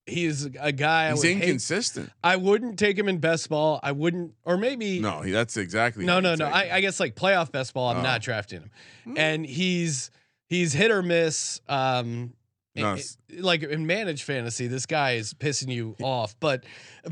he's 0.05 0.45
a 0.61 0.73
guy. 0.73 1.07
I 1.07 1.13
He's 1.13 1.23
hate- 1.23 1.37
inconsistent. 1.43 2.11
I 2.23 2.37
wouldn't 2.37 2.79
take 2.79 2.99
him 2.99 3.09
in 3.09 3.19
best 3.19 3.49
ball. 3.49 3.81
I 3.83 3.93
wouldn't, 3.93 4.35
or 4.45 4.57
maybe 4.59 4.99
No, 5.01 5.23
he, 5.23 5.31
that's 5.33 5.57
exactly. 5.57 6.05
no, 6.05 6.21
no, 6.21 6.35
no. 6.35 6.47
I. 6.47 6.77
I 6.77 6.81
guess 6.81 7.01
like 7.01 7.15
playoff 7.15 7.51
best 7.53 7.73
ball. 7.73 7.89
I'm 7.91 7.99
Oh. 7.99 8.03
Not 8.03 8.21
drafting 8.21 8.61
him, 8.63 9.17
and 9.17 9.47
he's 9.47 10.11
he's 10.49 10.73
hit 10.75 10.91
or 10.91 11.03
miss. 11.03 11.61
Um, 11.69 12.35
No, 12.75 12.87
i- 12.89 12.93
it's- 12.95 13.19
like 13.39 13.63
in 13.63 13.87
managed 13.87 14.23
fantasy, 14.23 14.67
this 14.67 14.87
guy 14.87 15.13
is 15.13 15.35
pissing 15.35 15.71
you 15.73 15.95
off. 16.03 16.35
But 16.41 16.65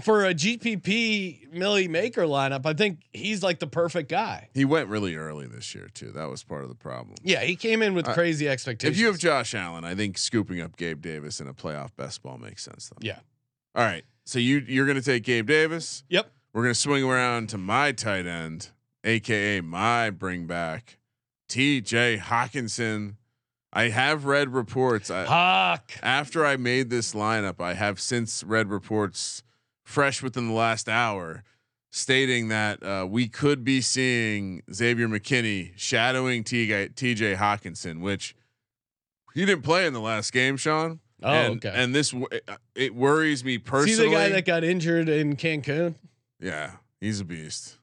for 0.02 0.24
a 0.24 0.32
GPP 0.32 1.48
Milly 1.52 1.86
Maker 1.88 2.22
lineup, 2.22 2.64
I 2.64 2.72
think 2.72 3.00
he's 3.12 3.42
like 3.42 3.58
the 3.58 3.66
perfect 3.66 4.08
guy. 4.10 4.48
he 4.54 4.64
went 4.64 4.88
really 4.88 5.16
early 5.16 5.46
this 5.46 5.74
year 5.74 5.88
too. 5.92 6.12
That 6.12 6.30
was 6.30 6.42
part 6.42 6.62
of 6.62 6.68
the 6.70 6.74
problem. 6.74 7.16
Yeah, 7.22 7.42
he 7.42 7.56
came 7.56 7.82
in 7.82 7.92
with 7.94 8.08
Uh, 8.08 8.14
crazy 8.14 8.48
expectations. 8.48 8.96
If 8.96 9.00
you 9.00 9.06
have 9.08 9.18
Josh 9.18 9.54
Allen, 9.54 9.84
I 9.84 9.94
think 9.94 10.16
scooping 10.18 10.60
up 10.60 10.76
Gabe 10.76 11.02
Davis 11.02 11.40
in 11.40 11.46
a 11.46 11.54
playoff 11.54 11.90
best 11.96 12.22
ball 12.22 12.38
makes 12.38 12.62
sense 12.62 12.88
though. 12.88 12.98
yeah, 13.00 13.18
All 13.74 13.84
right. 13.84 14.04
So 14.24 14.38
you 14.38 14.64
you're 14.66 14.86
gonna 14.86 15.02
take 15.02 15.24
Gabe 15.24 15.46
Davis. 15.46 16.04
yep. 16.08 16.32
We're 16.52 16.62
gonna 16.62 16.74
swing 16.74 17.04
around 17.04 17.48
to 17.50 17.58
my 17.58 17.92
tight 17.92 18.26
end, 18.26 18.70
aka 19.04 19.60
my 19.60 20.10
bring 20.10 20.46
back, 20.46 20.98
T.J. 21.48 22.18
Hockenson. 22.18 23.16
I 23.72 23.88
have 23.90 24.24
read 24.24 24.48
reports. 24.52 25.10
I, 25.10 25.78
after 26.02 26.44
I 26.44 26.56
made 26.56 26.90
this 26.90 27.14
lineup, 27.14 27.60
I 27.60 27.74
have 27.74 28.00
since 28.00 28.42
read 28.42 28.68
reports 28.68 29.42
fresh 29.84 30.22
within 30.22 30.48
the 30.48 30.54
last 30.54 30.88
hour 30.88 31.44
stating 31.90 32.48
that 32.48 32.82
uh, 32.82 33.06
we 33.08 33.28
could 33.28 33.64
be 33.64 33.80
seeing 33.80 34.62
Xavier 34.72 35.08
McKinney 35.08 35.72
shadowing 35.76 36.44
TJ, 36.44 36.94
TJ 36.94 37.36
Hockenson, 37.36 38.00
which 38.00 38.34
he 39.34 39.44
didn't 39.44 39.62
play 39.62 39.86
in 39.86 39.92
the 39.92 40.00
last 40.00 40.32
game, 40.32 40.56
Sean. 40.56 41.00
Oh, 41.22 41.32
and, 41.32 41.56
okay. 41.64 41.72
And 41.74 41.94
this 41.94 42.14
it 42.74 42.94
worries 42.94 43.44
me 43.44 43.58
personally. 43.58 43.94
See 43.96 44.04
the 44.04 44.10
guy 44.14 44.28
that 44.30 44.46
got 44.46 44.64
injured 44.64 45.08
in 45.08 45.36
Cancun. 45.36 45.94
yeah, 46.40 46.72
he's 47.00 47.20
a 47.20 47.24
beast. 47.24 47.76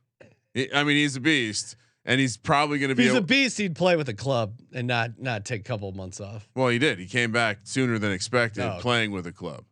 He- 0.54 0.73
I 0.73 0.84
mean, 0.84 0.95
he's 0.97 1.15
a 1.15 1.21
beast, 1.21 1.76
and 2.08 2.20
he's 2.20 2.38
probably 2.38 2.80
going 2.80 2.89
to 2.89 2.95
be. 2.95 3.03
he's 3.03 3.14
a 3.14 3.22
beast, 3.22 3.60
he'd 3.60 3.76
play 3.76 3.95
with 3.95 4.10
a 4.10 4.14
club 4.16 4.53
and 4.74 4.88
not 4.88 5.20
not 5.20 5.45
take 5.45 5.62
a 5.62 5.64
couple 5.64 5.88
of 5.88 5.95
months 5.95 6.20
off. 6.20 6.49
Well, 6.55 6.70
he 6.70 6.80
did. 6.80 6.97
He 6.97 7.05
came 7.05 7.32
back 7.32 7.60
sooner 7.64 7.99
than 7.99 8.12
expected, 8.12 8.64
Oh, 8.64 8.70
okay. 8.72 8.82
playing 8.82 9.12
with 9.12 9.28
a 9.28 9.32
club. 9.32 9.66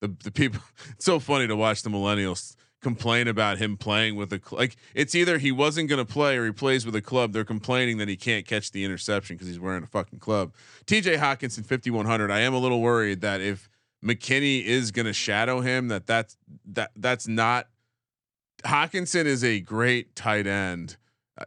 The 0.00 0.14
the 0.22 0.30
people. 0.30 0.60
It's 0.92 1.04
so 1.04 1.18
funny 1.18 1.48
to 1.48 1.56
watch 1.56 1.82
the 1.82 1.90
millennials 1.90 2.54
complain 2.82 3.28
about 3.28 3.58
him 3.58 3.76
playing 3.76 4.16
with 4.16 4.32
a 4.32 4.40
cl- 4.42 4.58
like. 4.60 4.76
It's 4.94 5.14
either 5.14 5.38
he 5.38 5.52
wasn't 5.52 5.88
going 5.88 6.04
to 6.04 6.10
play 6.10 6.36
or 6.38 6.44
he 6.46 6.52
plays 6.52 6.86
with 6.86 6.94
a 6.94 7.02
club. 7.02 7.32
They're 7.32 7.44
complaining 7.44 7.98
that 7.98 8.08
he 8.08 8.16
can't 8.16 8.46
catch 8.46 8.70
the 8.72 8.84
interception 8.84 9.36
because 9.36 9.48
he's 9.48 9.60
wearing 9.60 9.82
a 9.82 9.86
fucking 9.86 10.18
club. 10.20 10.54
T.J. 10.86 11.16
Hockenson, 11.16 11.64
fifty 11.66 11.90
one 11.90 12.06
hundred. 12.06 12.30
I 12.30 12.40
am 12.40 12.54
a 12.54 12.58
little 12.58 12.80
worried 12.80 13.20
that 13.22 13.40
if 13.40 13.68
McKinney 14.04 14.64
is 14.64 14.90
going 14.92 15.06
to 15.06 15.12
shadow 15.12 15.60
him, 15.60 15.88
that 15.88 16.06
that's 16.06 16.36
that 16.72 16.90
that's 16.96 17.26
not. 17.28 17.68
Hockenson 18.64 19.24
is 19.24 19.42
a 19.42 19.60
great 19.60 20.14
tight 20.14 20.46
end. 20.46 20.96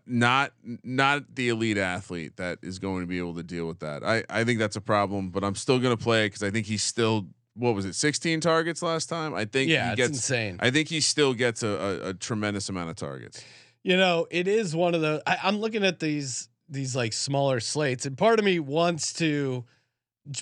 Not 0.05 0.53
not 0.83 1.35
the 1.35 1.49
elite 1.49 1.77
athlete 1.77 2.37
that 2.37 2.59
is 2.61 2.79
going 2.79 3.01
to 3.01 3.07
be 3.07 3.17
able 3.17 3.35
to 3.35 3.43
deal 3.43 3.67
with 3.67 3.79
that. 3.79 4.03
I 4.03 4.23
I 4.29 4.43
think 4.43 4.59
that's 4.59 4.75
a 4.75 4.81
problem, 4.81 5.29
but 5.29 5.43
I'm 5.43 5.55
still 5.55 5.79
going 5.79 5.95
to 5.95 6.03
play 6.03 6.27
because 6.27 6.43
I 6.43 6.49
think 6.49 6.67
he's 6.67 6.83
still 6.83 7.27
what 7.55 7.75
was 7.75 7.85
it 7.85 7.93
16 7.93 8.39
targets 8.41 8.81
last 8.81 9.09
time? 9.09 9.33
I 9.33 9.45
think 9.45 9.69
Yeah, 9.69 9.87
he 9.87 9.91
it's 9.91 9.97
gets 9.97 10.09
insane. 10.09 10.57
I 10.59 10.71
think 10.71 10.89
he 10.89 11.01
still 11.01 11.33
gets 11.33 11.61
a, 11.61 11.67
a, 11.67 12.09
a 12.09 12.13
tremendous 12.15 12.69
amount 12.69 12.89
of 12.89 12.95
targets. 12.95 13.43
You 13.83 13.97
know, 13.97 14.27
it 14.31 14.47
is 14.47 14.75
one 14.75 14.95
of 14.95 15.01
the. 15.01 15.21
I, 15.27 15.37
I'm 15.43 15.57
looking 15.57 15.83
at 15.83 15.99
these 15.99 16.49
these 16.69 16.95
like 16.95 17.13
smaller 17.13 17.59
slates, 17.59 18.05
and 18.05 18.17
part 18.17 18.39
of 18.39 18.45
me 18.45 18.59
wants 18.59 19.13
to 19.13 19.65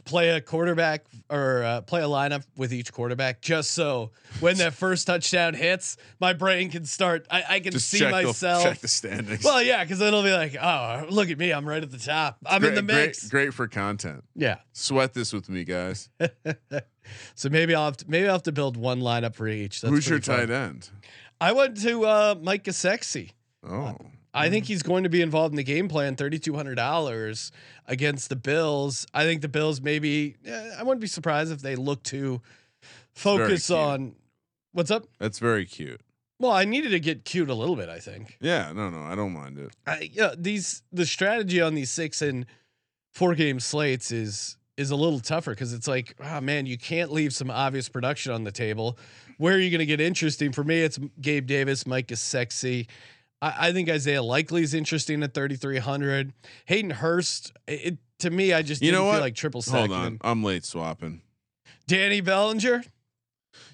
play 0.06 0.30
a 0.30 0.42
quarterback 0.42 1.06
or 1.30 1.64
uh, 1.64 1.82
play 1.82 2.02
a 2.02 2.06
lineup 2.06 2.44
with 2.58 2.74
each 2.74 2.94
quarterback, 2.94 3.42
just 3.42 3.72
so 3.72 4.12
when 4.40 4.58
that 4.58 4.74
first 4.74 5.08
touchdown 5.08 5.54
hits, 5.54 5.98
my 6.20 6.34
brain 6.34 6.70
can 6.70 6.86
start. 6.86 7.26
I, 7.30 7.44
I 7.50 7.60
can 7.60 7.72
Just 7.74 7.90
see 7.90 8.00
check 8.00 8.12
myself. 8.12 8.64
the 8.64 8.70
check 8.70 8.80
the 8.80 8.88
standings. 8.88 9.44
well, 9.44 9.62
yeah, 9.62 9.84
because 9.84 10.00
it'll 10.02 10.24
be 10.24 10.34
like, 10.34 10.56
oh, 10.62 11.06
look 11.10 11.30
at 11.30 11.38
me, 11.38 11.52
I'm 11.52 11.68
right 11.68 11.82
at 11.82 11.90
the 11.92 11.98
top. 11.98 12.38
I'm 12.46 12.64
in 12.64 12.76
the 12.76 12.84
mix. 12.84 13.28
Great, 13.28 13.46
great 13.46 13.54
for 13.54 13.68
content. 13.68 14.24
Yeah. 14.36 14.58
Sweat 14.74 15.14
this 15.14 15.34
with 15.34 15.50
me, 15.50 15.64
guys. 15.64 16.10
So 17.34 17.50
maybe 17.50 17.74
I'll 17.74 17.86
have 17.86 17.98
to 17.98 18.06
maybe 18.08 18.28
I'll 18.28 18.34
have 18.36 18.44
to 18.44 18.52
build 18.52 18.78
one 18.78 19.00
lineup 19.02 19.34
for 19.36 19.48
each. 19.48 19.82
That's 19.82 19.92
Who's 19.92 20.08
your 20.08 20.22
fun. 20.22 20.38
tight 20.38 20.50
end? 20.52 20.90
I 21.42 21.52
went 21.52 21.82
to 21.82 22.06
uh, 22.06 22.36
Mike 22.40 22.64
Gesicki. 22.64 23.32
Oh, 23.68 23.98
I 24.34 24.50
think 24.50 24.66
he's 24.66 24.82
going 24.82 25.04
to 25.04 25.10
be 25.10 25.22
involved 25.22 25.52
in 25.54 25.58
the 25.58 25.64
game 25.64 25.88
plan. 25.88 26.16
Thirty 26.16 26.40
two 26.40 26.56
hundred 26.56 26.76
dollars 26.76 27.52
against 27.88 28.30
the 28.30 28.36
Bills. 28.36 29.06
I 29.14 29.24
think 29.24 29.42
the 29.42 29.50
Bills 29.50 29.82
maybe. 29.82 30.36
eh, 30.46 30.72
I 30.78 30.84
wouldn't 30.84 31.02
be 31.02 31.08
surprised 31.08 31.52
if 31.52 31.62
they 31.62 31.76
look 31.76 32.04
to 32.04 32.42
focus 33.14 33.70
on 33.70 34.16
what's 34.72 34.92
up. 34.92 35.06
that's 35.20 35.40
very 35.40 35.66
cute. 35.66 36.02
Well, 36.40 36.52
I 36.52 36.66
needed 36.66 36.90
to 36.90 37.00
get 37.00 37.24
cute 37.24 37.50
a 37.50 37.54
little 37.54 37.76
bit. 37.76 37.90
I 37.90 38.00
think. 38.00 38.38
Yeah, 38.42 38.72
no, 38.74 38.90
no, 38.90 39.02
I 39.02 39.16
don't 39.16 39.34
mind 39.34 39.60
it. 39.60 39.72
I, 39.86 40.10
yeah, 40.12 40.34
these 40.38 40.82
the 40.92 41.06
strategy 41.06 41.62
on 41.62 41.76
these 41.76 41.92
six 41.92 42.22
and 42.22 42.46
four 43.12 43.36
game 43.36 43.60
slates 43.60 44.12
is 44.12 44.58
is 44.78 44.90
a 44.90 44.96
little 44.96 45.20
tougher 45.20 45.52
because 45.52 45.74
it's 45.74 45.88
like, 45.88 46.16
oh 46.24 46.42
man, 46.42 46.66
you 46.66 46.78
can't 46.78 47.12
leave 47.12 47.34
some 47.34 47.52
obvious 47.52 47.90
production 47.90 48.32
on 48.32 48.44
the 48.44 48.52
table. 48.52 48.98
Where 49.38 49.56
are 49.56 49.60
you 49.60 49.70
going 49.70 49.80
to 49.80 49.86
get 49.86 50.00
interesting? 50.02 50.52
For 50.52 50.64
me, 50.64 50.82
it's 50.82 51.00
Gabe 51.20 51.46
Davis, 51.46 51.86
Mike 51.86 52.12
is 52.12 52.22
sexy. 52.22 52.88
I, 53.42 53.70
I 53.70 53.74
think 53.74 53.90
Isaiah 53.90 54.22
Likely 54.24 54.64
is 54.64 54.74
interesting 54.74 55.24
at 55.24 55.34
3,300. 55.34 56.34
Hayden 56.66 56.92
Hurst, 56.92 57.52
it, 57.68 57.98
to 58.20 58.30
me, 58.30 58.54
I 58.54 58.62
just 58.62 58.82
You 58.82 58.92
know 58.92 59.06
what? 59.06 59.14
feel 59.14 59.22
like 59.22 59.36
triple 59.36 59.62
Hold 59.62 59.92
on. 59.92 60.18
I'm 60.22 60.44
late 60.44 60.64
swapping. 60.66 61.22
Danny 61.88 62.22
Bellinger, 62.22 62.84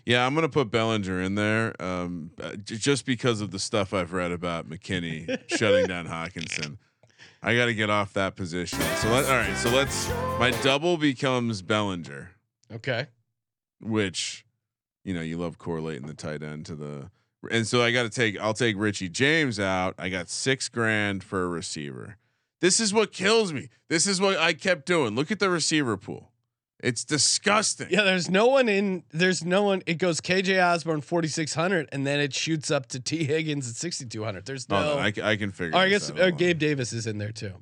Yeah, 0.05 0.25
I'm 0.25 0.33
gonna 0.33 0.49
put 0.49 0.71
Bellinger 0.71 1.21
in 1.21 1.35
there, 1.35 1.79
um, 1.81 2.31
uh, 2.41 2.55
j- 2.55 2.77
just 2.77 3.05
because 3.05 3.41
of 3.41 3.51
the 3.51 3.59
stuff 3.59 3.93
I've 3.93 4.13
read 4.13 4.31
about 4.31 4.67
McKinney 4.69 5.39
shutting 5.57 5.85
down 5.85 6.07
Hockenson. 6.07 6.77
I 7.43 7.55
got 7.55 7.65
to 7.65 7.75
get 7.75 7.89
off 7.91 8.13
that 8.13 8.35
position. 8.35 8.79
So 8.79 9.09
let, 9.09 9.25
all 9.25 9.31
right, 9.37 9.55
so 9.57 9.69
let's. 9.69 10.09
My 10.39 10.49
double 10.63 10.97
becomes 10.97 11.61
Bellinger, 11.61 12.31
okay. 12.73 13.07
which, 13.79 14.43
you 15.03 15.13
know, 15.13 15.21
you 15.21 15.37
love 15.37 15.59
correlating 15.59 16.07
the 16.07 16.15
tight 16.15 16.41
end 16.41 16.65
to 16.67 16.75
the. 16.75 17.11
And 17.51 17.67
so 17.67 17.81
I 17.81 17.91
got 17.91 18.03
to 18.03 18.09
take. 18.09 18.39
I'll 18.39 18.53
take 18.53 18.75
Richie 18.77 19.09
James 19.09 19.59
out. 19.59 19.95
I 19.97 20.09
got 20.09 20.29
six 20.29 20.69
grand 20.69 21.23
for 21.23 21.43
a 21.43 21.47
receiver. 21.47 22.17
This 22.59 22.79
is 22.79 22.93
what 22.93 23.11
kills 23.11 23.53
me. 23.53 23.69
This 23.87 24.07
is 24.07 24.19
what 24.19 24.37
I 24.37 24.53
kept 24.53 24.85
doing. 24.85 25.15
Look 25.15 25.31
at 25.31 25.39
the 25.39 25.49
receiver 25.49 25.95
pool. 25.97 26.31
It's 26.79 27.03
disgusting. 27.03 27.87
Yeah, 27.89 28.03
there's 28.03 28.29
no 28.29 28.47
one 28.47 28.69
in. 28.69 29.03
There's 29.09 29.43
no 29.43 29.63
one. 29.63 29.81
It 29.87 29.95
goes 29.95 30.21
KJ 30.21 30.63
Osborn 30.63 31.01
4,600, 31.01 31.89
and 31.91 32.05
then 32.05 32.19
it 32.19 32.33
shoots 32.35 32.69
up 32.69 32.87
to 32.87 32.99
Tee 32.99 33.23
Higgins 33.23 33.67
at 33.69 33.75
6,200. 33.75 34.45
There's 34.45 34.67
Hold 34.69 34.83
no. 34.83 34.93
on, 34.93 34.99
I, 34.99 35.13
I 35.31 35.35
can 35.37 35.51
figure. 35.51 35.75
Oh, 35.75 35.79
I 35.79 35.89
guess 35.89 36.11
uh, 36.11 36.29
Gabe 36.29 36.59
Davis 36.59 36.93
is 36.93 37.07
in 37.07 37.17
there 37.17 37.31
too. 37.31 37.53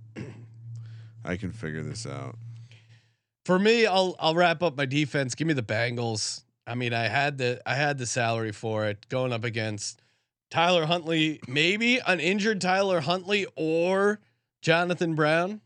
I 1.23 1.37
can 1.37 1.51
figure 1.51 1.81
this 1.81 2.05
out. 2.05 2.35
For 3.45 3.57
me, 3.57 3.85
I'll 3.85 4.15
I'll 4.19 4.35
wrap 4.35 4.61
up 4.61 4.75
my 4.75 4.85
defense. 4.85 5.33
Give 5.35 5.47
me 5.47 5.53
the 5.53 5.63
Bengals. 5.63 6.43
I 6.67 6.75
mean, 6.75 6.93
I 6.93 7.07
had 7.07 7.37
the 7.37 7.61
I 7.65 7.75
had 7.75 7.97
the 7.97 8.05
salary 8.05 8.51
for 8.51 8.85
it 8.87 9.07
going 9.09 9.31
up 9.33 9.43
against 9.43 10.01
Tyler 10.49 10.85
Huntley, 10.85 11.39
maybe 11.47 11.99
an 12.07 12.19
injured 12.19 12.61
Tyler 12.61 13.01
Huntley 13.01 13.45
or 13.55 14.19
Jonathan 14.61 15.15
Brown. 15.15 15.61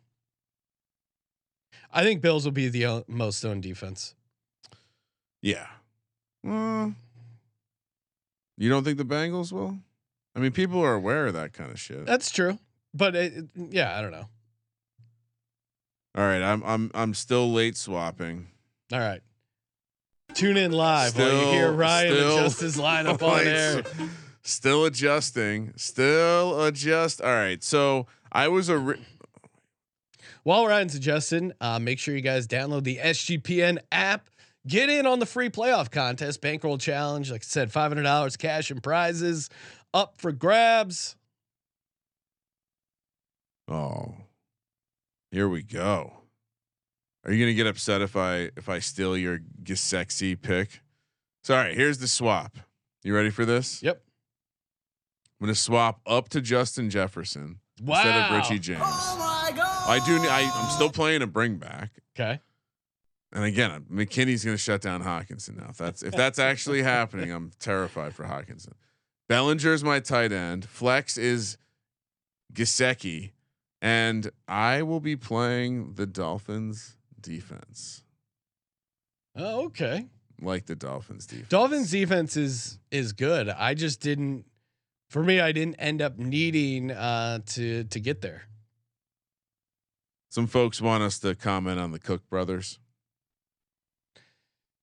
I 1.92 2.04
think 2.04 2.22
Bills 2.22 2.46
will 2.46 2.52
be 2.52 2.68
the 2.70 3.04
most 3.08 3.44
owned 3.46 3.64
defense. 3.64 4.14
Yeah. 5.42 5.68
Well, 6.44 6.94
you 8.58 8.70
don't 8.70 8.84
think 8.84 8.98
the 8.98 9.06
Bengals 9.06 9.52
will? 9.52 9.78
I 10.36 10.40
mean, 10.40 10.52
people 10.52 10.82
are 10.82 10.94
aware 10.94 11.28
of 11.28 11.34
that 11.34 11.54
kind 11.54 11.72
of 11.72 11.80
shit. 11.80 12.06
That's 12.06 12.30
true, 12.32 12.60
but 12.94 13.16
it, 13.16 13.34
it- 13.36 13.50
yeah, 13.72 13.98
I 13.98 14.02
don't 14.02 14.12
know. 14.12 14.28
All 16.16 16.24
right, 16.24 16.42
I'm 16.42 16.62
I'm 16.64 16.92
I'm 16.94 17.14
still 17.14 17.52
late 17.52 17.78
swapping. 17.78 18.48
All 18.92 19.00
right, 19.00 19.22
tune 20.34 20.58
in 20.58 20.72
live 20.72 21.18
while 21.18 21.32
you 21.32 21.52
hear 21.52 21.72
Ryan 21.72 22.14
still 22.14 22.38
adjust 22.38 22.62
his 22.62 22.78
lineup 22.78 23.22
on 23.22 23.46
air. 23.48 23.84
Still 24.42 24.86
adjusting. 24.86 25.74
Still 25.76 26.64
adjust. 26.64 27.22
All 27.22 27.28
right. 27.30 27.64
So 27.64 28.08
I 28.32 28.48
was 28.48 28.68
a 28.70 28.80
ri- 28.80 29.06
While 30.44 30.66
Ryan's 30.66 30.96
adjusting, 30.96 31.52
uh, 31.62 31.78
make 31.78 32.00
sure 32.00 32.16
you 32.16 32.22
guys 32.22 32.48
download 32.48 32.84
the 32.84 32.98
SGPN 32.98 33.78
app. 33.92 34.28
Get 34.66 34.90
in 34.90 35.06
on 35.06 35.20
the 35.20 35.26
free 35.28 35.50
playoff 35.50 35.92
contest, 35.92 36.42
bankroll 36.42 36.78
challenge. 36.80 37.30
Like 37.32 37.42
I 37.42 37.46
said, 37.46 37.72
five 37.72 37.92
hundred 37.92 38.04
dollars 38.04 38.38
cash 38.38 38.72
and 38.72 38.82
prizes 38.82 39.50
up 39.94 40.16
for 40.18 40.32
grabs. 40.32 41.16
oh, 43.68 44.16
here 45.32 45.48
we 45.50 45.62
go. 45.62 46.19
Are 47.26 47.34
you 47.34 47.44
gonna 47.44 47.54
get 47.54 47.68
upset 47.68 48.02
if 48.02 48.16
I 48.16 48.50
if 48.56 48.70
I 48.70 48.80
steal 48.80 49.18
your 49.18 49.40
Gesicki 49.64 50.40
pick? 50.42 50.80
Sorry. 51.44 51.76
Here's 51.76 51.98
the 52.00 52.08
swap. 52.08 52.58
You 53.04 53.16
ready 53.16 53.30
for 53.30 53.46
this? 53.46 53.82
Yep. 53.84 54.02
I'm 55.40 55.46
gonna 55.46 55.56
swap 55.56 56.02
up 56.06 56.30
to 56.30 56.42
Justin 56.42 56.90
Jefferson 56.90 57.60
Wow. 57.82 57.96
instead 57.98 58.16
of 58.32 58.38
Richie 58.38 58.60
James. 58.60 58.82
Oh 58.84 59.86
I 59.88 60.00
do. 60.06 60.18
I, 60.22 60.52
I'm 60.54 60.70
still 60.70 60.90
playing 60.90 61.22
a 61.22 61.28
bring 61.28 61.56
back, 61.58 61.92
Okay. 62.16 62.40
and 63.32 63.44
again, 63.46 63.86
McKinney's 63.92 64.44
going 64.46 64.56
to 64.56 64.62
shut 64.62 64.82
down 64.82 65.02
Hockenson 65.02 65.58
now. 65.58 65.68
If 65.70 65.78
that's 65.78 66.04
if 66.04 66.14
that's 66.14 66.38
actually 66.38 66.84
happening, 66.84 67.32
I'm 67.32 67.52
terrified 67.60 68.14
for 68.14 68.26
Hockenson. 68.26 68.74
Bellinger's 69.28 69.84
my 69.84 70.00
tight 70.02 70.32
end. 70.32 70.66
Flex 70.66 71.18
is 71.18 71.58
Gesicki, 72.54 73.32
and 73.82 74.30
I 74.48 74.82
will 74.84 75.00
be 75.00 75.16
playing 75.16 75.94
the 75.94 76.06
Dolphins 76.06 76.98
defense, 77.22 78.04
Oh, 79.36 79.66
okay. 79.66 80.08
like 80.42 80.66
the 80.66 80.76
Dolphins 80.76 81.26
defense. 81.26 81.50
Dolphins 81.50 81.92
defense 81.92 82.36
is 82.38 82.80
is 82.92 83.14
good. 83.14 83.50
I 83.50 83.74
just 83.74 84.02
didn't. 84.02 84.46
For 85.10 85.24
me, 85.24 85.40
I 85.40 85.52
didn't 85.52 85.76
end 85.76 86.02
up 86.02 86.18
needing 86.20 86.92
uh, 86.92 87.40
to 87.48 87.84
to 87.86 88.00
get 88.00 88.22
there. 88.22 88.44
Some 90.30 90.46
folks 90.48 90.80
want 90.82 91.02
us 91.04 91.18
to 91.20 91.34
comment 91.36 91.80
on 91.80 91.92
the 91.92 92.00
Cook 92.00 92.28
brothers. 92.30 92.78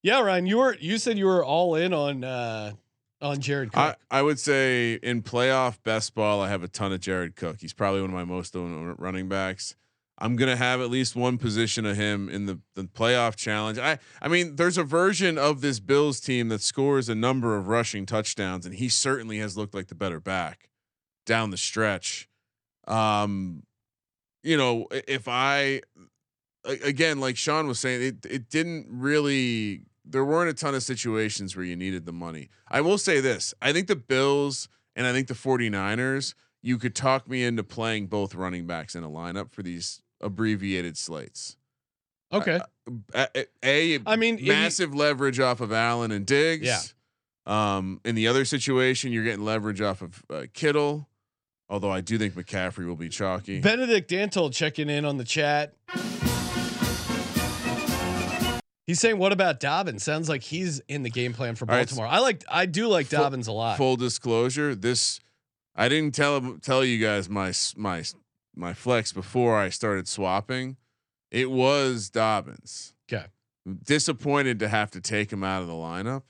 Yeah, 0.03 0.21
Ryan, 0.21 0.47
you 0.47 0.59
were 0.59 0.77
you 0.81 0.99
said 0.99 1.19
you 1.19 1.27
were 1.27 1.45
all 1.45 1.75
in 1.75 1.93
on 1.93 2.25
uh, 2.25 2.73
on 3.21 3.41
Jared 3.41 3.73
Cook. 3.73 3.97
I, 4.11 4.19
I 4.19 4.23
would 4.23 4.39
say 4.39 4.95
in 4.95 5.23
playoff 5.23 5.83
best 5.83 6.15
ball, 6.15 6.41
I 6.41 6.49
have 6.49 6.63
a 6.63 6.69
ton 6.69 6.93
of 6.93 7.01
Jared 7.01 7.37
Cook. 7.37 7.59
He's 7.61 7.73
probably 7.73 8.01
one 8.01 8.11
of 8.11 8.15
my 8.17 8.25
most 8.25 8.55
owned 8.57 8.97
running 8.99 9.29
backs. 9.29 9.75
I'm 10.19 10.37
gonna 10.37 10.57
have 10.57 10.81
at 10.81 10.91
least 10.91 11.15
one 11.15 11.37
position 11.37 11.85
of 11.85 11.97
him 11.97 12.29
in 12.29 12.47
the, 12.47 12.59
the 12.75 12.85
playoff 12.85 13.37
challenge. 13.37 13.79
I 13.79 13.99
I 14.21 14.29
mean, 14.29 14.57
there's 14.57 14.79
a 14.79 14.85
version 14.85 15.37
of 15.37 15.61
this 15.61 15.79
Bills 15.79 16.21
team 16.21 16.49
that 16.49 16.63
scores 16.63 17.09
a 17.09 17.15
number 17.15 17.57
of 17.57 17.69
rushing 17.69 18.07
touchdowns, 18.07 18.65
and 18.65 18.75
he 18.75 18.89
certainly 18.89 19.39
has 19.39 19.57
looked 19.57 19.75
like 19.75 19.89
the 19.89 19.95
better 19.95 20.21
back 20.21 20.71
down 21.27 21.51
the 21.51 21.57
stretch. 21.57 22.29
Um, 22.87 23.65
you 24.43 24.57
know, 24.57 24.87
if 24.91 25.29
I 25.29 25.83
again, 26.65 27.21
like 27.21 27.37
Sean 27.37 27.67
was 27.67 27.79
saying, 27.79 28.03
it 28.03 28.27
it 28.27 28.49
didn't 28.49 28.87
really. 28.89 29.83
There 30.09 30.25
weren't 30.25 30.49
a 30.49 30.55
ton 30.55 30.75
of 30.75 30.85
situations 30.85 31.57
where 31.57 31.65
you 31.65 31.75
needed 31.75 32.07
the 32.07 32.13
money. 32.13 32.49
I 32.69 32.81
will 32.81 32.99
say 32.99 33.21
this: 33.21 33.53
I 33.61 33.73
think 33.73 33.89
the 33.89 33.97
Bills 33.97 34.69
and 34.95 35.07
I 35.07 35.13
think 35.13 35.29
the 35.29 35.35
49ers. 35.35 36.35
You 36.63 36.79
could 36.79 36.97
talk 36.97 37.29
me 37.29 37.45
into 37.45 37.63
playing 37.63 38.09
both 38.09 38.35
running 38.35 38.67
backs 38.67 38.97
in 38.97 39.05
a 39.05 39.11
lineup 39.11 39.53
for 39.53 39.63
these 39.63 40.03
abbreviated 40.21 40.97
slates. 40.97 41.57
okay. 42.33 42.61
A, 43.15 43.47
a, 43.65 43.99
I 44.07 44.17
mean, 44.17 44.39
you- 44.39 44.49
massive 44.53 44.95
leverage 44.95 45.41
off 45.41 45.61
of 45.61 45.73
Allen 45.73 46.13
and 46.13 46.25
Diggs. 46.25 46.65
Yeah. 46.67 46.81
Um, 47.77 48.01
in 48.05 48.15
the 48.15 48.27
other 48.29 48.45
situation, 48.45 49.13
you're 49.13 49.25
getting 49.25 49.45
leverage 49.45 49.81
off 49.81 50.03
of 50.03 50.23
uh, 50.31 50.45
Kittle. 50.53 51.09
Although 51.69 51.91
I 51.91 52.01
do 52.01 52.17
think 52.17 52.35
McCaffrey 52.35 52.87
will 52.87 52.95
be 52.97 53.09
chalky. 53.09 53.61
Benedict 53.61 54.09
Dantle 54.09 54.51
checking 54.51 54.89
in 54.89 55.05
on 55.05 55.17
the 55.17 55.25
chat. 55.25 55.75
He's 58.87 59.01
saying, 59.01 59.19
"What 59.19 59.33
about 59.33 59.59
Dobbins? 59.59 60.05
Sounds 60.05 60.29
like 60.29 60.43
he's 60.45 60.79
in 60.87 61.03
the 61.03 61.11
game 61.11 61.33
plan 61.33 61.57
for 61.57 61.69
All 61.69 61.77
right, 61.77 61.89
Baltimore. 61.89 62.07
I 62.07 62.21
like, 62.21 62.45
I 62.49 62.67
do 62.67 62.87
like 62.87 63.07
full- 63.07 63.19
Dobbins 63.19 63.49
a 63.49 63.53
lot. 63.53 63.79
Full 63.79 63.97
disclosure: 63.97 64.77
this 64.77 65.19
I 65.75 65.89
didn't 65.89 66.15
tell 66.15 66.57
tell 66.63 66.85
you 66.85 67.05
guys 67.05 67.29
my 67.29 67.53
my 67.77 68.05
my 68.57 68.73
flex 68.73 69.13
before 69.13 69.57
I 69.57 69.69
started 69.69 70.09
swapping. 70.09 70.77
It 71.31 71.51
was 71.51 72.11
Dobbins. 72.11 72.95
Okay. 73.13 73.27
Disappointed 73.85 74.59
to 74.61 74.69
have 74.69 74.91
to 74.93 75.01
take 75.01 75.33
him 75.33 75.43
out 75.45 75.61
of 75.61 75.69
the 75.69 75.75
lineup, 75.75 76.23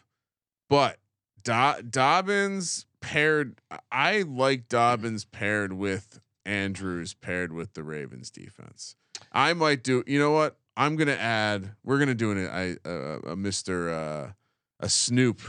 but 0.71 0.99
Do- 1.43 1.83
Dobbins 1.89 2.87
paired. 3.01 3.61
I 3.93 4.23
like 4.23 4.69
Dobbins 4.69 5.25
paired 5.27 5.75
with 5.75 6.21
Andrews 6.47 7.13
paired 7.15 7.53
with 7.53 7.75
the 7.75 7.83
Ravens 7.83 8.31
defense. 8.31 8.97
I 9.33 9.53
might 9.53 9.85
do. 9.85 10.03
You 10.07 10.19
know 10.19 10.33
what? 10.33 10.57
I'm 10.77 10.97
gonna 10.97 11.13
add. 11.13 11.73
We're 11.85 11.99
gonna 11.99 12.15
do 12.15 12.33
an 12.33 12.49
I 12.49 12.77
uh, 12.89 13.21
a 13.33 13.37
Mister 13.37 13.91
uh, 13.91 14.33
a 14.81 14.89
Snoop 14.89 15.43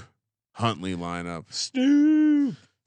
Huntley 0.54 0.96
lineup. 0.96 1.54
Snoop. 1.54 2.17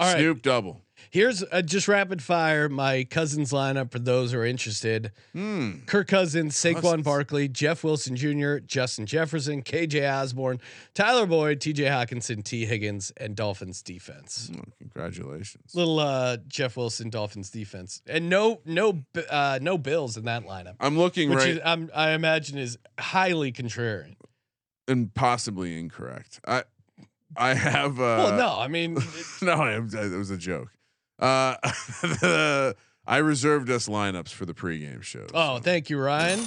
All 0.00 0.06
right. 0.12 0.18
Snoop 0.18 0.42
double. 0.42 0.80
Here's 1.10 1.42
uh, 1.42 1.62
just 1.62 1.88
rapid 1.88 2.22
fire 2.22 2.68
my 2.68 3.04
cousins 3.04 3.52
lineup 3.52 3.90
for 3.90 3.98
those 3.98 4.32
who 4.32 4.38
are 4.38 4.44
interested. 4.44 5.10
Hmm. 5.32 5.78
Kirk 5.86 6.08
Cousins, 6.08 6.54
Saquon 6.54 6.82
Cousins. 6.82 7.02
Barkley, 7.02 7.48
Jeff 7.48 7.82
Wilson 7.82 8.16
Jr., 8.16 8.58
Justin 8.58 9.06
Jefferson, 9.06 9.62
KJ 9.62 10.08
Osborn, 10.08 10.60
Tyler 10.94 11.26
Boyd, 11.26 11.58
TJ 11.60 11.88
Hockenson, 11.88 12.44
Tee 12.44 12.64
Higgins, 12.66 13.12
and 13.16 13.34
Dolphins 13.34 13.82
defense. 13.82 14.50
Well, 14.54 14.64
congratulations. 14.78 15.74
Little 15.74 15.98
uh, 15.98 16.36
Jeff 16.48 16.76
Wilson 16.76 17.10
Dolphins 17.10 17.50
defense, 17.50 18.02
and 18.06 18.28
no 18.28 18.60
no 18.64 19.02
uh, 19.30 19.58
no 19.60 19.78
Bills 19.78 20.16
in 20.16 20.26
that 20.26 20.44
lineup, 20.44 20.76
I'm 20.80 20.98
looking 20.98 21.30
which 21.30 21.38
right 21.38 21.48
is 21.48 21.60
I'm, 21.64 21.90
I 21.94 22.10
imagine 22.12 22.56
is 22.58 22.78
highly 22.98 23.52
contrarian. 23.52 24.14
and 24.86 25.12
possibly 25.14 25.78
incorrect. 25.78 26.40
I 26.46 26.64
I 27.36 27.54
have. 27.54 27.98
Uh, 27.98 28.02
well, 28.02 28.36
no, 28.36 28.56
I 28.58 28.68
mean 28.68 28.94
no, 29.42 29.52
I, 29.52 29.76
it 29.76 30.16
was 30.16 30.30
a 30.30 30.36
joke. 30.36 30.68
Uh, 31.18 31.56
the, 32.02 32.76
I 33.06 33.18
reserved 33.18 33.70
us 33.70 33.88
lineups 33.88 34.30
for 34.30 34.46
the 34.46 34.54
pregame 34.54 35.02
show. 35.02 35.26
Oh, 35.34 35.56
so. 35.56 35.62
thank 35.62 35.90
you, 35.90 35.98
Ryan. 35.98 36.40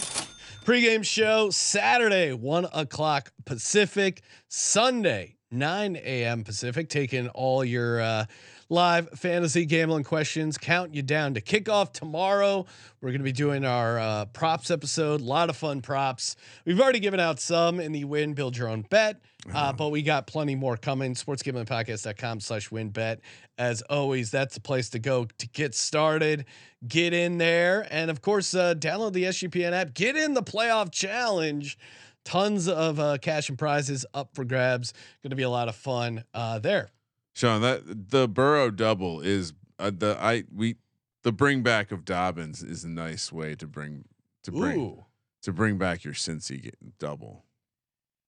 Pre-game 0.65 1.03
show 1.03 1.49
Saturday, 1.49 2.31
one 2.31 2.67
o'clock 2.73 3.33
Pacific. 3.45 4.21
Sunday, 4.47 5.35
nine 5.51 5.97
a.m. 5.97 6.43
Pacific. 6.43 6.89
Taking 6.89 7.27
all 7.29 7.65
your 7.65 7.99
uh, 8.01 8.25
live 8.69 9.09
fantasy 9.09 9.65
gambling 9.65 10.05
questions. 10.05 10.57
Count 10.57 10.95
you 10.95 11.01
down 11.01 11.33
to 11.33 11.41
kickoff 11.41 11.91
tomorrow. 11.91 12.65
We're 13.01 13.09
going 13.09 13.19
to 13.19 13.25
be 13.25 13.33
doing 13.33 13.65
our 13.65 13.99
uh, 13.99 14.25
props 14.25 14.71
episode. 14.71 15.21
A 15.21 15.23
lot 15.25 15.49
of 15.49 15.57
fun 15.57 15.81
props. 15.81 16.35
We've 16.65 16.79
already 16.79 16.99
given 16.99 17.19
out 17.19 17.39
some 17.39 17.79
in 17.79 17.91
the 17.91 18.05
Wynn, 18.05 18.33
build 18.33 18.57
your 18.57 18.69
own 18.69 18.83
bet. 18.83 19.21
Uh, 19.51 19.73
but 19.73 19.89
we 19.89 20.01
got 20.01 20.25
plenty 20.25 20.55
more 20.55 20.77
coming. 20.77 21.15
Sportsgamblingpodcast.com 21.15 22.39
slash 22.39 22.69
WynnBet. 22.69 23.19
As 23.57 23.81
always, 23.83 24.31
that's 24.31 24.55
the 24.55 24.61
place 24.61 24.89
to 24.91 24.99
go 24.99 25.27
to 25.37 25.47
get 25.49 25.75
started. 25.75 26.45
Get 26.87 27.13
in 27.13 27.37
there. 27.37 27.87
And 27.91 28.09
of 28.09 28.21
course, 28.21 28.53
uh, 28.53 28.73
download 28.75 29.13
the 29.13 29.25
SGPN 29.25 29.73
app. 29.73 29.93
Get 29.93 30.15
in 30.15 30.33
the 30.33 30.43
playoff 30.43 30.91
challenge. 30.91 31.77
Tons 32.23 32.69
of 32.69 32.99
uh, 32.99 33.17
cash 33.21 33.49
and 33.49 33.57
prizes 33.57 34.05
up 34.13 34.29
for 34.33 34.45
grabs. 34.45 34.93
Going 35.23 35.31
to 35.31 35.35
be 35.35 35.43
a 35.43 35.49
lot 35.49 35.67
of 35.67 35.75
fun 35.75 36.23
uh, 36.33 36.59
there. 36.59 36.91
Sean, 37.33 37.61
that 37.61 37.81
the 38.11 38.29
Burrow 38.29 38.71
double 38.71 39.19
is 39.19 39.53
uh, 39.77 39.91
the 39.93 40.17
I 40.21 40.43
we 40.53 40.75
the 41.23 41.31
bring 41.33 41.63
back 41.63 41.91
of 41.91 42.05
Dobbins 42.05 42.63
is 42.63 42.83
a 42.83 42.89
nice 42.89 43.31
way 43.31 43.55
to 43.55 43.67
bring 43.67 44.05
to 44.43 44.51
bring 44.51 44.79
Ooh. 44.79 45.05
to 45.41 45.51
bring 45.51 45.77
back 45.77 46.03
your 46.03 46.13
Cincy 46.13 46.71
double. 46.99 47.43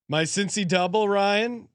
My 0.08 0.24
Cincy 0.24 0.68
double, 0.68 1.10
Ryan, 1.10 1.68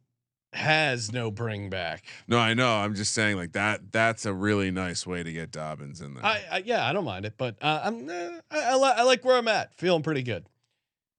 has 0.53 1.13
no 1.13 1.31
bring 1.31 1.71
back. 1.71 2.05
No, 2.29 2.39
I 2.39 2.55
know. 2.55 2.69
I'm 2.77 2.95
just 2.95 3.13
saying 3.13 3.37
like 3.37 3.53
that. 3.53 3.93
That's 3.93 4.27
a 4.27 4.33
really 4.33 4.71
nice 4.71 5.07
way 5.07 5.23
to 5.23 5.33
get 5.33 5.51
Dobbins 5.51 6.01
in 6.01 6.15
there. 6.15 6.25
I, 6.25 6.41
I 6.51 6.63
yeah, 6.65 6.87
I 6.89 6.93
don't 6.93 7.05
mind 7.05 7.25
it, 7.25 7.35
but 7.37 7.57
uh, 7.63 7.81
I'm 7.85 8.09
uh, 8.09 8.13
I, 8.51 8.61
I, 8.73 8.75
li- 8.77 8.95
I 8.97 9.03
like 9.03 9.25
where 9.25 9.37
I'm 9.37 9.49
at. 9.49 9.75
Feeling 9.77 10.03
pretty 10.03 10.23
good. 10.23 10.47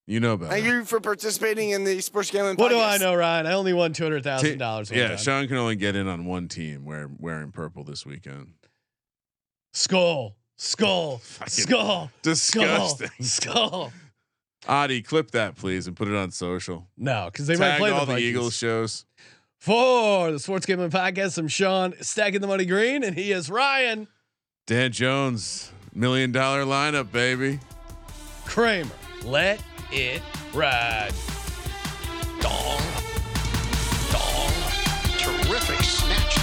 you 0.07 0.19
know 0.19 0.35
better. 0.37 0.51
Thank 0.51 0.65
you 0.65 0.83
for 0.85 0.99
participating 0.99 1.69
in 1.71 1.83
the 1.83 1.99
Sports 2.01 2.31
Gambling 2.31 2.55
What 2.57 2.69
do 2.69 2.79
I 2.79 2.97
know, 2.97 3.13
Ryan? 3.15 3.45
I 3.45 3.53
only 3.53 3.73
won 3.73 3.93
two 3.93 4.03
hundred 4.03 4.23
thousand 4.23 4.57
dollars. 4.57 4.91
Yeah, 4.91 5.15
Sean 5.17 5.47
can 5.47 5.57
only 5.57 5.75
get 5.75 5.95
in 5.95 6.07
on 6.07 6.25
one 6.25 6.47
team 6.47 6.83
where 6.85 7.09
wearing 7.19 7.51
purple 7.51 7.83
this 7.83 8.05
weekend. 8.05 8.53
Skull, 9.73 10.35
skull, 10.57 11.21
skull, 11.47 12.11
Disgusting. 12.21 13.09
skull, 13.21 13.91
skull. 13.91 13.93
Adi, 14.67 15.01
clip 15.01 15.31
that 15.31 15.55
please 15.55 15.87
and 15.87 15.95
put 15.95 16.07
it 16.07 16.15
on 16.15 16.31
social. 16.31 16.87
No, 16.97 17.29
because 17.31 17.47
they 17.47 17.55
Tag 17.55 17.73
might 17.73 17.77
play 17.79 17.89
all 17.91 18.05
the, 18.05 18.15
the 18.15 18.19
Eagles 18.19 18.55
shows. 18.55 19.05
For 19.57 20.31
the 20.31 20.39
Sports 20.39 20.65
Gambling 20.65 20.89
Podcast, 20.89 21.37
I'm 21.37 21.47
Sean 21.47 21.93
stacking 22.01 22.41
the 22.41 22.47
money 22.47 22.65
green, 22.65 23.03
and 23.03 23.15
he 23.15 23.31
is 23.31 23.49
Ryan. 23.49 24.07
Dan 24.65 24.91
Jones, 24.91 25.71
million 25.93 26.31
dollar 26.31 26.63
lineup, 26.63 27.11
baby. 27.11 27.59
Kramer, 28.45 28.89
let 29.23 29.61
it 29.91 30.21
ride. 30.53 31.11
Dong, 32.39 32.81
dong, 34.11 34.51
terrific 35.19 35.83
snatch. 35.83 36.40